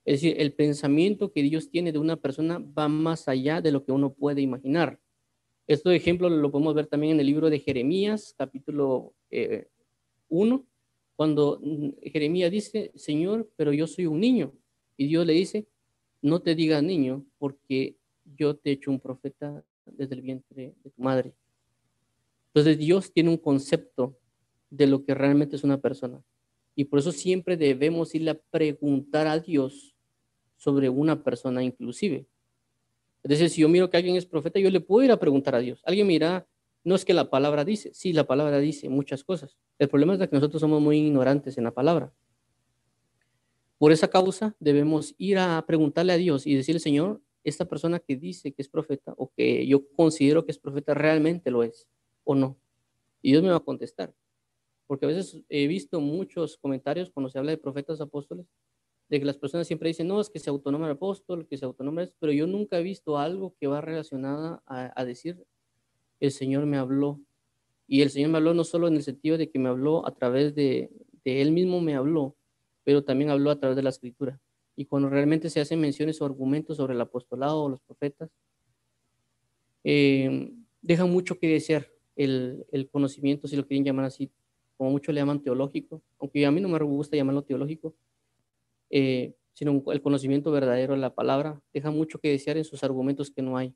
Es 0.05 0.21
decir, 0.21 0.37
el 0.39 0.53
pensamiento 0.53 1.33
que 1.33 1.43
Dios 1.43 1.71
tiene 1.71 1.93
de 1.93 1.99
una 1.99 2.17
persona 2.17 2.59
va 2.59 2.89
más 2.89 3.29
allá 3.29 3.61
de 3.61 3.73
lo 3.73 3.85
que 3.85 3.93
uno 3.93 4.13
puede 4.13 4.41
imaginar. 4.41 4.99
Este 5.67 5.95
ejemplo 5.95 6.31
lo 6.31 6.51
podemos 6.51 6.75
ver 6.75 6.87
también 6.87 7.15
en 7.15 7.21
el 7.21 7.27
libro 7.27 7.51
de 7.51 7.59
Jeremías, 7.59 8.35
capítulo 8.39 9.13
1, 10.29 10.57
eh, 10.57 10.63
cuando 11.15 11.61
mm, 11.63 11.89
Jeremías 12.11 12.51
dice, 12.51 12.91
Señor, 12.95 13.51
pero 13.57 13.73
yo 13.73 13.87
soy 13.87 14.07
un 14.07 14.21
niño. 14.21 14.55
Y 14.97 15.09
Dios 15.09 15.27
le 15.27 15.35
dice, 15.35 15.67
no 16.23 16.41
te 16.41 16.55
digas 16.55 16.83
niño, 16.83 17.25
porque 17.39 17.97
yo 18.37 18.57
te 18.57 18.71
he 18.71 18.73
hecho 18.75 18.91
un 18.91 18.99
profeta 18.99 19.63
desde 19.85 20.15
el 20.15 20.23
vientre 20.23 20.75
de 20.83 20.91
tu 20.91 21.03
madre. 21.03 21.35
Entonces 22.49 22.79
Dios 22.79 23.13
tiene 23.13 23.31
un 23.31 23.37
concepto 23.37 24.17
de 24.71 24.87
lo 24.87 25.05
que 25.05 25.15
realmente 25.15 25.57
es 25.57 25.65
una 25.65 25.81
persona. 25.81 26.23
Y 26.79 26.85
por 26.85 27.01
eso 27.01 27.11
siempre 27.11 27.57
debemos 27.57 28.15
irle 28.15 28.31
a 28.31 28.39
preguntar 28.39 29.27
a 29.27 29.41
Dios 29.41 29.97
sobre 30.57 30.89
una 30.89 31.25
persona 31.25 31.65
inclusive. 31.65 32.29
Es 33.25 33.31
decir, 33.31 33.51
si 33.51 33.63
yo 33.63 33.69
miro 33.69 33.91
que 33.91 33.97
alguien 33.97 34.15
es 34.15 34.25
profeta, 34.25 34.61
yo 34.61 34.71
le 34.71 34.79
puedo 34.79 35.05
ir 35.05 35.11
a 35.11 35.19
preguntar 35.19 35.57
a 35.57 35.59
Dios. 35.59 35.83
Alguien 35.85 36.07
mira, 36.07 36.47
no 36.85 36.95
es 36.95 37.05
que 37.05 37.15
la 37.15 37.31
palabra 37.31 37.65
dice, 37.65 37.91
sí, 37.95 38.13
la 38.13 38.29
palabra 38.29 38.61
dice 38.61 38.89
muchas 38.89 39.25
cosas. 39.25 39.59
El 39.81 39.89
problema 39.89 40.15
es 40.15 40.21
que 40.21 40.29
nosotros 40.31 40.61
somos 40.61 40.81
muy 40.81 40.99
ignorantes 40.99 41.59
en 41.59 41.65
la 41.65 41.73
palabra. 41.73 42.13
Por 43.79 43.91
esa 43.91 44.07
causa 44.07 44.55
debemos 44.61 45.17
ir 45.19 45.39
a 45.39 45.65
preguntarle 45.67 46.13
a 46.13 46.17
Dios 46.17 46.47
y 46.47 46.55
decirle, 46.55 46.79
Señor, 46.79 47.21
esta 47.43 47.65
persona 47.65 47.99
que 47.99 48.15
dice 48.15 48.53
que 48.53 48.63
es 48.63 48.69
profeta 48.69 49.15
o 49.17 49.33
que 49.37 49.67
yo 49.67 49.85
considero 49.97 50.45
que 50.45 50.53
es 50.53 50.59
profeta 50.61 50.95
realmente 50.95 51.51
lo 51.51 51.65
es 51.65 51.89
o 52.23 52.37
no. 52.37 52.57
Y 53.21 53.33
Dios 53.33 53.43
me 53.43 53.51
va 53.51 53.57
a 53.57 53.65
contestar. 53.65 54.15
Porque 54.89 55.05
a 55.05 55.09
veces 55.09 55.45
he 55.51 55.67
visto 55.69 56.01
muchos 56.01 56.57
comentarios 56.57 57.11
cuando 57.11 57.29
se 57.29 57.39
habla 57.39 57.51
de 57.51 57.59
profetas 57.59 58.01
apóstoles, 58.01 58.47
de 59.11 59.21
que 59.21 59.27
las 59.27 59.37
personas 59.37 59.67
siempre 59.67 59.89
dicen, 59.89 60.09
no, 60.09 60.19
es 60.19 60.31
que 60.31 60.39
se 60.39 60.49
autonombra 60.49 60.91
apóstol, 60.91 61.47
que 61.47 61.59
se 61.59 61.67
autonombra, 61.67 62.09
pero 62.19 62.33
yo 62.33 62.47
nunca 62.47 62.79
he 62.79 62.83
visto 62.83 63.19
algo 63.19 63.55
que 63.61 63.67
va 63.67 63.83
relacionada 63.83 64.63
a, 64.67 65.05
decir, 65.05 65.45
el 66.21 66.31
Señor 66.31 66.65
me 66.65 66.79
habló. 66.79 67.21
Y 67.87 68.01
el 68.01 68.11
Señor 68.11 68.31
me 68.31 68.39
habló 68.39 68.55
no 68.55 68.65
solo 68.65 68.89
en 68.89 68.97
el 68.97 69.03
sentido 69.03 69.37
de 69.37 69.51
que 69.51 69.59
me 69.59 69.69
habló 69.69 70.07
a 70.07 70.15
través 70.15 70.55
de, 70.55 70.91
de 71.25 71.43
Él 71.43 71.53
mismo 71.53 71.81
me 71.83 71.95
habló, 71.95 72.35
pero 72.83 73.05
también 73.05 73.31
habló 73.31 73.51
a 73.51 73.61
través 73.61 73.77
de 73.77 73.83
la 73.83 73.91
escritura. 73.91 74.41
Y 74.75 74.87
cuando 74.87 75.11
realmente 75.11 75.51
se 75.51 75.61
hacen 75.61 75.81
menciones 75.81 76.21
o 76.21 76.25
argumentos 76.25 76.79
sobre 76.79 76.95
el 76.95 77.01
apostolado 77.01 77.63
o 77.63 77.69
los 77.69 77.81
profetas, 77.83 78.31
eh, 79.85 80.51
dejan 80.81 81.11
mucho 81.11 81.39
que 81.39 81.49
desear 81.49 81.87
el, 82.17 82.65
el 82.73 82.89
conocimiento, 82.89 83.49
si 83.49 83.57
lo 83.57 83.67
quieren 83.67 83.85
llamar 83.85 84.07
así, 84.07 84.31
como 84.79 84.91
muchos 84.91 85.13
le 85.13 85.21
llaman 85.21 85.43
teológico, 85.43 86.01
aunque 86.21 86.47
a 86.47 86.51
mí 86.51 86.61
no 86.61 86.69
me 86.69 86.79
gusta 86.79 87.17
llamarlo 87.17 87.43
teológico, 87.43 87.95
eh, 88.91 89.35
sino 89.53 89.83
el 89.91 90.01
conocimiento 90.01 90.53
verdadero 90.53 90.95
de 90.95 91.01
la 91.01 91.15
palabra, 91.15 91.61
deja 91.75 91.91
mucho 91.91 92.21
que 92.21 92.31
desear 92.31 92.57
en 92.57 92.65
sus 92.65 92.85
argumentos 92.85 93.29
que 93.31 93.43
no 93.43 93.57
hay. 93.57 93.75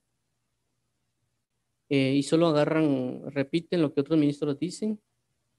Eh, 1.88 2.14
y 2.14 2.22
solo 2.22 2.46
agarran, 2.46 3.30
repiten 3.32 3.82
lo 3.82 3.92
que 3.92 4.00
otros 4.00 4.18
ministros 4.18 4.58
dicen 4.58 5.00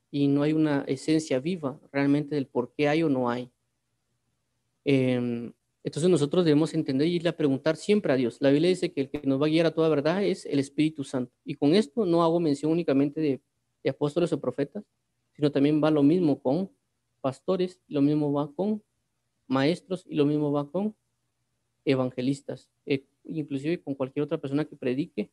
y 0.10 0.28
no 0.28 0.44
hay 0.44 0.54
una 0.54 0.86
esencia 0.88 1.40
viva 1.40 1.78
realmente 1.92 2.36
del 2.36 2.48
por 2.48 2.74
qué 2.74 2.88
hay 2.88 3.04
o 3.04 3.10
no 3.10 3.30
hay. 3.30 3.52
Em, 4.86 5.52
entonces 5.84 6.10
nosotros 6.10 6.46
debemos 6.46 6.74
entender 6.74 7.08
y 7.08 7.16
ir 7.16 7.28
a 7.28 7.36
preguntar 7.36 7.76
siempre 7.76 8.14
a 8.14 8.16
Dios. 8.16 8.38
La 8.40 8.50
Biblia 8.50 8.70
dice 8.70 8.94
que 8.94 9.02
el 9.02 9.10
que 9.10 9.22
nos 9.28 9.42
va 9.42 9.48
a 9.48 9.50
guiar 9.50 9.66
a 9.66 9.74
toda 9.74 9.90
verdad 9.90 10.24
es 10.24 10.46
el 10.46 10.60
Espíritu 10.60 11.04
Santo. 11.04 11.34
Y 11.44 11.56
con 11.56 11.76
esto 11.76 12.06
no 12.06 12.24
hago 12.24 12.40
mención 12.40 12.72
únicamente 12.72 13.20
de, 13.20 13.42
de 13.84 13.90
apóstoles 13.90 14.32
o 14.32 14.40
profetas, 14.40 14.86
sino 15.36 15.52
también 15.52 15.84
va 15.84 15.92
lo 15.92 16.04
mismo 16.04 16.42
con 16.42 16.72
pastores, 17.22 17.82
lo 17.88 18.02
mismo 18.02 18.32
va 18.32 18.52
con 18.54 18.84
maestros 19.48 20.06
y 20.08 20.16
lo 20.16 20.26
mismo 20.26 20.52
va 20.52 20.70
con 20.70 20.96
evangelistas, 21.86 22.70
eh, 22.86 23.06
inclusive 23.24 23.82
con 23.82 23.96
cualquier 23.96 24.24
otra 24.24 24.38
persona 24.38 24.66
que 24.66 24.76
predique. 24.76 25.32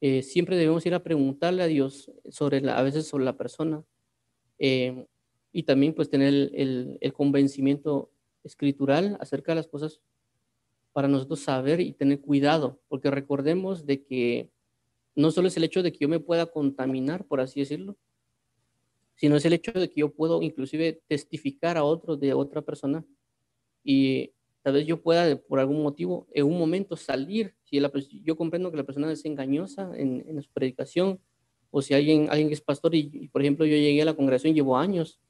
Eh, 0.00 0.22
siempre 0.22 0.56
debemos 0.56 0.84
ir 0.86 0.94
a 0.94 1.02
preguntarle 1.02 1.62
a 1.62 1.66
Dios 1.66 2.10
sobre 2.28 2.60
la, 2.60 2.78
a 2.78 2.82
veces 2.82 3.06
sobre 3.06 3.24
la 3.24 3.36
persona 3.36 3.84
eh, 4.58 5.06
y 5.52 5.62
también 5.62 5.94
pues 5.94 6.10
tener 6.10 6.28
el, 6.28 6.98
el, 7.00 7.12
convencimiento 7.12 8.10
escritural 8.42 9.16
acerca 9.20 9.52
de 9.52 9.56
las 9.56 9.68
cosas 9.68 10.00
para 10.92 11.08
nosotros 11.08 11.40
saber 11.40 11.80
y 11.80 11.92
tener 11.92 12.20
cuidado, 12.20 12.80
porque 12.88 13.10
recordemos 13.10 13.86
de 13.86 14.04
que 14.04 14.50
no 15.16 15.30
solo 15.30 15.48
es 15.48 15.56
el 15.56 15.64
hecho 15.64 15.82
de 15.82 15.92
que 15.92 15.98
yo 15.98 16.08
me 16.08 16.20
pueda 16.20 16.46
contaminar, 16.46 17.24
por 17.24 17.40
así 17.40 17.60
decirlo, 17.60 17.96
sino 19.16 19.36
es 19.36 19.44
el 19.44 19.52
hecho 19.52 19.72
de 19.72 19.88
que 19.88 20.00
yo 20.00 20.12
puedo 20.12 20.42
inclusive 20.42 21.02
testificar 21.06 21.76
a 21.76 21.84
otros 21.84 22.20
de 22.20 22.34
otra 22.34 22.62
persona 22.62 23.04
y 23.82 24.32
tal 24.62 24.74
vez 24.74 24.86
yo 24.86 25.02
pueda 25.02 25.36
por 25.36 25.60
algún 25.60 25.82
motivo 25.82 26.26
en 26.32 26.46
un 26.46 26.58
momento 26.58 26.96
salir, 26.96 27.54
si 27.64 27.80
la, 27.80 27.92
yo 28.22 28.36
comprendo 28.36 28.70
que 28.70 28.78
la 28.78 28.84
persona 28.84 29.12
es 29.12 29.24
engañosa 29.24 29.92
en, 29.96 30.24
en 30.26 30.42
su 30.42 30.50
predicación, 30.52 31.20
o 31.76 31.82
si 31.82 31.92
alguien, 31.92 32.28
alguien 32.30 32.52
es 32.52 32.60
pastor 32.60 32.94
y, 32.94 33.28
por 33.28 33.42
ejemplo 33.42 33.66
yo 33.66 33.76
llegué 33.76 34.00
a 34.00 34.04
la 34.04 34.14
congregación, 34.14 34.54
llevo 34.54 34.78
años, 34.78 35.20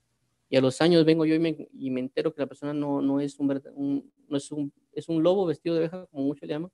y 0.51 0.57
a 0.57 0.61
los 0.61 0.79
años 0.83 1.05
vengo 1.07 1.25
yo 1.25 1.35
y 1.35 1.39
me, 1.39 1.69
y 1.73 1.91
me 1.91 2.01
entero 2.01 2.35
que 2.35 2.43
la 2.43 2.47
persona 2.47 2.75
no, 2.75 3.01
no, 3.01 3.19
es, 3.19 3.39
un, 3.39 3.51
un, 3.75 4.13
no 4.29 4.37
es, 4.37 4.53
un, 4.53 4.71
es 4.93 5.09
un 5.09 5.23
lobo 5.23 5.47
vestido 5.47 5.75
de 5.75 5.81
oveja, 5.81 6.07
como 6.11 6.25
muchos 6.25 6.43
le 6.43 6.55
llaman. 6.55 6.71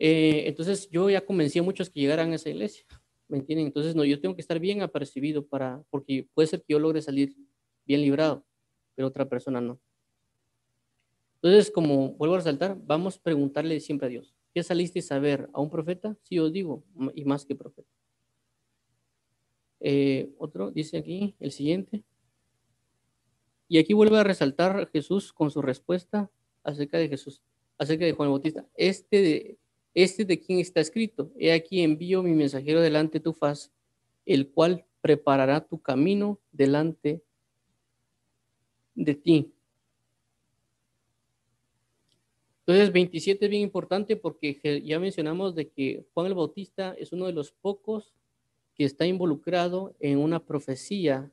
Eh, 0.00 0.42
entonces 0.46 0.90
yo 0.90 1.08
ya 1.08 1.24
convencí 1.24 1.60
a 1.60 1.62
muchos 1.62 1.88
que 1.88 2.00
llegaran 2.00 2.32
a 2.32 2.34
esa 2.34 2.50
iglesia, 2.50 2.84
¿me 3.28 3.38
entienden? 3.38 3.66
Entonces 3.66 3.94
no, 3.94 4.04
yo 4.04 4.20
tengo 4.20 4.34
que 4.34 4.40
estar 4.40 4.58
bien 4.58 4.82
apercibido 4.82 5.46
para, 5.46 5.82
porque 5.90 6.28
puede 6.34 6.48
ser 6.48 6.60
que 6.60 6.72
yo 6.72 6.78
logre 6.78 7.02
salir 7.02 7.34
bien 7.84 8.00
librado, 8.00 8.44
pero 8.94 9.08
otra 9.08 9.28
persona 9.28 9.60
no. 9.60 9.80
Entonces, 11.36 11.70
como 11.70 12.14
vuelvo 12.14 12.34
a 12.36 12.38
resaltar, 12.38 12.78
vamos 12.84 13.18
a 13.18 13.22
preguntarle 13.22 13.78
siempre 13.80 14.06
a 14.06 14.10
Dios, 14.10 14.34
¿qué 14.54 14.62
saliste 14.62 15.00
a 15.00 15.02
saber 15.02 15.50
a 15.52 15.60
un 15.60 15.70
profeta? 15.70 16.16
Sí, 16.22 16.38
os 16.38 16.52
digo, 16.52 16.84
y 17.14 17.24
más 17.24 17.44
que 17.44 17.54
profeta. 17.54 17.90
Eh, 19.80 20.32
otro 20.38 20.70
dice 20.70 20.96
aquí, 20.96 21.34
el 21.40 21.52
siguiente. 21.52 22.02
Y 23.68 23.78
aquí 23.78 23.92
vuelve 23.92 24.18
a 24.18 24.24
resaltar 24.24 24.88
Jesús 24.90 25.34
con 25.34 25.50
su 25.50 25.60
respuesta 25.60 26.30
acerca 26.62 26.96
de 26.96 27.08
Jesús, 27.08 27.42
acerca 27.76 28.06
de 28.06 28.12
Juan 28.12 28.30
Bautista. 28.30 28.66
Este 28.74 29.20
de, 29.20 29.58
este 29.94 30.24
de 30.24 30.40
quien 30.40 30.58
está 30.58 30.80
escrito, 30.80 31.30
he 31.38 31.52
aquí 31.52 31.82
envío 31.82 32.22
mi 32.22 32.32
mensajero 32.32 32.80
delante 32.80 33.18
de 33.18 33.24
tu 33.24 33.32
faz, 33.32 33.70
el 34.26 34.50
cual 34.50 34.84
preparará 35.00 35.60
tu 35.60 35.80
camino 35.80 36.40
delante 36.50 37.22
de 38.94 39.14
ti. 39.14 39.52
Entonces, 42.60 42.92
27 42.92 43.44
es 43.44 43.50
bien 43.50 43.62
importante 43.62 44.16
porque 44.16 44.82
ya 44.84 44.98
mencionamos 44.98 45.54
de 45.54 45.68
que 45.68 46.06
Juan 46.14 46.28
el 46.28 46.34
Bautista 46.34 46.96
es 46.98 47.12
uno 47.12 47.26
de 47.26 47.32
los 47.32 47.52
pocos 47.52 48.14
que 48.74 48.84
está 48.84 49.06
involucrado 49.06 49.94
en 50.00 50.18
una 50.18 50.40
profecía 50.40 51.30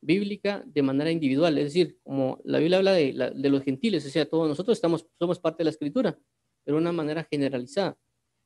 bíblica 0.00 0.62
de 0.66 0.82
manera 0.82 1.10
individual, 1.10 1.56
es 1.58 1.64
decir, 1.64 1.98
como 2.02 2.38
la 2.44 2.58
Biblia 2.58 2.78
habla 2.78 2.92
de, 2.92 3.32
de 3.34 3.48
los 3.48 3.62
gentiles, 3.62 4.04
o 4.04 4.10
sea, 4.10 4.28
todos 4.28 4.48
nosotros 4.48 4.76
estamos, 4.76 5.06
somos 5.18 5.38
parte 5.38 5.58
de 5.58 5.64
la 5.64 5.70
escritura, 5.70 6.18
pero 6.64 6.76
de 6.76 6.82
una 6.82 6.92
manera 6.92 7.24
generalizada. 7.24 7.96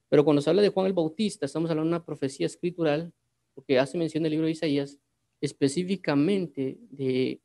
Pero 0.08 0.24
cuando 0.24 0.42
se 0.42 0.50
habla 0.50 0.62
de 0.62 0.70
Juan 0.70 0.86
el 0.86 0.92
Bautista, 0.92 1.46
estamos 1.46 1.70
hablando 1.70 1.90
de 1.90 1.96
una 1.96 2.04
profecía 2.04 2.46
escritural, 2.46 3.12
porque 3.54 3.78
hace 3.78 3.98
mención 3.98 4.22
del 4.22 4.32
libro 4.32 4.46
de 4.46 4.52
Isaías, 4.52 4.98
específicamente 5.40 6.78
de 6.90 7.40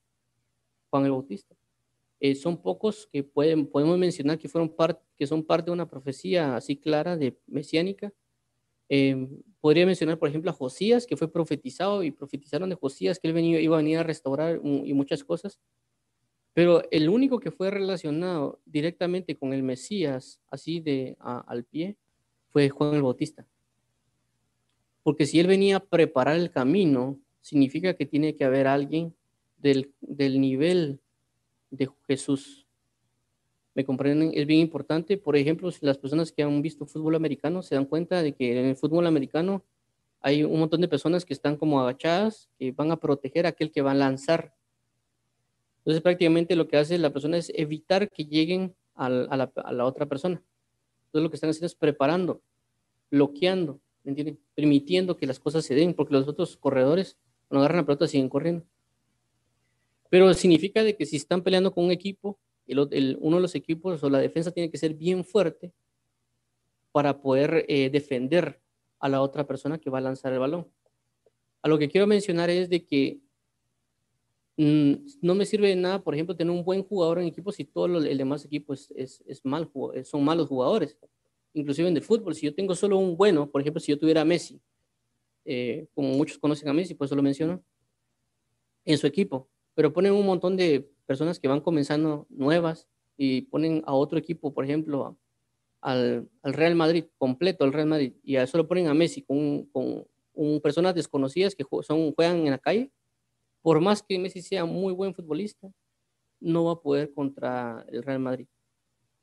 Juan 0.89 1.05
el 1.05 1.11
Bautista. 1.11 1.55
Eh, 2.19 2.36
son 2.36 2.61
pocos 2.61 3.07
que 3.11 3.24
pueden, 3.24 3.67
podemos 3.67 3.97
mencionar 3.97 4.38
que, 4.38 4.47
fueron 4.47 4.69
parte, 4.69 5.03
que 5.17 5.28
son 5.28 5.43
parte 5.43 5.65
de 5.65 5.71
una 5.71 5.89
profecía 5.89 6.55
así 6.55 6.78
clara 6.78 7.17
de 7.17 7.38
mesiánica. 7.47 8.13
Eh, 8.88 9.28
podría 9.59 9.86
mencionar, 9.86 10.17
por 10.17 10.30
ejemplo, 10.30 10.49
a 10.49 10.53
Josías, 10.53 11.05
que 11.05 11.17
fue 11.17 11.32
profetizado 11.32 12.01
y 12.03 12.11
profetizaron 12.11 12.69
de 12.69 12.76
Josías 12.76 13.19
que 13.19 13.28
él 13.28 13.34
venía, 13.34 13.59
iba 13.59 13.76
a 13.76 13.82
venir 13.82 13.97
a 13.97 14.03
restaurar 14.03 14.61
y 14.63 14.93
muchas 14.93 15.24
cosas. 15.24 15.59
Pero 16.54 16.84
el 16.91 17.10
único 17.10 17.39
que 17.39 17.51
fue 17.51 17.72
relacionado 17.72 18.60
directamente 18.66 19.36
con 19.36 19.54
el 19.54 19.64
Mesías, 19.64 20.39
así 20.49 20.80
de 20.80 21.16
al 21.20 21.64
pie, 21.64 21.97
fue 22.49 22.70
Juan 22.70 22.93
el 22.93 23.01
Bautista. 23.01 23.45
Porque 25.01 25.26
si 25.26 25.39
él 25.39 25.47
venía 25.47 25.78
a 25.78 25.84
preparar 25.84 26.36
el 26.38 26.51
camino, 26.51 27.20
significa 27.41 27.95
que 27.95 28.06
tiene 28.06 28.36
que 28.36 28.45
haber 28.45 28.68
alguien 28.68 29.16
del, 29.58 29.91
del 30.01 30.39
nivel 30.39 30.99
de 31.72 31.89
Jesús. 32.08 32.68
¿Me 33.76 33.84
comprenden? 33.84 34.32
Es 34.36 34.45
bien 34.45 34.60
importante. 34.60 35.18
Por 35.18 35.36
ejemplo, 35.36 35.72
si 35.72 35.84
las 35.86 35.97
personas 35.97 36.32
que 36.32 36.43
han 36.43 36.62
visto 36.62 36.86
fútbol 36.86 37.16
americano 37.16 37.64
se 37.64 37.76
dan 37.76 37.86
cuenta 37.86 38.22
de 38.22 38.34
que 38.34 38.60
en 38.60 38.68
el 38.68 38.76
fútbol 38.76 39.08
americano 39.08 39.64
hay 40.22 40.43
un 40.43 40.60
montón 40.60 40.80
de 40.80 40.88
personas 40.88 41.26
que 41.26 41.34
están 41.34 41.58
como 41.58 41.82
agachadas, 41.82 42.49
que 42.58 42.72
van 42.72 42.91
a 42.91 42.97
proteger 42.97 43.45
a 43.45 43.49
aquel 43.49 43.72
que 43.72 43.82
va 43.82 43.91
a 43.91 43.95
lanzar. 43.95 44.54
Entonces 45.84 46.01
prácticamente 46.01 46.55
lo 46.55 46.67
que 46.67 46.77
hace 46.77 46.97
la 46.97 47.11
persona 47.11 47.38
es 47.38 47.51
evitar 47.53 48.09
que 48.09 48.23
lleguen 48.23 48.73
a 48.95 49.09
la, 49.09 49.51
a 49.55 49.73
la 49.73 49.86
otra 49.86 50.05
persona. 50.05 50.41
Entonces 51.07 51.23
lo 51.23 51.29
que 51.29 51.36
están 51.36 51.49
haciendo 51.49 51.67
es 51.67 51.75
preparando, 51.75 52.41
bloqueando, 53.11 53.81
¿me 54.03 54.11
entienden? 54.11 54.39
Permitiendo 54.55 55.17
que 55.17 55.27
las 55.27 55.39
cosas 55.39 55.65
se 55.65 55.75
den, 55.75 55.93
porque 55.93 56.13
los 56.13 56.27
otros 56.27 56.55
corredores, 56.55 57.17
cuando 57.47 57.61
agarran 57.63 57.81
la 57.81 57.86
pelota, 57.86 58.07
siguen 58.07 58.29
corriendo. 58.29 58.65
Pero 60.09 60.34
significa 60.34 60.84
de 60.84 60.95
que 60.95 61.05
si 61.05 61.17
están 61.17 61.41
peleando 61.41 61.73
con 61.73 61.84
un 61.84 61.91
equipo, 61.91 62.39
el, 62.65 63.17
uno 63.19 63.36
de 63.38 63.41
los 63.41 63.55
equipos 63.55 64.01
o 64.03 64.09
la 64.09 64.19
defensa 64.19 64.51
tiene 64.51 64.71
que 64.71 64.77
ser 64.77 64.93
bien 64.93 65.25
fuerte 65.25 65.73
para 66.91 67.19
poder 67.19 67.65
eh, 67.67 67.89
defender 67.89 68.61
a 68.99 69.09
la 69.09 69.21
otra 69.21 69.45
persona 69.45 69.79
que 69.79 69.89
va 69.89 69.97
a 69.97 70.01
lanzar 70.01 70.31
el 70.31 70.39
balón. 70.39 70.67
A 71.61 71.67
lo 71.67 71.77
que 71.77 71.89
quiero 71.89 72.07
mencionar 72.07 72.49
es 72.49 72.69
de 72.69 72.86
que 72.86 73.19
no 74.56 75.36
me 75.36 75.45
sirve 75.45 75.70
de 75.70 75.76
nada, 75.76 76.04
por 76.04 76.14
ejemplo, 76.14 76.36
tener 76.36 76.51
un 76.51 76.64
buen 76.64 76.84
jugador 76.84 77.20
en 77.20 77.26
equipo 77.26 77.51
si 77.51 77.66
todo 77.66 77.86
el 77.97 78.18
demás 78.18 78.45
equipo 78.45 78.74
es, 78.74 78.91
es, 78.95 79.41
mal, 79.43 79.70
son 80.04 80.24
malos 80.24 80.47
jugadores. 80.47 80.97
Inclusive 81.54 81.88
en 81.88 81.95
el 81.95 82.04
fútbol, 82.04 82.36
si 82.36 82.45
yo 82.45 82.54
tengo 82.54 82.76
solo 82.76 82.97
un 82.97 83.18
bueno, 83.18 83.49
por 83.49 83.62
ejemplo, 83.62 83.80
si 83.80 83.91
yo 83.91 83.99
tuviera 83.99 84.22
a 84.22 84.26
Messi, 84.26 84.62
eh, 85.45 85.88
como 85.93 86.10
muchos 86.10 86.38
conocen 86.38 86.70
a 86.70 86.74
Messi, 86.74 86.93
pues 86.93 87.10
eso 87.10 87.16
lo 87.16 87.24
menciono, 87.24 87.64
en 88.86 88.97
su 88.97 89.08
equipo, 89.08 89.49
pero 89.76 89.93
ponen 89.93 90.14
un 90.14 90.26
montón 90.26 90.58
de 90.58 90.89
personas 91.06 91.39
que 91.39 91.47
van 91.47 91.62
comenzando 91.62 92.28
nuevas 92.30 92.88
y 93.18 93.43
ponen 93.43 93.84
a 93.86 93.93
otro 93.93 94.18
equipo, 94.20 94.54
por 94.54 94.66
ejemplo, 94.66 95.18
al, 95.82 96.30
al 96.41 96.54
Real 96.54 96.76
Madrid, 96.76 97.06
completo 97.18 97.64
al 97.64 97.74
Real 97.74 97.88
Madrid, 97.88 98.14
y 98.24 98.36
a 98.36 98.43
eso 98.43 98.58
lo 98.58 98.68
ponen 98.68 98.88
a 98.88 98.93
Messi 98.93 99.22
con, 99.24 99.66
con 99.66 100.06
personas 100.62 100.95
desconocidas 100.95 101.56
que 101.56 101.66
son, 101.82 102.14
juegan 102.14 102.45
en 102.45 102.51
la 102.51 102.58
calle, 102.58 102.91
por 103.64 103.82
más 103.82 104.03
que 104.03 104.20
Messi 104.20 104.43
sea 104.43 104.66
muy 104.66 104.93
buen 104.93 105.16
futbolista, 105.16 105.72
no 106.39 106.66
va 106.66 106.74
a 106.74 106.82
poder 106.82 107.14
contra 107.14 107.84
el 107.89 108.03
Real 108.03 108.20
Madrid 108.20 108.47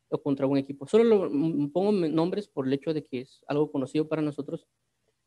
o 0.08 0.20
contra 0.20 0.46
un 0.46 0.56
equipo. 0.56 0.88
Solo 0.88 1.04
lo, 1.04 1.30
pongo 1.70 1.92
nombres 1.92 2.48
por 2.48 2.66
el 2.66 2.72
hecho 2.72 2.92
de 2.92 3.04
que 3.04 3.20
es 3.20 3.44
algo 3.46 3.70
conocido 3.70 4.08
para 4.08 4.22
nosotros, 4.22 4.66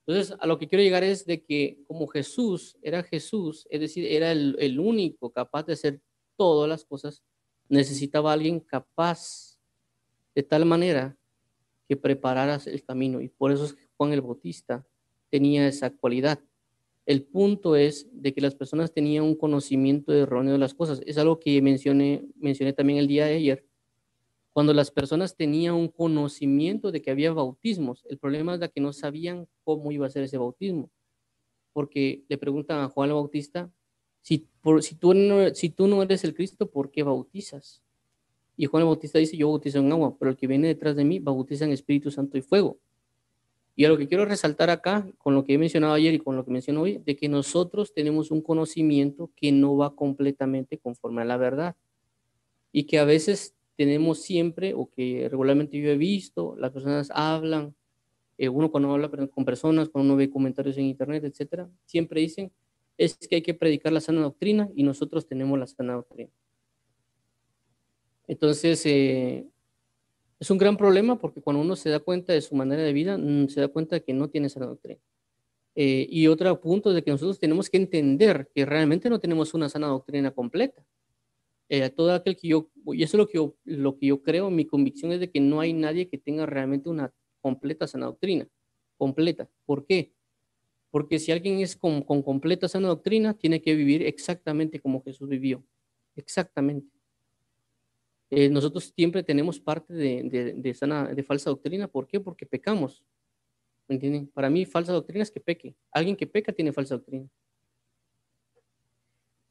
Entonces, 0.05 0.35
a 0.37 0.47
lo 0.47 0.59
que 0.59 0.67
quiero 0.67 0.83
llegar 0.83 1.03
es 1.05 1.25
de 1.25 1.45
que 1.45 1.79
como 1.87 2.07
Jesús 2.07 2.77
era 2.81 3.03
Jesús, 3.03 3.65
es 3.69 3.79
decir, 3.79 4.05
era 4.05 4.33
el, 4.33 4.57
el 4.59 4.77
único 4.77 5.29
capaz 5.29 5.63
de 5.65 5.73
hacer 5.73 6.01
todas 6.35 6.67
las 6.67 6.83
cosas, 6.83 7.23
necesitaba 7.69 8.31
a 8.31 8.33
alguien 8.33 8.59
capaz 8.59 9.57
de 10.35 10.43
tal 10.43 10.65
manera 10.65 11.15
que 11.87 11.95
preparara 11.95 12.59
el 12.65 12.83
camino. 12.83 13.21
Y 13.21 13.29
por 13.29 13.51
eso 13.51 13.73
Juan 13.95 14.11
el 14.11 14.21
Bautista 14.21 14.85
tenía 15.29 15.67
esa 15.67 15.89
cualidad. 15.91 16.39
El 17.05 17.23
punto 17.23 17.75
es 17.75 18.07
de 18.13 18.33
que 18.33 18.41
las 18.41 18.55
personas 18.55 18.93
tenían 18.93 19.25
un 19.25 19.35
conocimiento 19.35 20.13
erróneo 20.13 20.53
de 20.53 20.59
las 20.59 20.73
cosas. 20.73 21.01
Es 21.05 21.17
algo 21.17 21.39
que 21.39 21.61
mencioné, 21.61 22.25
mencioné 22.35 22.73
también 22.73 22.99
el 22.99 23.07
día 23.07 23.25
de 23.25 23.35
ayer. 23.35 23.65
Cuando 24.53 24.73
las 24.73 24.91
personas 24.91 25.35
tenían 25.35 25.73
un 25.73 25.89
conocimiento 25.89 26.91
de 26.91 27.01
que 27.01 27.11
había 27.11 27.33
bautismos, 27.33 28.05
el 28.07 28.19
problema 28.19 28.55
es 28.55 28.69
que 28.69 28.81
no 28.81 28.93
sabían 28.93 29.47
cómo 29.63 29.91
iba 29.91 30.05
a 30.05 30.11
ser 30.11 30.23
ese 30.23 30.37
bautismo. 30.37 30.91
Porque 31.73 32.23
le 32.29 32.37
preguntan 32.37 32.79
a 32.79 32.87
Juan 32.87 33.09
el 33.09 33.15
Bautista, 33.15 33.71
si, 34.21 34.47
si, 34.81 34.95
tú 34.95 35.13
no, 35.13 35.53
si 35.53 35.69
tú 35.69 35.87
no 35.87 36.03
eres 36.03 36.23
el 36.23 36.33
Cristo, 36.33 36.69
¿por 36.69 36.91
qué 36.91 37.03
bautizas? 37.03 37.81
Y 38.55 38.67
Juan 38.67 38.81
el 38.81 38.87
Bautista 38.87 39.19
dice, 39.19 39.35
yo 39.35 39.49
bautizo 39.49 39.79
en 39.79 39.91
agua, 39.91 40.15
pero 40.17 40.31
el 40.31 40.37
que 40.37 40.47
viene 40.47 40.67
detrás 40.67 40.95
de 40.95 41.03
mí 41.03 41.19
bautiza 41.19 41.65
en 41.65 41.71
Espíritu 41.71 42.11
Santo 42.11 42.37
y 42.37 42.41
fuego. 42.41 42.77
Y 43.75 43.85
a 43.85 43.89
lo 43.89 43.97
que 43.97 44.07
quiero 44.07 44.25
resaltar 44.25 44.69
acá, 44.69 45.07
con 45.17 45.33
lo 45.33 45.43
que 45.43 45.53
he 45.53 45.57
mencionado 45.57 45.93
ayer 45.93 46.13
y 46.13 46.19
con 46.19 46.35
lo 46.35 46.45
que 46.45 46.51
menciono 46.51 46.81
hoy, 46.81 46.99
de 46.99 47.15
que 47.15 47.27
nosotros 47.27 47.93
tenemos 47.93 48.29
un 48.29 48.41
conocimiento 48.41 49.31
que 49.35 49.51
no 49.51 49.75
va 49.75 49.95
completamente 49.95 50.77
conforme 50.77 51.23
a 51.23 51.25
la 51.25 51.37
verdad. 51.37 51.75
Y 52.71 52.83
que 52.83 52.99
a 52.99 53.05
veces 53.05 53.55
tenemos 53.75 54.21
siempre, 54.21 54.73
o 54.75 54.89
que 54.89 55.27
regularmente 55.29 55.79
yo 55.79 55.89
he 55.89 55.97
visto, 55.97 56.55
las 56.57 56.71
personas 56.71 57.09
hablan, 57.13 57.75
eh, 58.37 58.49
uno 58.49 58.71
cuando 58.71 58.91
habla 58.91 59.09
con 59.09 59.45
personas, 59.45 59.89
cuando 59.89 60.13
uno 60.13 60.17
ve 60.17 60.29
comentarios 60.29 60.77
en 60.77 60.85
internet, 60.85 61.23
etcétera, 61.23 61.69
siempre 61.85 62.21
dicen, 62.21 62.51
es 62.97 63.17
que 63.17 63.35
hay 63.35 63.41
que 63.41 63.53
predicar 63.53 63.91
la 63.91 64.01
sana 64.01 64.21
doctrina 64.21 64.69
y 64.75 64.83
nosotros 64.83 65.27
tenemos 65.27 65.57
la 65.57 65.65
sana 65.67 65.93
doctrina. 65.93 66.29
Entonces, 68.27 68.85
eh, 68.85 69.45
es 70.43 70.51
un 70.51 70.57
gran 70.57 70.75
problema 70.75 71.17
porque 71.17 71.41
cuando 71.41 71.61
uno 71.61 71.77
se 71.77 71.89
da 71.89 72.01
cuenta 72.01 72.33
de 72.33 72.41
su 72.41 72.53
manera 72.53 72.83
de 72.83 72.91
vida, 72.91 73.17
mm, 73.17 73.47
se 73.47 73.61
da 73.61 73.69
cuenta 73.69 73.95
de 73.95 74.03
que 74.03 74.11
no 74.11 74.29
tiene 74.29 74.47
esa 74.47 74.59
doctrina. 74.59 74.99
Eh, 75.73 76.05
y 76.09 76.27
otro 76.27 76.59
punto 76.59 76.91
de 76.91 77.01
que 77.01 77.11
nosotros 77.11 77.39
tenemos 77.39 77.69
que 77.69 77.77
entender 77.77 78.51
que 78.53 78.65
realmente 78.65 79.09
no 79.09 79.21
tenemos 79.21 79.53
una 79.53 79.69
sana 79.69 79.87
doctrina 79.87 80.31
completa. 80.31 80.85
Eh, 81.69 81.89
todo 81.91 82.21
que 82.25 82.35
yo, 82.41 82.69
y 82.87 83.03
eso 83.03 83.15
es 83.15 83.19
lo 83.19 83.27
que 83.27 83.37
yo, 83.37 83.55
lo 83.63 83.97
que 83.97 84.07
yo 84.07 84.21
creo, 84.21 84.49
mi 84.49 84.65
convicción 84.65 85.13
es 85.13 85.21
de 85.21 85.31
que 85.31 85.39
no 85.39 85.61
hay 85.61 85.71
nadie 85.71 86.09
que 86.09 86.17
tenga 86.17 86.45
realmente 86.45 86.89
una 86.89 87.13
completa 87.39 87.87
sana 87.87 88.07
doctrina, 88.07 88.45
completa. 88.97 89.49
¿Por 89.65 89.85
qué? 89.85 90.11
Porque 90.91 91.19
si 91.19 91.31
alguien 91.31 91.59
es 91.61 91.77
con, 91.77 92.01
con 92.01 92.21
completa 92.21 92.67
sana 92.67 92.89
doctrina, 92.89 93.33
tiene 93.33 93.61
que 93.61 93.75
vivir 93.75 94.03
exactamente 94.03 94.81
como 94.81 95.01
Jesús 95.03 95.29
vivió, 95.29 95.63
exactamente. 96.17 96.92
Eh, 98.35 98.49
nosotros 98.49 98.91
siempre 98.95 99.21
tenemos 99.21 99.59
parte 99.59 99.93
de, 99.93 100.23
de, 100.23 100.73
de 101.15 101.23
falsa 101.23 101.51
doctrina. 101.51 101.87
¿Por 101.87 102.07
qué? 102.07 102.19
Porque 102.19 102.47
pecamos. 102.47 103.05
¿Me 103.87 103.95
entienden? 103.95 104.25
Para 104.27 104.49
mí, 104.49 104.65
falsa 104.65 104.91
doctrina 104.91 105.21
es 105.21 105.29
que 105.29 105.39
peque. 105.39 105.75
Alguien 105.91 106.15
que 106.15 106.25
peca 106.25 106.51
tiene 106.51 106.73
falsa 106.73 106.95
doctrina. 106.95 107.29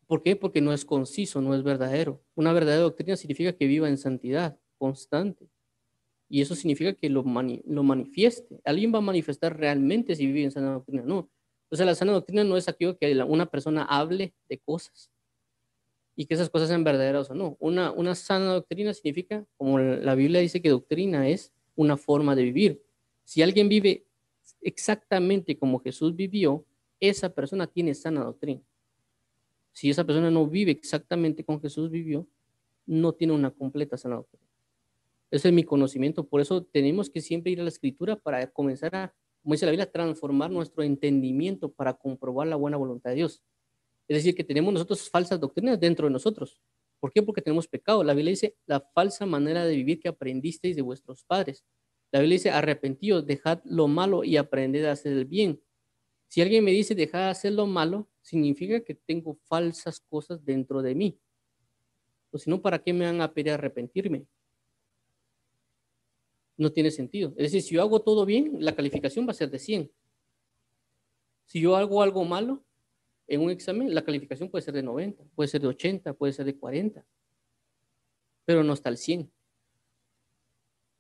¿Por 0.09 0.24
qué? 0.24 0.35
Porque 0.35 0.61
no 0.61 0.72
es 0.72 0.85
conciso, 0.85 1.41
no 1.41 1.55
es 1.55 1.62
verdadero. 1.62 2.24
Una 2.35 2.53
verdadera 2.53 2.83
doctrina 2.83 3.16
significa 3.16 3.53
que 3.53 3.66
viva 3.66 3.89
en 3.89 3.99
santidad 3.99 4.59
constante. 4.78 5.49
Y 6.28 6.41
eso 6.41 6.57
significa 6.57 6.93
que 6.93 7.09
lo, 7.09 7.22
lo 7.22 7.83
manifieste. 7.85 8.61
Alguien 8.64 8.93
va 8.93 8.99
a 8.99 9.03
manifestar 9.03 9.57
realmente 9.57 10.16
si 10.16 10.26
vive 10.26 10.43
en 10.43 10.51
sana 10.51 10.72
doctrina. 10.72 11.03
No. 11.03 11.30
Entonces, 11.66 11.87
la 11.87 11.95
sana 11.95 12.12
doctrina 12.12 12.43
no 12.43 12.57
es 12.57 12.68
aquello 12.68 12.99
que 12.99 13.14
una 13.22 13.47
persona 13.47 13.85
hable 13.85 14.35
de 14.49 14.59
cosas 14.59 15.12
y 16.15 16.27
que 16.27 16.35
esas 16.35 16.51
cosas 16.51 16.69
sean 16.69 16.85
verdaderas 16.85 17.31
o 17.31 17.35
no. 17.35 17.57
Una, 17.59 17.91
una 17.91 18.15
sana 18.15 18.53
doctrina 18.53 18.93
significa, 18.93 19.47
como 19.57 19.79
la 19.79 20.15
Biblia 20.15 20.41
dice 20.41 20.61
que 20.61 20.69
doctrina 20.69 21.29
es 21.29 21.53
una 21.75 21.97
forma 21.97 22.37
de 22.37 22.43
vivir. 22.43 22.83
Si 23.25 23.43
alguien 23.43 23.69
vive 23.69 24.05
exactamente 24.61 25.59
como 25.59 25.81
Jesús 25.81 26.15
vivió, 26.15 26.65
esa 27.01 27.31
persona 27.31 27.67
tiene 27.67 27.95
sana 27.95 28.25
doctrina. 28.25 28.61
Si 29.73 29.91
esa 29.91 30.05
persona 30.05 30.31
no 30.31 30.47
vive 30.47 30.71
exactamente 30.71 31.45
como 31.45 31.61
Jesús 31.61 31.91
vivió, 31.91 32.29
no 32.87 33.13
tiene 33.13 33.33
una 33.33 33.51
completa 33.51 33.97
sana 33.97 34.17
doctrina. 34.17 34.47
Ese 35.31 35.49
es 35.49 35.55
mi 35.55 35.65
conocimiento. 35.65 36.29
Por 36.29 36.43
eso 36.43 36.63
tenemos 36.63 37.09
que 37.09 37.23
siempre 37.23 37.53
ir 37.53 37.61
a 37.61 37.63
la 37.63 37.71
escritura 37.71 38.17
para 38.17 38.47
comenzar 38.49 38.95
a, 38.95 39.15
como 39.43 39.55
dice 39.55 39.65
la 39.65 39.73
Biblia, 39.73 39.91
transformar 39.91 40.51
nuestro 40.51 40.83
entendimiento 40.83 41.73
para 41.73 41.95
comprobar 41.95 42.49
la 42.49 42.57
buena 42.57 42.77
voluntad 42.77 43.11
de 43.11 43.17
Dios. 43.17 43.43
Es 44.09 44.19
decir, 44.19 44.35
que 44.35 44.45
tenemos 44.45 44.73
nosotros 44.73 45.09
falsas 45.09 45.39
doctrinas 45.41 45.79
dentro 45.79 46.07
de 46.07 46.13
nosotros. 46.13 46.61
¿Por 47.01 47.13
qué? 47.13 47.23
Porque 47.23 47.43
tenemos 47.43 47.67
pecado. 47.67 48.05
La 48.05 48.15
Biblia 48.15 48.31
dice 48.31 48.57
la 48.67 48.81
falsa 48.81 49.27
manera 49.27 49.65
de 49.65 49.75
vivir 49.75 50.01
que 50.01 50.09
aprendisteis 50.09 50.77
de 50.77 50.83
vuestros 50.83 51.25
padres. 51.25 51.65
La 52.13 52.21
Biblia 52.21 52.37
dice 52.37 52.51
arrepentíos, 52.51 53.27
dejad 53.27 53.61
lo 53.65 53.89
malo 53.89 54.23
y 54.23 54.37
aprended 54.37 54.85
a 54.85 54.93
hacer 54.93 55.13
el 55.13 55.25
bien. 55.25 55.61
Si 56.29 56.41
alguien 56.41 56.65
me 56.65 56.71
dice 56.71 56.95
dejad 56.95 57.21
de 57.21 57.31
hacer 57.31 57.53
lo 57.53 57.67
malo, 57.67 58.09
significa 58.21 58.81
que 58.85 58.95
tengo 58.95 59.35
falsas 59.45 60.01
cosas 60.01 60.45
dentro 60.45 60.81
de 60.83 60.95
mí. 60.95 61.19
O 62.31 62.39
si 62.39 62.49
no, 62.49 62.63
¿para 62.63 62.83
qué 62.83 62.93
me 62.93 63.05
van 63.05 63.21
a 63.21 63.33
pedir 63.33 63.53
arrepentirme? 63.53 64.27
No 66.57 66.71
tiene 66.73 66.91
sentido. 66.91 67.35
Es 67.37 67.53
decir, 67.53 67.63
si 67.63 67.75
yo 67.75 67.83
hago 67.83 68.01
todo 68.01 68.25
bien, 68.25 68.57
la 68.61 68.75
calificación 68.75 69.27
va 69.27 69.33
a 69.33 69.35
ser 69.35 69.51
de 69.51 69.59
100. 69.59 69.91
Si 71.47 71.61
yo 71.61 71.77
hago 71.77 72.03
algo 72.03 72.25
malo, 72.25 72.65
en 73.35 73.41
un 73.41 73.51
examen 73.51 73.95
la 73.95 74.05
calificación 74.05 74.51
puede 74.51 74.62
ser 74.62 74.74
de 74.74 74.83
90, 74.83 75.24
puede 75.35 75.49
ser 75.49 75.62
de 75.62 75.68
80, 75.68 76.12
puede 76.12 76.35
ser 76.35 76.45
de 76.45 76.55
40, 76.55 77.05
pero 78.45 78.62
no 78.62 78.74
está 78.74 78.91
al 78.91 78.99
100. 78.99 79.30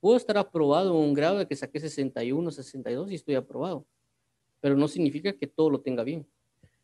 Puedo 0.00 0.16
estar 0.16 0.38
aprobado 0.38 0.90
en 0.90 1.08
un 1.08 1.14
grado 1.14 1.38
de 1.38 1.46
que 1.46 1.54
saqué 1.54 1.78
61, 1.78 2.50
62 2.50 3.12
y 3.12 3.14
estoy 3.16 3.34
aprobado, 3.34 3.86
pero 4.60 4.76
no 4.76 4.88
significa 4.88 5.34
que 5.34 5.46
todo 5.46 5.68
lo 5.68 5.82
tenga 5.82 6.04
bien. 6.04 6.26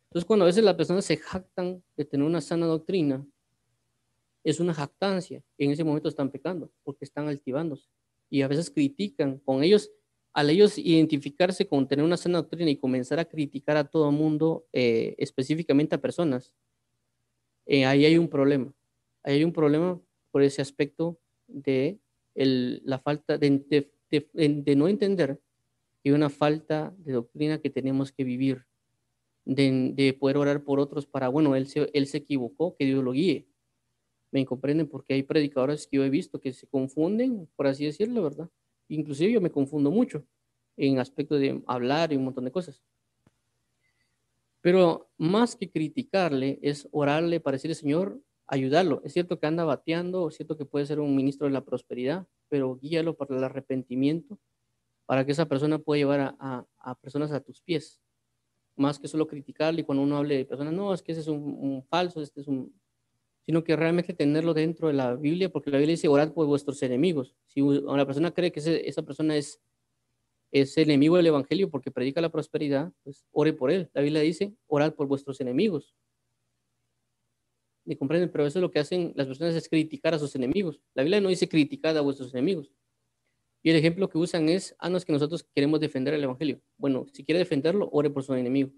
Entonces, 0.04 0.26
cuando 0.26 0.44
a 0.44 0.46
veces 0.46 0.62
las 0.62 0.74
personas 0.74 1.06
se 1.06 1.16
jactan 1.16 1.82
de 1.96 2.04
tener 2.04 2.26
una 2.26 2.42
sana 2.42 2.66
doctrina, 2.66 3.26
es 4.44 4.60
una 4.60 4.74
jactancia. 4.74 5.42
En 5.56 5.70
ese 5.70 5.82
momento 5.82 6.08
están 6.08 6.30
pecando 6.30 6.70
porque 6.84 7.04
están 7.04 7.26
altivándose. 7.28 7.88
Y 8.30 8.42
a 8.42 8.48
veces 8.48 8.70
critican. 8.70 9.38
Con 9.38 9.62
ellos 9.62 9.90
al 10.38 10.50
ellos 10.50 10.78
identificarse 10.78 11.66
con 11.66 11.88
tener 11.88 12.04
una 12.04 12.16
sana 12.16 12.38
doctrina 12.38 12.70
y 12.70 12.76
comenzar 12.76 13.18
a 13.18 13.24
criticar 13.24 13.76
a 13.76 13.82
todo 13.82 14.08
el 14.08 14.14
mundo, 14.14 14.68
eh, 14.72 15.16
específicamente 15.18 15.96
a 15.96 16.00
personas, 16.00 16.52
eh, 17.66 17.84
ahí 17.84 18.04
hay 18.04 18.16
un 18.18 18.28
problema. 18.28 18.72
Ahí 19.24 19.38
hay 19.38 19.44
un 19.44 19.52
problema 19.52 20.00
por 20.30 20.44
ese 20.44 20.62
aspecto 20.62 21.18
de 21.48 21.98
la 22.36 23.00
falta 23.00 23.36
de, 23.36 23.90
de, 24.10 24.76
no 24.76 24.86
entender 24.86 25.40
que 26.04 26.12
una 26.12 26.30
falta 26.30 26.94
de 26.98 27.14
doctrina 27.14 27.58
que 27.58 27.68
tenemos 27.68 28.12
que 28.12 28.22
vivir, 28.22 28.64
de, 29.44 30.16
poder 30.20 30.36
orar 30.36 30.62
por 30.62 30.78
otros 30.78 31.04
para, 31.04 31.26
bueno, 31.26 31.56
él 31.56 31.66
se, 31.66 31.90
él 31.92 32.06
se 32.06 32.18
equivocó, 32.18 32.76
que 32.76 32.84
Dios 32.84 33.02
lo 33.02 33.10
guíe. 33.10 33.48
¿Me 34.30 34.46
comprenden? 34.46 34.86
Porque 34.86 35.14
hay 35.14 35.24
predicadores 35.24 35.88
que 35.88 35.96
yo 35.96 36.04
he 36.04 36.10
visto 36.10 36.40
que 36.40 36.52
se 36.52 36.68
confunden, 36.68 37.48
por 37.56 37.66
así 37.66 37.86
decirlo, 37.86 38.22
¿verdad? 38.22 38.48
Inclusive 38.88 39.32
yo 39.32 39.40
me 39.40 39.50
confundo 39.50 39.90
mucho 39.90 40.24
en 40.76 40.98
aspecto 40.98 41.36
de 41.36 41.62
hablar 41.66 42.12
y 42.12 42.16
un 42.16 42.24
montón 42.24 42.44
de 42.44 42.52
cosas. 42.52 42.82
Pero 44.60 45.08
más 45.18 45.56
que 45.56 45.70
criticarle 45.70 46.58
es 46.62 46.88
orarle 46.90 47.40
para 47.40 47.56
decirle, 47.56 47.74
Señor, 47.74 48.20
ayudarlo. 48.46 49.00
Es 49.04 49.12
cierto 49.12 49.38
que 49.38 49.46
anda 49.46 49.64
bateando, 49.64 50.28
es 50.28 50.36
cierto 50.36 50.56
que 50.56 50.64
puede 50.64 50.86
ser 50.86 51.00
un 51.00 51.14
ministro 51.14 51.46
de 51.46 51.52
la 51.52 51.64
prosperidad, 51.64 52.26
pero 52.48 52.76
guíalo 52.76 53.14
para 53.16 53.36
el 53.36 53.44
arrepentimiento, 53.44 54.38
para 55.06 55.24
que 55.24 55.32
esa 55.32 55.46
persona 55.46 55.78
pueda 55.78 55.98
llevar 55.98 56.36
a, 56.38 56.94
personas 57.00 57.30
a 57.32 57.40
tus 57.40 57.60
pies. 57.60 58.00
Más 58.76 58.98
que 58.98 59.08
solo 59.08 59.26
criticarle 59.26 59.84
cuando 59.84 60.02
uno 60.02 60.16
hable 60.16 60.36
de 60.36 60.44
personas, 60.44 60.72
no, 60.72 60.94
es 60.94 61.02
que 61.02 61.12
ese 61.12 61.20
es 61.20 61.28
un, 61.28 61.42
un 61.42 61.84
falso, 61.84 62.22
este 62.22 62.40
es 62.40 62.48
un 62.48 62.72
sino 63.48 63.64
que 63.64 63.76
realmente 63.76 64.12
tenerlo 64.12 64.52
dentro 64.52 64.88
de 64.88 64.92
la 64.92 65.14
Biblia, 65.14 65.48
porque 65.48 65.70
la 65.70 65.78
Biblia 65.78 65.94
dice, 65.94 66.06
orad 66.06 66.34
por 66.34 66.44
vuestros 66.46 66.82
enemigos. 66.82 67.34
Si 67.46 67.62
una 67.62 68.04
persona 68.04 68.30
cree 68.30 68.52
que 68.52 68.60
esa 68.60 69.00
persona 69.00 69.38
es, 69.38 69.58
es 70.50 70.76
enemigo 70.76 71.16
del 71.16 71.28
Evangelio 71.28 71.70
porque 71.70 71.90
predica 71.90 72.20
la 72.20 72.28
prosperidad, 72.28 72.92
pues 73.04 73.24
ore 73.32 73.54
por 73.54 73.70
él. 73.70 73.88
La 73.94 74.02
Biblia 74.02 74.20
dice, 74.20 74.52
orad 74.66 74.92
por 74.92 75.06
vuestros 75.06 75.40
enemigos. 75.40 75.96
¿Me 77.86 77.96
comprenden? 77.96 78.30
Pero 78.30 78.46
eso 78.46 78.58
es 78.58 78.60
lo 78.60 78.70
que 78.70 78.80
hacen 78.80 79.14
las 79.16 79.26
personas, 79.26 79.54
es 79.54 79.66
criticar 79.66 80.12
a 80.12 80.18
sus 80.18 80.34
enemigos. 80.34 80.82
La 80.92 81.02
Biblia 81.02 81.22
no 81.22 81.30
dice 81.30 81.48
criticar 81.48 81.96
a 81.96 82.02
vuestros 82.02 82.34
enemigos. 82.34 82.70
Y 83.62 83.70
el 83.70 83.76
ejemplo 83.76 84.10
que 84.10 84.18
usan 84.18 84.50
es, 84.50 84.76
ah, 84.78 84.90
no, 84.90 84.98
es 84.98 85.06
que 85.06 85.12
nosotros 85.12 85.48
queremos 85.54 85.80
defender 85.80 86.12
el 86.12 86.22
Evangelio. 86.22 86.60
Bueno, 86.76 87.06
si 87.14 87.24
quiere 87.24 87.38
defenderlo, 87.38 87.88
ore 87.92 88.10
por 88.10 88.22
su 88.24 88.34
enemigo. 88.34 88.72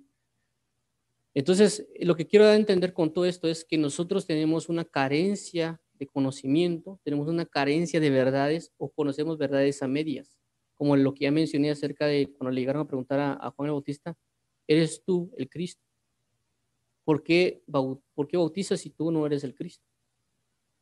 Entonces, 1.34 1.86
lo 2.00 2.16
que 2.16 2.26
quiero 2.26 2.44
dar 2.44 2.54
a 2.54 2.58
entender 2.58 2.92
con 2.92 3.12
todo 3.12 3.24
esto 3.24 3.48
es 3.48 3.64
que 3.64 3.78
nosotros 3.78 4.26
tenemos 4.26 4.68
una 4.68 4.84
carencia 4.84 5.80
de 5.94 6.06
conocimiento, 6.06 6.98
tenemos 7.04 7.28
una 7.28 7.46
carencia 7.46 8.00
de 8.00 8.10
verdades 8.10 8.72
o 8.78 8.90
conocemos 8.90 9.38
verdades 9.38 9.82
a 9.82 9.88
medias, 9.88 10.38
como 10.74 10.96
lo 10.96 11.14
que 11.14 11.24
ya 11.24 11.30
mencioné 11.30 11.70
acerca 11.70 12.06
de 12.06 12.32
cuando 12.32 12.50
le 12.50 12.60
llegaron 12.60 12.82
a 12.82 12.86
preguntar 12.86 13.20
a, 13.20 13.50
Juan 13.50 13.66
el 13.66 13.72
Bautista, 13.72 14.16
¿eres 14.66 15.02
tú 15.04 15.30
el 15.36 15.48
Cristo? 15.48 15.82
¿Por 17.04 17.22
qué, 17.22 17.62
¿Por 18.14 18.26
qué 18.26 18.36
bautizas 18.36 18.80
si 18.80 18.90
tú 18.90 19.12
no 19.12 19.24
eres 19.26 19.44
el 19.44 19.54
Cristo? 19.54 19.84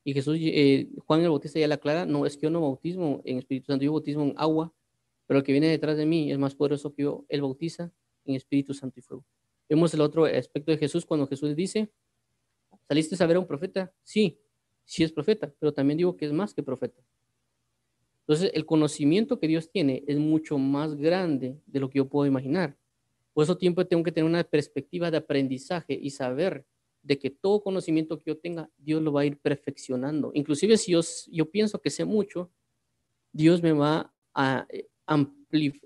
Y 0.05 0.15
Jesús, 0.15 0.39
eh, 0.41 0.89
Juan 1.05 1.21
el 1.21 1.29
Bautista 1.29 1.59
ya 1.59 1.69
le 1.69 1.75
aclara, 1.75 2.07
no, 2.07 2.25
es 2.25 2.37
que 2.37 2.45
yo 2.45 2.51
no 2.51 2.63
bautismo 2.63 3.21
en 3.25 3.39
Espíritu 3.39 3.67
Santo, 3.67 3.85
yo 3.85 3.93
bautismo 3.93 4.23
en 4.23 4.35
agua, 4.39 4.73
pero 5.27 5.39
el 5.39 5.45
que 5.45 5.53
viene 5.53 5.69
detrás 5.69 5.99
de 5.99 6.07
mí 6.07 6.33
es 6.33 6.39
más 6.39 6.55
poderoso 6.55 6.95
que 6.95 7.03
yo, 7.03 7.27
él 7.29 7.43
bautiza 7.43 7.93
en 8.25 8.35
Espíritu 8.37 8.73
Santo 8.73 9.01
y 9.01 9.03
fuego. 9.03 9.27
Vemos 9.69 9.93
el 9.95 10.01
otro 10.01 10.25
aspecto 10.25 10.73
de 10.73 10.79
Jesús 10.79 11.05
cuando 11.05 11.27
Jesús 11.27 11.55
dice, 11.55 11.91
¿saliste 12.87 13.23
a 13.23 13.27
ver 13.27 13.37
a 13.37 13.41
un 13.41 13.47
profeta? 13.47 13.93
Sí, 14.03 14.41
sí 14.85 15.05
es 15.05 15.13
profeta, 15.13 15.53
pero 15.59 15.73
también 15.73 15.99
digo 15.99 16.17
que 16.17 16.27
es 16.27 16.33
más 16.33 16.55
que 16.55 16.63
profeta. 16.63 17.03
Entonces, 18.21 18.51
el 18.55 18.67
conocimiento 18.67 19.39
que 19.39 19.49
Dios 19.49 19.71
tiene 19.71 20.05
es 20.07 20.19
mucho 20.19 20.59
más 20.59 20.95
grande 20.95 21.61
de 21.67 21.81
lo 21.81 21.89
que 21.89 21.99
yo 21.99 22.09
puedo 22.09 22.27
imaginar. 22.27 22.77
Por 23.33 23.45
eso 23.45 23.57
tiempo 23.57 23.87
tengo 23.87 24.03
que 24.03 24.13
tener 24.13 24.29
una 24.29 24.45
perspectiva 24.45 25.11
de 25.11 25.17
aprendizaje 25.17 25.95
y 25.95 26.11
saber 26.11 26.67
de 27.03 27.19
que 27.19 27.31
todo 27.31 27.63
conocimiento 27.63 28.19
que 28.19 28.25
yo 28.27 28.39
tenga, 28.39 28.71
Dios 28.77 29.03
lo 29.03 29.13
va 29.13 29.23
a 29.23 29.25
ir 29.25 29.39
perfeccionando. 29.39 30.31
Inclusive 30.35 30.77
si 30.77 30.93
yo, 30.93 31.01
yo 31.31 31.51
pienso 31.51 31.81
que 31.81 31.91
sé 31.91 32.05
mucho, 32.05 32.51
Dios 33.33 33.63
me 33.63 33.73
va 33.73 34.13
a 34.35 34.67
eh, 34.69 34.89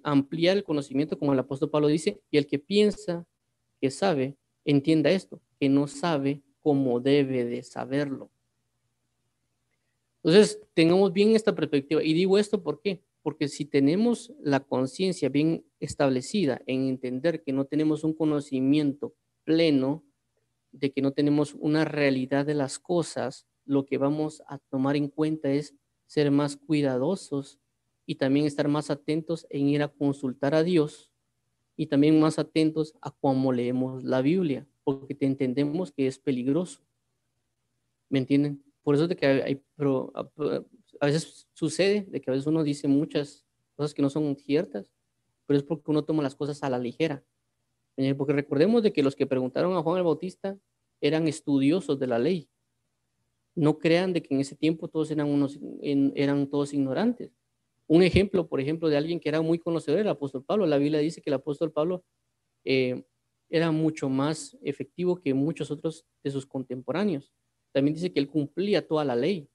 ampliar 0.03 0.57
el 0.57 0.64
conocimiento, 0.64 1.18
como 1.18 1.33
el 1.33 1.39
apóstol 1.39 1.70
Pablo 1.70 1.89
dice, 1.89 2.20
y 2.30 2.39
el 2.39 2.47
que 2.47 2.59
piensa 2.59 3.26
que 3.83 3.91
sabe, 3.91 4.37
entienda 4.64 5.11
esto, 5.11 5.41
que 5.59 5.68
no 5.68 5.89
sabe 5.89 6.41
cómo 6.61 7.01
debe 7.01 7.45
de 7.45 7.64
saberlo. 7.64 8.30
Entonces, 10.22 10.61
tengamos 10.72 11.12
bien 11.12 11.35
esta 11.35 11.53
perspectiva. 11.53 12.01
Y 12.01 12.12
digo 12.12 12.39
esto 12.39 12.62
¿por 12.62 12.80
qué? 12.80 13.03
Porque 13.22 13.49
si 13.49 13.64
tenemos 13.64 14.33
la 14.41 14.61
conciencia 14.61 15.28
bien 15.30 15.64
establecida 15.80 16.62
en 16.66 16.87
entender 16.87 17.43
que 17.43 17.53
no 17.53 17.64
tenemos 17.64 18.05
un 18.05 18.14
conocimiento 18.14 19.16
pleno, 19.43 20.05
de 20.70 20.93
que 20.93 21.03
no 21.03 21.11
tenemos 21.11 21.55
una 21.55 21.85
realidad 21.85 22.47
de 22.47 22.55
las 22.55 22.78
cosas, 22.78 23.49
lo 23.64 23.85
que 23.85 23.99
vamos 23.99 24.45
a 24.47 24.59
tomar 24.59 24.95
en 24.95 25.09
cuenta 25.09 25.51
es 25.51 25.74
ser 26.07 26.30
más 26.30 26.57
cuidadosos 26.57 27.59
y 28.07 28.14
también 28.14 28.47
estar 28.47 28.68
más 28.68 28.91
atentos 28.91 29.45
en 29.51 29.68
ir 29.68 29.83
a 29.83 29.89
consultar 29.89 30.55
a 30.55 30.62
Dios 30.62 31.11
y 31.77 31.87
también 31.87 32.20
más 32.20 32.39
atentos 32.39 32.95
a 33.01 33.11
cómo 33.11 33.53
leemos 33.53 34.05
la 34.05 34.23
Biblia, 34.23 34.66
porque 34.85 35.14
te 35.14 35.27
entendemos 35.27 35.93
que 35.93 36.07
es 36.07 36.18
peligroso. 36.18 36.83
¿Me 38.09 38.18
entienden? 38.18 38.62
Por 38.83 38.95
eso 38.95 39.09
de 39.09 39.16
que 39.16 39.27
hay, 39.27 39.62
pero 39.77 40.12
a 40.14 41.07
veces 41.07 41.49
sucede 41.55 42.07
de 42.09 42.20
que 42.20 42.31
a 42.31 42.33
veces 42.33 42.47
uno 42.47 42.62
dice 42.62 42.89
muchas 42.89 43.47
cosas 43.77 43.95
que 43.95 44.03
no 44.03 44.11
son 44.11 44.37
ciertas, 44.37 44.93
pero 45.47 45.59
es 45.59 45.64
porque 45.64 45.91
uno 45.91 46.05
toma 46.05 46.23
las 46.23 46.35
cosas 46.35 46.62
a 46.62 46.70
la 46.70 46.79
ligera. 46.79 47.25
Eh, 47.97 48.14
porque 48.14 48.33
recordemos 48.33 48.83
de 48.83 48.93
que 48.93 49.03
los 49.03 49.14
que 49.14 49.27
preguntaron 49.27 49.77
a 49.77 49.83
Juan 49.83 49.99
el 49.99 50.05
Bautista 50.05 50.59
eran 51.01 51.29
estudiosos 51.29 51.99
de 51.99 52.07
la 52.07 52.18
ley. 52.18 52.49
No 53.55 53.79
crean 53.79 54.12
de 54.12 54.23
que 54.23 54.35
en 54.35 54.41
ese 54.41 54.57
tiempo 54.57 54.89
todos 54.89 55.11
eran, 55.11 55.29
unos, 55.29 55.59
eran 55.83 56.49
todos 56.49 56.73
ignorantes. 56.73 57.37
Un 57.93 58.03
ejemplo, 58.03 58.49
por 58.49 58.59
ejemplo, 58.59 58.88
de 58.88 58.97
alguien 58.97 59.20
que 59.20 59.28
era 59.28 59.43
muy 59.43 59.59
conocedor, 59.59 60.01
el 60.01 60.09
apóstol 60.09 60.43
Pablo. 60.43 60.64
La 60.64 60.78
Biblia 60.78 61.01
dice 61.01 61.20
que 61.20 61.28
el 61.28 61.34
apóstol 61.34 61.72
Pablo 61.72 62.03
eh, 62.64 63.05
era 63.51 63.70
mucho 63.70 64.09
más 64.09 64.57
efectivo 64.62 65.20
que 65.20 65.34
muchos 65.34 65.70
otros 65.70 66.07
de 66.24 66.30
sus 66.30 66.47
contemporáneos. 66.47 67.34
También 67.70 67.95
dice 67.95 68.11
que 68.11 68.18
él 68.18 68.28
cumplía 68.28 68.86
toda 68.86 69.05
la 69.05 69.14
ley. 69.14 69.47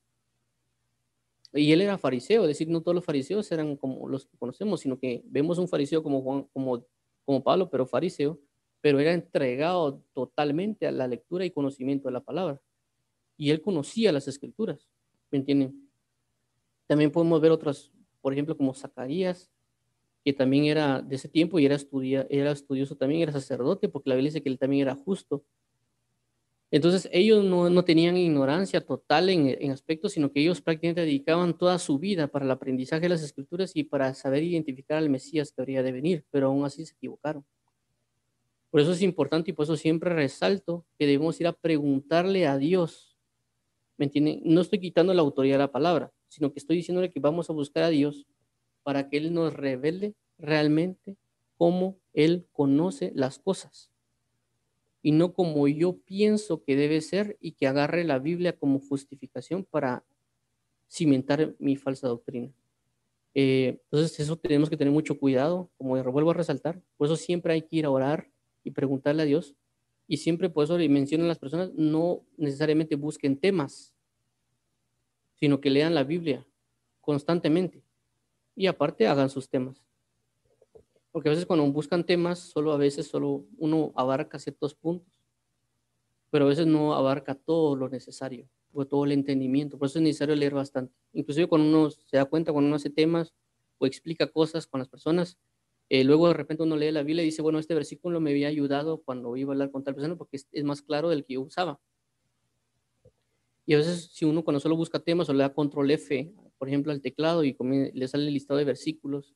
Y 1.52 1.72
él 1.72 1.82
era 1.82 1.98
fariseo, 1.98 2.44
es 2.44 2.50
decir, 2.50 2.68
no 2.70 2.82
todos 2.82 2.94
los 2.94 3.06
fariseos 3.06 3.52
eran 3.52 3.76
como 3.76 4.08
los 4.08 4.28
que 4.28 4.38
conocemos, 4.38 4.82
sino 4.82 5.00
que 5.00 5.24
vemos 5.26 5.58
un 5.58 5.68
fariseo 5.68 6.04
como 6.04 6.22
Juan, 6.22 6.44
como 6.54 6.86
como 7.28 7.44
Pablo, 7.44 7.70
pero 7.70 7.86
fariseo, 7.86 8.40
pero 8.82 9.00
era 9.00 9.14
entregado 9.14 10.02
totalmente 10.14 10.86
a 10.86 10.92
la 10.92 11.08
lectura 11.08 11.44
y 11.44 11.52
conocimiento 11.52 12.08
de 12.08 12.14
la 12.14 12.24
palabra. 12.24 12.62
Y 13.36 13.50
él 13.50 13.62
conocía 13.62 14.14
las 14.14 14.30
escrituras, 14.30 14.88
¿me 15.30 15.40
entienden? 15.40 15.90
También 16.88 17.12
podemos 17.12 17.42
ver 17.42 17.52
otras, 17.52 17.92
por 18.28 18.34
ejemplo, 18.34 18.58
como 18.58 18.74
Zacarías, 18.74 19.50
que 20.26 20.34
también 20.34 20.66
era 20.66 21.02
de 21.02 21.16
ese 21.16 21.30
tiempo 21.30 21.60
y 21.60 21.66
era, 21.66 21.76
estudia, 21.76 22.28
era 22.30 22.52
estudioso 22.52 22.98
también, 22.98 23.22
era 23.22 23.32
sacerdote, 23.32 23.88
porque 23.88 24.10
la 24.10 24.16
Biblia 24.16 24.32
dice 24.32 24.44
que 24.44 24.50
él 24.50 24.60
también 24.60 24.82
era 24.82 24.96
justo. 24.96 25.46
Entonces 26.70 27.08
ellos 27.14 27.46
no, 27.46 27.86
tenían 27.86 28.18
ignorancia 28.18 28.86
total 28.86 29.30
en, 29.30 29.48
en, 29.48 29.72
aspectos, 29.72 30.12
sino 30.12 30.30
que 30.30 30.42
ellos 30.42 30.60
prácticamente 30.60 31.00
dedicaban 31.00 31.58
toda 31.58 31.80
su 31.80 32.00
vida 32.00 32.28
para 32.28 32.44
el 32.44 32.52
aprendizaje 32.52 33.04
de 33.04 33.08
las 33.08 33.24
escrituras 33.24 33.72
y 33.74 33.86
para 33.86 34.14
saber 34.14 34.44
identificar 34.44 34.98
al 34.98 35.10
Mesías 35.10 35.54
que 35.54 35.62
habría 35.62 35.82
de 35.82 35.94
venir, 35.94 36.26
pero 36.30 36.48
aún 36.48 36.66
así 36.66 36.86
se 36.86 36.96
equivocaron. 36.96 37.46
Por 38.70 38.82
eso 38.82 38.92
es 38.92 39.02
importante 39.02 39.52
y 39.52 39.54
por 39.54 39.64
eso 39.64 39.78
siempre 39.78 40.14
resalto 40.14 40.86
que 41.00 41.06
debemos 41.08 41.40
ir 41.40 41.48
a 41.48 41.54
preguntarle 41.54 42.46
a 42.46 42.58
Dios. 42.58 43.18
¿Me 43.96 44.04
entienden? 44.04 44.42
No 44.44 44.60
estoy 44.60 44.82
quitando 44.82 45.14
la 45.14 45.22
autoridad 45.22 45.56
de 45.56 45.60
la 45.60 45.72
palabra, 45.72 46.12
sino 46.28 46.52
que 46.52 46.60
estoy 46.60 46.78
diciéndole 46.78 47.12
que 47.12 47.20
vamos 47.20 47.50
a 47.50 47.54
buscar 47.54 47.84
a 47.84 47.90
Dios 47.90 48.26
para 48.84 49.10
que 49.10 49.18
Él 49.18 49.34
nos 49.34 49.54
revele 49.54 50.16
realmente 50.38 51.18
cómo 51.58 51.98
Él 52.14 52.46
conoce 52.52 53.12
las 53.16 53.40
cosas 53.40 53.90
y 55.02 55.12
no 55.12 55.34
como 55.34 55.68
yo 55.68 55.98
pienso 55.98 56.64
que 56.64 56.76
debe 56.76 57.00
ser 57.02 57.38
y 57.40 57.54
que 57.54 57.68
agarre 57.68 58.04
la 58.04 58.20
Biblia 58.20 58.58
como 58.58 58.80
justificación 58.80 59.64
para 59.64 60.04
cimentar 60.90 61.56
mi 61.60 61.76
falsa 61.76 62.08
doctrina. 62.08 62.52
Eh, 63.34 63.80
entonces 63.84 64.20
eso 64.20 64.36
tenemos 64.36 64.70
que 64.70 64.78
tener 64.78 64.92
mucho 64.92 65.18
cuidado, 65.18 65.70
como 65.78 66.02
vuelvo 66.12 66.32
a 66.32 66.34
resaltar, 66.34 66.82
por 66.98 67.08
eso 67.08 67.16
siempre 67.16 67.54
hay 67.54 67.62
que 67.62 67.78
ir 67.78 67.86
a 67.86 67.90
orar 67.90 68.30
y 68.64 68.72
preguntarle 68.72 69.22
a 69.22 69.26
Dios 69.26 69.56
y 70.08 70.18
siempre 70.18 70.50
por 70.50 70.64
eso 70.64 70.78
le 70.78 70.90
mencionan 70.90 71.28
las 71.28 71.40
personas, 71.40 71.72
no 71.76 72.24
necesariamente 72.36 72.96
busquen 72.96 73.38
temas, 73.38 73.94
sino 75.40 75.62
que 75.62 75.70
lean 75.70 75.96
la 75.96 76.04
Biblia 76.04 76.46
constantemente 77.02 77.84
y 78.56 78.68
aparte 78.68 79.08
hagan 79.08 79.30
sus 79.30 79.50
temas. 79.50 79.84
Porque 81.12 81.30
a 81.30 81.32
veces 81.32 81.46
cuando 81.46 81.66
buscan 81.72 82.06
temas, 82.06 82.40
solo 82.40 82.74
a 82.74 82.78
veces 82.78 83.08
solo 83.08 83.46
uno 83.58 83.92
abarca 83.96 84.40
ciertos 84.40 84.76
puntos, 84.76 85.12
pero 86.30 86.46
a 86.46 86.50
veces 86.50 86.68
no 86.68 86.94
abarca 86.94 87.36
todo 87.36 87.76
lo 87.76 87.90
necesario, 87.90 88.48
o 88.74 88.86
todo 88.86 89.06
el 89.06 89.12
entendimiento. 89.12 89.78
Por 89.78 89.88
eso 89.88 90.00
es 90.00 90.04
necesario 90.04 90.36
leer 90.36 90.54
bastante. 90.54 90.94
Inclusive 91.14 91.48
cuando 91.48 91.68
uno 91.68 91.90
se 91.90 92.18
da 92.18 92.26
cuenta, 92.26 92.52
cuando 92.52 92.68
uno 92.68 92.76
hace 92.76 92.90
temas 92.90 93.34
o 93.80 93.86
explica 93.86 94.28
cosas 94.28 94.68
con 94.68 94.80
las 94.80 94.88
personas, 94.88 95.38
eh, 95.90 96.04
luego 96.04 96.28
de 96.28 96.34
repente 96.34 96.64
uno 96.64 96.76
lee 96.76 96.92
la 96.92 97.04
Biblia 97.04 97.24
y 97.24 97.28
dice, 97.28 97.42
bueno, 97.42 97.60
este 97.60 97.74
versículo 97.74 98.20
me 98.20 98.32
había 98.32 98.50
ayudado 98.50 99.02
cuando 99.02 99.36
iba 99.38 99.52
a 99.52 99.54
hablar 99.54 99.72
con 99.72 99.84
tal 99.84 99.96
persona 99.96 100.16
porque 100.16 100.38
es, 100.52 100.64
más 100.64 100.82
claro 100.82 101.10
del 101.10 101.24
que 101.24 101.36
yo 101.36 101.42
usaba. 101.42 101.80
Y 103.68 103.74
a 103.74 103.78
veces 103.78 104.10
si 104.14 104.24
uno 104.24 104.44
cuando 104.46 104.62
solo 104.62 104.78
busca 104.78 105.00
temas 105.00 105.30
o 105.30 105.34
le 105.34 105.44
da 105.44 105.54
control 105.54 105.92
F, 105.92 106.34
por 106.58 106.70
ejemplo, 106.70 106.94
al 106.94 107.02
teclado 107.02 107.44
y 107.44 107.56
le 107.94 108.08
sale 108.08 108.26
el 108.28 108.34
listado 108.34 108.58
de 108.58 108.64
versículos, 108.64 109.36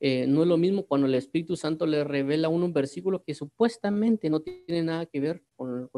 eh, 0.00 0.26
no 0.26 0.42
es 0.42 0.48
lo 0.48 0.56
mismo 0.56 0.86
cuando 0.86 1.06
el 1.06 1.14
Espíritu 1.14 1.56
Santo 1.56 1.84
le 1.84 2.02
revela 2.02 2.48
a 2.48 2.50
uno 2.50 2.64
un 2.64 2.72
versículo 2.72 3.22
que 3.22 3.34
supuestamente 3.34 4.30
no 4.30 4.40
tiene 4.40 4.82
nada 4.82 5.04
que 5.04 5.20
ver 5.20 5.44
con, 5.56 5.90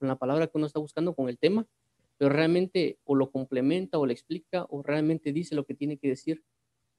la, 0.00 0.16
palabra 0.16 0.46
que 0.46 0.56
uno 0.56 0.66
está 0.66 0.80
buscando, 0.80 1.14
con 1.14 1.28
el 1.28 1.38
tema, 1.38 1.66
pero 2.16 2.30
realmente 2.30 2.98
o 3.04 3.14
lo 3.14 3.30
complementa 3.30 3.98
o 3.98 4.06
le 4.06 4.14
explica 4.14 4.64
o 4.70 4.82
realmente 4.82 5.34
dice 5.34 5.54
lo 5.54 5.66
que 5.66 5.74
tiene 5.74 5.98
que 5.98 6.08
decir 6.08 6.42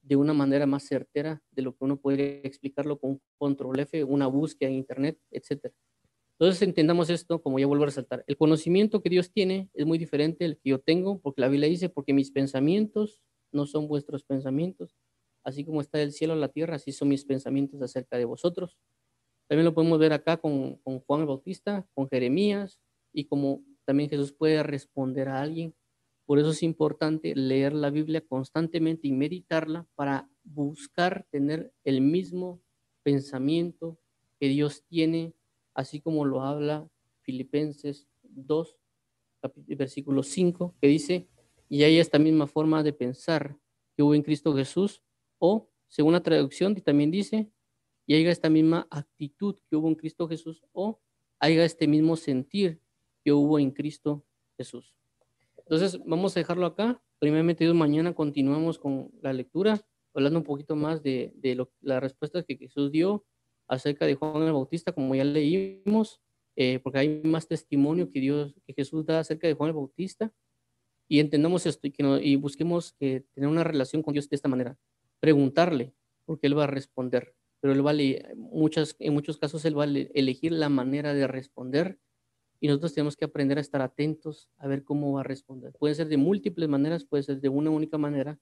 de 0.03 0.17
una 0.17 0.33
manera 0.35 0.67
más 0.67 0.83
certera 0.83 1.41
de 1.49 1.63
lo 1.63 1.71
que 1.75 1.83
uno 1.83 1.97
puede 1.97 2.45
explicarlo 2.45 2.99
con 2.99 3.19
control 3.39 3.79
F, 3.79 4.03
una 4.03 4.27
búsqueda 4.27 4.69
en 4.69 4.75
Internet, 4.75 5.19
etc. 5.31 5.73
Entonces 6.41 6.63
entendamos 6.63 7.11
esto, 7.11 7.39
como 7.39 7.59
ya 7.59 7.67
vuelvo 7.67 7.83
a 7.83 7.85
resaltar, 7.85 8.23
el 8.25 8.35
conocimiento 8.35 9.03
que 9.03 9.11
Dios 9.11 9.31
tiene 9.31 9.69
es 9.75 9.85
muy 9.85 9.99
diferente 9.99 10.43
del 10.43 10.57
que 10.57 10.71
yo 10.71 10.79
tengo, 10.79 11.19
porque 11.19 11.39
la 11.39 11.49
Biblia 11.49 11.69
dice, 11.69 11.87
porque 11.87 12.13
mis 12.13 12.31
pensamientos 12.31 13.21
no 13.51 13.67
son 13.67 13.87
vuestros 13.87 14.23
pensamientos, 14.23 14.97
así 15.43 15.63
como 15.63 15.81
está 15.81 16.01
el 16.01 16.13
cielo 16.13 16.33
la 16.33 16.47
tierra, 16.47 16.77
así 16.77 16.93
son 16.93 17.09
mis 17.09 17.25
pensamientos 17.25 17.79
acerca 17.83 18.17
de 18.17 18.25
vosotros. 18.25 18.79
También 19.45 19.65
lo 19.65 19.75
podemos 19.75 19.99
ver 19.99 20.13
acá 20.13 20.37
con, 20.37 20.81
Juan 20.81 21.21
el 21.21 21.27
Bautista, 21.27 21.87
con 21.93 22.09
Jeremías, 22.09 22.79
y 23.13 23.25
como 23.25 23.61
también 23.85 24.09
Jesús 24.09 24.33
puede 24.33 24.63
responder 24.63 25.29
a 25.29 25.41
alguien. 25.41 25.75
Por 26.25 26.39
eso 26.39 26.49
es 26.49 26.63
importante 26.63 27.35
leer 27.35 27.71
la 27.71 27.91
Biblia 27.91 28.19
constantemente 28.19 29.07
y 29.07 29.11
meditarla 29.11 29.85
para 29.93 30.27
buscar 30.43 31.27
tener 31.29 31.71
el 31.83 32.01
mismo 32.01 32.59
pensamiento 33.03 33.99
que 34.39 34.47
Dios 34.47 34.83
tiene, 34.87 35.35
así 35.73 36.01
como 36.01 36.25
lo 36.25 36.41
habla 36.41 36.87
Filipenses 37.21 38.07
2, 38.23 38.77
versículo 39.67 40.23
5, 40.23 40.75
que 40.81 40.87
dice, 40.87 41.27
y 41.69 41.83
hay 41.83 41.99
esta 41.99 42.19
misma 42.19 42.47
forma 42.47 42.83
de 42.83 42.93
pensar 42.93 43.57
que 43.95 44.03
hubo 44.03 44.13
en 44.15 44.23
Cristo 44.23 44.55
Jesús, 44.55 45.03
o, 45.39 45.69
según 45.87 46.13
la 46.13 46.23
traducción, 46.23 46.75
también 46.75 47.11
dice, 47.11 47.49
y 48.05 48.15
haya 48.15 48.31
esta 48.31 48.49
misma 48.49 48.87
actitud 48.89 49.55
que 49.69 49.75
hubo 49.75 49.87
en 49.87 49.95
Cristo 49.95 50.27
Jesús, 50.27 50.63
o 50.73 50.99
haya 51.39 51.63
este 51.63 51.87
mismo 51.87 52.15
sentir 52.15 52.81
que 53.23 53.31
hubo 53.31 53.59
en 53.59 53.71
Cristo 53.71 54.25
Jesús. 54.57 54.95
Entonces, 55.57 55.99
vamos 56.05 56.35
a 56.35 56.39
dejarlo 56.39 56.65
acá. 56.65 57.01
Primeramente, 57.19 57.63
Dios, 57.63 57.75
mañana 57.75 58.13
continuamos 58.13 58.77
con 58.77 59.11
la 59.21 59.31
lectura 59.31 59.81
hablando 60.13 60.39
un 60.39 60.45
poquito 60.45 60.75
más 60.75 61.01
de, 61.01 61.31
de 61.35 61.55
lo, 61.55 61.71
las 61.81 62.01
respuestas 62.01 62.45
que 62.45 62.57
Jesús 62.57 62.91
dio 62.91 63.25
acerca 63.71 64.05
de 64.05 64.15
Juan 64.15 64.43
el 64.43 64.51
Bautista, 64.51 64.91
como 64.91 65.15
ya 65.15 65.23
leímos, 65.23 66.21
eh, 66.57 66.79
porque 66.83 66.99
hay 66.99 67.21
más 67.23 67.47
testimonio 67.47 68.11
que 68.11 68.19
Dios, 68.19 68.53
que 68.67 68.73
Jesús 68.73 69.05
da 69.05 69.19
acerca 69.19 69.47
de 69.47 69.53
Juan 69.53 69.69
el 69.69 69.75
Bautista, 69.75 70.33
y 71.07 71.19
entendamos 71.19 71.65
esto 71.65 71.87
y, 71.87 71.91
que 71.91 72.03
no, 72.03 72.19
y 72.19 72.35
busquemos 72.35 72.93
que 72.93 73.25
tener 73.33 73.49
una 73.49 73.63
relación 73.63 74.03
con 74.03 74.13
Dios 74.13 74.29
de 74.29 74.35
esta 74.35 74.49
manera, 74.49 74.77
preguntarle, 75.21 75.93
porque 76.25 76.47
Él 76.47 76.57
va 76.57 76.65
a 76.65 76.67
responder, 76.67 77.33
pero 77.61 77.73
Él 77.73 77.85
va 77.85 77.91
a, 77.91 78.35
muchas, 78.35 78.95
en 78.99 79.13
muchos 79.13 79.37
casos 79.37 79.63
Él 79.63 79.77
va 79.79 79.85
a 79.85 79.87
elegir 79.87 80.51
la 80.51 80.67
manera 80.67 81.13
de 81.13 81.27
responder. 81.27 81.97
Y 82.59 82.67
nosotros 82.67 82.93
tenemos 82.93 83.15
que 83.15 83.25
aprender 83.25 83.57
a 83.57 83.61
estar 83.61 83.81
atentos 83.81 84.49
a 84.57 84.67
ver 84.67 84.83
cómo 84.83 85.13
va 85.13 85.21
a 85.21 85.23
responder. 85.23 85.73
Puede 85.79 85.95
ser 85.95 86.07
de 86.09 86.17
múltiples 86.17 86.69
maneras, 86.69 87.05
puede 87.05 87.23
ser 87.23 87.41
de 87.41 87.49
una 87.49 87.71
única 87.71 87.97
manera, 87.97 88.37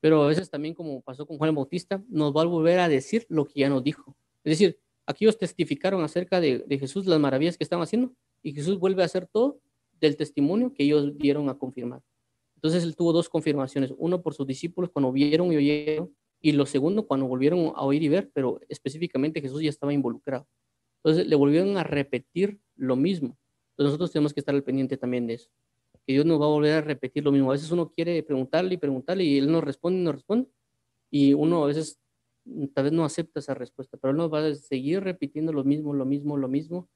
pero 0.00 0.22
a 0.22 0.28
veces 0.28 0.48
también 0.48 0.74
como 0.74 1.02
pasó 1.02 1.26
con 1.26 1.36
Juan 1.36 1.50
el 1.50 1.56
Bautista, 1.56 2.02
nos 2.08 2.34
va 2.34 2.42
a 2.42 2.46
volver 2.46 2.78
a 2.78 2.88
decir 2.88 3.26
lo 3.28 3.44
que 3.46 3.60
ya 3.60 3.68
nos 3.68 3.84
dijo. 3.84 4.16
Es 4.44 4.58
decir, 4.58 4.78
aquí 5.06 5.24
ellos 5.24 5.38
testificaron 5.38 6.02
acerca 6.02 6.40
de, 6.40 6.58
de 6.58 6.78
Jesús, 6.78 7.06
las 7.06 7.18
maravillas 7.18 7.56
que 7.56 7.64
estaban 7.64 7.82
haciendo, 7.82 8.14
y 8.42 8.52
Jesús 8.52 8.78
vuelve 8.78 9.02
a 9.02 9.06
hacer 9.06 9.26
todo 9.26 9.58
del 10.00 10.16
testimonio 10.16 10.72
que 10.72 10.84
ellos 10.84 11.16
dieron 11.16 11.48
a 11.48 11.58
confirmar. 11.58 12.02
Entonces 12.56 12.84
él 12.84 12.96
tuvo 12.96 13.12
dos 13.12 13.28
confirmaciones, 13.28 13.92
uno 13.98 14.22
por 14.22 14.34
sus 14.34 14.46
discípulos 14.46 14.90
cuando 14.90 15.12
vieron 15.12 15.52
y 15.52 15.56
oyeron, 15.56 16.14
y 16.40 16.52
lo 16.52 16.66
segundo 16.66 17.06
cuando 17.06 17.26
volvieron 17.26 17.72
a 17.74 17.82
oír 17.82 18.02
y 18.02 18.08
ver, 18.08 18.30
pero 18.34 18.60
específicamente 18.68 19.40
Jesús 19.40 19.62
ya 19.62 19.70
estaba 19.70 19.92
involucrado. 19.92 20.46
Entonces 20.98 21.26
le 21.26 21.36
volvieron 21.36 21.76
a 21.76 21.84
repetir 21.84 22.58
lo 22.76 22.96
mismo. 22.96 23.36
Entonces 23.70 23.92
nosotros 23.92 24.12
tenemos 24.12 24.32
que 24.32 24.40
estar 24.40 24.54
al 24.54 24.62
pendiente 24.62 24.96
también 24.96 25.26
de 25.26 25.34
eso. 25.34 25.50
Que 26.06 26.12
Dios 26.12 26.26
nos 26.26 26.40
va 26.40 26.44
a 26.44 26.48
volver 26.48 26.72
a 26.72 26.80
repetir 26.82 27.24
lo 27.24 27.32
mismo. 27.32 27.50
A 27.50 27.54
veces 27.54 27.70
uno 27.70 27.90
quiere 27.90 28.22
preguntarle 28.22 28.74
y 28.74 28.76
preguntarle 28.76 29.24
y 29.24 29.38
Él 29.38 29.50
nos 29.50 29.64
responde 29.64 30.00
y 30.00 30.02
nos 30.02 30.14
responde. 30.14 30.48
Y 31.10 31.32
uno 31.32 31.64
a 31.64 31.66
veces 31.66 31.98
tal 32.74 32.84
vez 32.84 32.92
no 32.92 33.04
acepta 33.04 33.40
esa 33.40 33.54
respuesta, 33.54 33.96
pero 33.96 34.12
Él 34.12 34.16
nos 34.16 34.32
va 34.32 34.46
a 34.46 34.54
seguir 34.54 35.02
repitiendo 35.02 35.52
lo 35.52 35.64
mismo, 35.64 35.94
lo 35.94 36.04
mismo, 36.04 36.36
lo 36.36 36.48
mismo, 36.48 36.88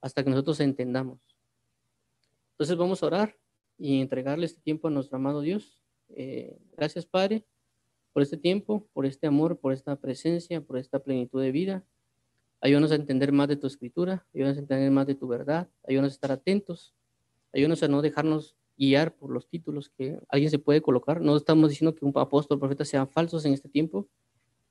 hasta 0.00 0.24
que 0.24 0.30
nosotros 0.30 0.60
entendamos. 0.60 1.20
Entonces 2.52 2.76
vamos 2.76 3.02
a 3.02 3.06
orar 3.06 3.36
y 3.78 4.00
entregarle 4.00 4.46
este 4.46 4.60
tiempo 4.60 4.88
a 4.88 4.90
nuestro 4.90 5.16
amado 5.16 5.40
Dios. 5.40 5.82
Eh, 6.10 6.58
gracias, 6.76 7.06
Padre, 7.06 7.44
por 8.12 8.22
este 8.22 8.36
tiempo, 8.36 8.86
por 8.92 9.06
este 9.06 9.26
amor, 9.26 9.58
por 9.58 9.72
esta 9.72 9.96
presencia, 9.96 10.60
por 10.60 10.78
esta 10.78 10.98
plenitud 10.98 11.40
de 11.40 11.52
vida. 11.52 11.84
Ayúdanos 12.60 12.92
a 12.92 12.96
entender 12.96 13.32
más 13.32 13.48
de 13.48 13.56
tu 13.56 13.66
escritura, 13.66 14.26
ayúdanos 14.34 14.58
a 14.58 14.60
entender 14.60 14.90
más 14.90 15.06
de 15.06 15.14
tu 15.14 15.26
verdad, 15.26 15.68
ayúdanos 15.86 16.12
a 16.12 16.14
estar 16.14 16.32
atentos, 16.32 16.94
ayúdanos 17.54 17.82
a 17.82 17.88
no 17.88 18.02
dejarnos 18.02 18.56
guiar 18.76 19.14
por 19.14 19.30
los 19.30 19.46
títulos 19.48 19.90
que 19.90 20.18
alguien 20.28 20.50
se 20.50 20.58
puede 20.58 20.82
colocar. 20.82 21.20
No 21.20 21.36
estamos 21.36 21.70
diciendo 21.70 21.94
que 21.94 22.04
un 22.04 22.12
apóstol 22.16 22.58
profeta 22.58 22.84
sean 22.84 23.08
falsos 23.08 23.44
en 23.44 23.54
este 23.54 23.68
tiempo, 23.68 24.08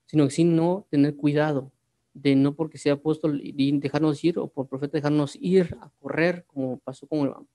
sino 0.09 0.25
que 0.25 0.31
sí 0.31 0.43
no 0.43 0.87
tener 0.89 1.15
cuidado 1.15 1.71
de 2.15 2.35
no 2.35 2.55
porque 2.55 2.79
sea 2.79 2.93
apóstol 2.93 3.39
y 3.43 3.77
dejarnos 3.79 4.23
ir 4.23 4.39
o 4.39 4.47
por 4.47 4.67
profeta 4.67 4.97
dejarnos 4.97 5.37
ir 5.39 5.77
a 5.79 5.91
correr 5.99 6.45
como 6.47 6.79
pasó 6.79 7.07
con, 7.07 7.47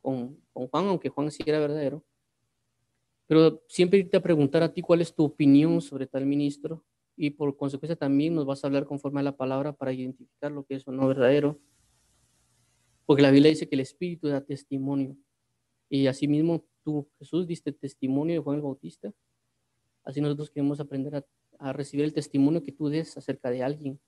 con, 0.00 0.38
con 0.54 0.68
Juan, 0.68 0.86
aunque 0.86 1.10
Juan 1.10 1.30
sí 1.30 1.42
era 1.44 1.60
verdadero. 1.60 2.02
Pero 3.26 3.62
siempre 3.68 3.98
irte 3.98 4.16
a 4.16 4.22
preguntar 4.22 4.62
a 4.62 4.72
ti 4.72 4.80
cuál 4.80 5.02
es 5.02 5.14
tu 5.14 5.22
opinión 5.24 5.82
sobre 5.82 6.06
tal 6.06 6.24
ministro, 6.24 6.82
y 7.14 7.30
por 7.30 7.56
consecuencia 7.56 7.96
también 7.96 8.34
nos 8.34 8.46
vas 8.46 8.62
a 8.62 8.68
hablar 8.68 8.86
conforme 8.86 9.20
a 9.20 9.24
la 9.24 9.36
palabra 9.36 9.72
para 9.72 9.92
identificar 9.92 10.52
lo 10.52 10.64
que 10.64 10.76
es 10.76 10.86
o 10.86 10.92
no 10.92 11.08
verdadero. 11.08 11.58
Porque 13.04 13.22
la 13.22 13.32
Biblia 13.32 13.50
dice 13.50 13.68
que 13.68 13.74
el 13.74 13.80
Espíritu 13.80 14.28
da 14.28 14.40
testimonio. 14.40 15.16
Y 15.90 16.06
asimismo 16.06 16.64
tú, 16.84 17.08
Jesús, 17.18 17.46
diste 17.46 17.72
testimonio 17.72 18.36
de 18.36 18.40
Juan 18.40 18.56
el 18.56 18.62
Bautista. 18.62 19.12
Así 20.04 20.20
nosotros 20.20 20.48
queremos 20.48 20.78
aprender 20.78 21.16
a, 21.16 21.26
a 21.58 21.72
recibir 21.72 22.04
el 22.04 22.12
testimonio 22.12 22.62
que 22.62 22.72
tú 22.72 22.88
des 22.88 23.16
acerca 23.16 23.50
de 23.50 23.62
alguien, 23.62 24.00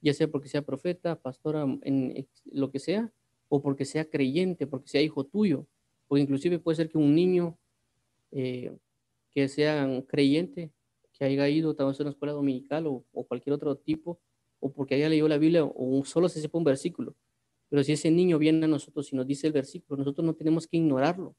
ya 0.00 0.14
sea 0.14 0.28
porque 0.28 0.48
sea 0.48 0.62
profeta, 0.62 1.16
pastora, 1.16 1.64
en 1.82 2.28
lo 2.44 2.70
que 2.70 2.78
sea, 2.78 3.12
o 3.48 3.62
porque 3.62 3.84
sea 3.84 4.04
creyente, 4.04 4.66
porque 4.66 4.88
sea 4.88 5.02
hijo 5.02 5.24
tuyo, 5.24 5.66
o 6.08 6.18
inclusive 6.18 6.58
puede 6.58 6.76
ser 6.76 6.88
que 6.88 6.98
un 6.98 7.14
niño 7.14 7.58
eh, 8.32 8.76
que 9.30 9.48
sea 9.48 9.88
creyente 10.06 10.70
que 11.12 11.24
haya 11.24 11.48
ido 11.48 11.74
tal 11.74 11.86
vez 11.86 12.00
a 12.00 12.02
una 12.02 12.10
escuela 12.10 12.32
dominical 12.32 12.86
o, 12.88 13.04
cualquier 13.28 13.54
otro 13.54 13.76
tipo, 13.76 14.18
o 14.58 14.72
porque 14.72 14.96
haya 14.96 15.08
leído 15.08 15.28
la 15.28 15.38
Biblia 15.38 15.64
o 15.64 16.04
solo 16.04 16.28
se 16.28 16.40
sepa 16.40 16.58
un 16.58 16.64
versículo. 16.64 17.14
Pero 17.68 17.84
si 17.84 17.92
ese 17.92 18.10
niño 18.10 18.38
viene 18.38 18.64
a 18.64 18.68
nosotros 18.68 19.12
y 19.12 19.16
nos 19.16 19.26
dice 19.26 19.46
el 19.46 19.52
versículo, 19.52 19.98
nosotros 19.98 20.24
no 20.24 20.34
tenemos 20.34 20.66
que 20.66 20.76
ignorarlo, 20.76 21.36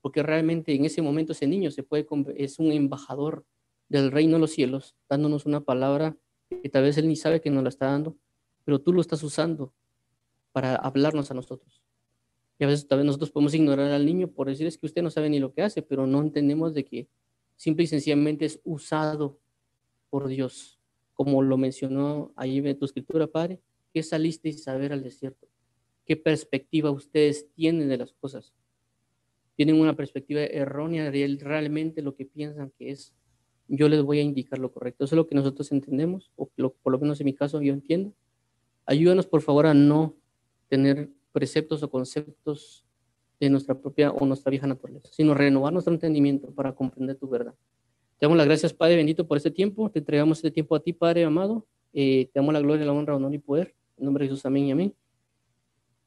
porque 0.00 0.22
realmente 0.22 0.74
en 0.74 0.86
ese 0.86 1.02
momento 1.02 1.32
ese 1.32 1.46
niño 1.46 1.70
se 1.70 1.82
puede 1.82 2.06
es 2.36 2.58
un 2.58 2.72
embajador 2.72 3.44
del 3.88 4.10
reino 4.10 4.34
de 4.34 4.40
los 4.40 4.50
cielos, 4.50 4.96
dándonos 5.08 5.46
una 5.46 5.60
palabra 5.60 6.16
que 6.62 6.68
tal 6.68 6.84
vez 6.84 6.98
él 6.98 7.08
ni 7.08 7.16
sabe 7.16 7.40
que 7.40 7.50
nos 7.50 7.62
la 7.62 7.68
está 7.68 7.86
dando, 7.86 8.16
pero 8.64 8.80
tú 8.80 8.92
lo 8.92 9.00
estás 9.00 9.22
usando 9.22 9.72
para 10.52 10.76
hablarnos 10.76 11.30
a 11.30 11.34
nosotros. 11.34 11.82
Y 12.58 12.64
a 12.64 12.68
veces 12.68 12.86
tal 12.86 12.98
vez 12.98 13.06
nosotros 13.06 13.30
podemos 13.30 13.54
ignorar 13.54 13.90
al 13.90 14.06
niño 14.06 14.28
por 14.28 14.48
decir 14.48 14.66
es 14.66 14.78
que 14.78 14.86
usted 14.86 15.02
no 15.02 15.10
sabe 15.10 15.28
ni 15.28 15.38
lo 15.38 15.52
que 15.52 15.62
hace, 15.62 15.82
pero 15.82 16.06
no 16.06 16.20
entendemos 16.22 16.74
de 16.74 16.84
que 16.84 17.08
simple 17.56 17.84
y 17.84 17.86
sencillamente 17.88 18.44
es 18.44 18.60
usado 18.64 19.38
por 20.10 20.28
Dios, 20.28 20.78
como 21.14 21.42
lo 21.42 21.56
mencionó 21.56 22.32
ahí 22.36 22.58
en 22.58 22.78
tu 22.78 22.84
escritura, 22.84 23.26
Padre, 23.26 23.60
¿qué 23.92 24.02
salisteis 24.02 24.66
a 24.68 24.76
ver 24.76 24.92
al 24.92 25.02
desierto? 25.02 25.48
¿Qué 26.06 26.16
perspectiva 26.16 26.90
ustedes 26.90 27.50
tienen 27.54 27.88
de 27.88 27.98
las 27.98 28.12
cosas? 28.12 28.52
Tienen 29.56 29.80
una 29.80 29.96
perspectiva 29.96 30.42
errónea 30.42 31.10
de 31.10 31.38
realmente 31.40 32.02
lo 32.02 32.14
que 32.14 32.26
piensan 32.26 32.72
que 32.78 32.90
es. 32.90 33.14
Yo 33.68 33.88
les 33.88 34.02
voy 34.02 34.18
a 34.18 34.22
indicar 34.22 34.58
lo 34.58 34.72
correcto. 34.72 35.04
Eso 35.04 35.14
es 35.14 35.16
lo 35.16 35.26
que 35.26 35.34
nosotros 35.34 35.72
entendemos, 35.72 36.30
o 36.36 36.48
por 36.82 36.92
lo 36.92 36.98
menos 36.98 37.20
en 37.20 37.24
mi 37.26 37.34
caso 37.34 37.60
yo 37.62 37.72
entiendo. 37.72 38.12
Ayúdanos, 38.86 39.26
por 39.26 39.40
favor, 39.40 39.66
a 39.66 39.74
no 39.74 40.14
tener 40.68 41.10
preceptos 41.32 41.82
o 41.82 41.90
conceptos 41.90 42.84
de 43.40 43.50
nuestra 43.50 43.78
propia 43.78 44.12
o 44.12 44.26
nuestra 44.26 44.50
vieja 44.50 44.66
naturaleza, 44.66 45.08
sino 45.10 45.34
renovar 45.34 45.72
nuestro 45.72 45.92
entendimiento 45.92 46.52
para 46.52 46.74
comprender 46.74 47.16
tu 47.16 47.28
verdad. 47.28 47.54
Te 48.18 48.26
damos 48.26 48.38
las 48.38 48.46
gracias, 48.46 48.72
Padre 48.72 48.96
bendito, 48.96 49.26
por 49.26 49.36
este 49.36 49.50
tiempo. 49.50 49.90
Te 49.90 49.98
entregamos 49.98 50.38
este 50.38 50.50
tiempo 50.50 50.76
a 50.76 50.80
ti, 50.80 50.92
Padre 50.92 51.24
amado. 51.24 51.66
Eh, 51.92 52.26
te 52.32 52.38
damos 52.38 52.52
la 52.52 52.60
gloria, 52.60 52.86
la 52.86 52.92
honra, 52.92 53.16
honor 53.16 53.34
y 53.34 53.38
poder. 53.38 53.74
En 53.96 54.04
nombre 54.04 54.24
de 54.24 54.30
Jesús, 54.30 54.46
amén 54.46 54.66
y 54.66 54.72
amén. 54.72 54.94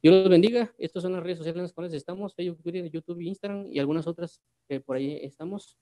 Dios 0.02 0.14
los 0.14 0.28
bendiga. 0.28 0.72
Estas 0.78 1.02
son 1.02 1.12
las 1.12 1.22
redes 1.22 1.38
sociales 1.38 1.56
en 1.56 1.62
las 1.62 1.72
cuales 1.72 1.92
estamos, 1.92 2.34
Facebook, 2.34 2.62
Twitter, 2.62 2.90
YouTube, 2.90 3.20
Instagram 3.20 3.66
y 3.70 3.78
algunas 3.78 4.06
otras 4.06 4.40
que 4.68 4.80
por 4.80 4.96
ahí 4.96 5.18
estamos. 5.22 5.76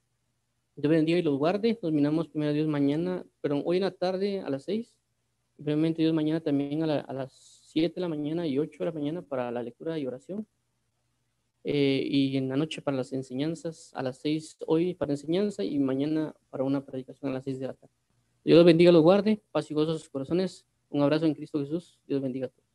Dios 0.77 0.91
bendiga 0.91 1.19
y 1.19 1.23
los 1.23 1.39
guarde. 1.39 1.79
Nos 1.83 1.93
miramos 1.93 2.29
primero 2.29 2.53
Dios 2.53 2.69
mañana, 2.69 3.25
pero 3.41 3.63
hoy 3.65 3.79
en 3.79 3.83
la 3.83 3.91
tarde 3.91 4.41
a 4.41 4.51
las 4.51 4.65
6. 4.65 4.95
Y 5.59 5.63
brevemente 5.63 6.03
Dios 6.03 6.15
mañana 6.15 6.41
también 6.41 6.83
a, 6.83 7.01
a 7.01 7.13
las 7.13 7.33
7 7.73 7.95
de 7.95 8.01
la 8.01 8.09
mañana 8.09 8.47
y 8.47 8.59
8 8.59 8.79
de 8.79 8.85
la 8.85 8.93
mañana 8.93 9.23
para 9.23 9.51
la 9.51 9.63
lectura 9.63 9.99
y 9.99 10.07
oración. 10.07 10.47
Eh, 11.69 12.07
y 12.09 12.37
en 12.37 12.49
la 12.49 12.57
noche 12.57 12.81
para 12.81 12.97
las 12.97 13.13
enseñanzas, 13.13 13.91
a 13.95 14.01
las 14.01 14.19
seis 14.19 14.57
hoy 14.69 14.95
para 14.95 15.13
enseñanza 15.13 15.65
y 15.65 15.81
mañana 15.81 16.33
para 16.49 16.63
una 16.63 16.87
predicación 16.87 17.33
a 17.33 17.35
las 17.35 17.43
seis 17.43 17.59
de 17.59 17.67
la 17.67 17.75
tarde. 17.75 17.93
Dios 18.45 18.65
bendiga, 18.65 18.93
los 18.93 19.03
guarde, 19.03 19.43
paz 19.51 19.69
y 19.73 19.75
gozo 19.75 19.99
sus 19.99 20.09
corazones. 20.09 20.65
Un 20.91 21.03
abrazo 21.03 21.27
en 21.27 21.35
Cristo 21.35 21.59
Jesús. 21.59 21.99
Dios 22.07 22.23
bendiga 22.23 22.47
a 22.47 22.51
todos. 22.51 22.66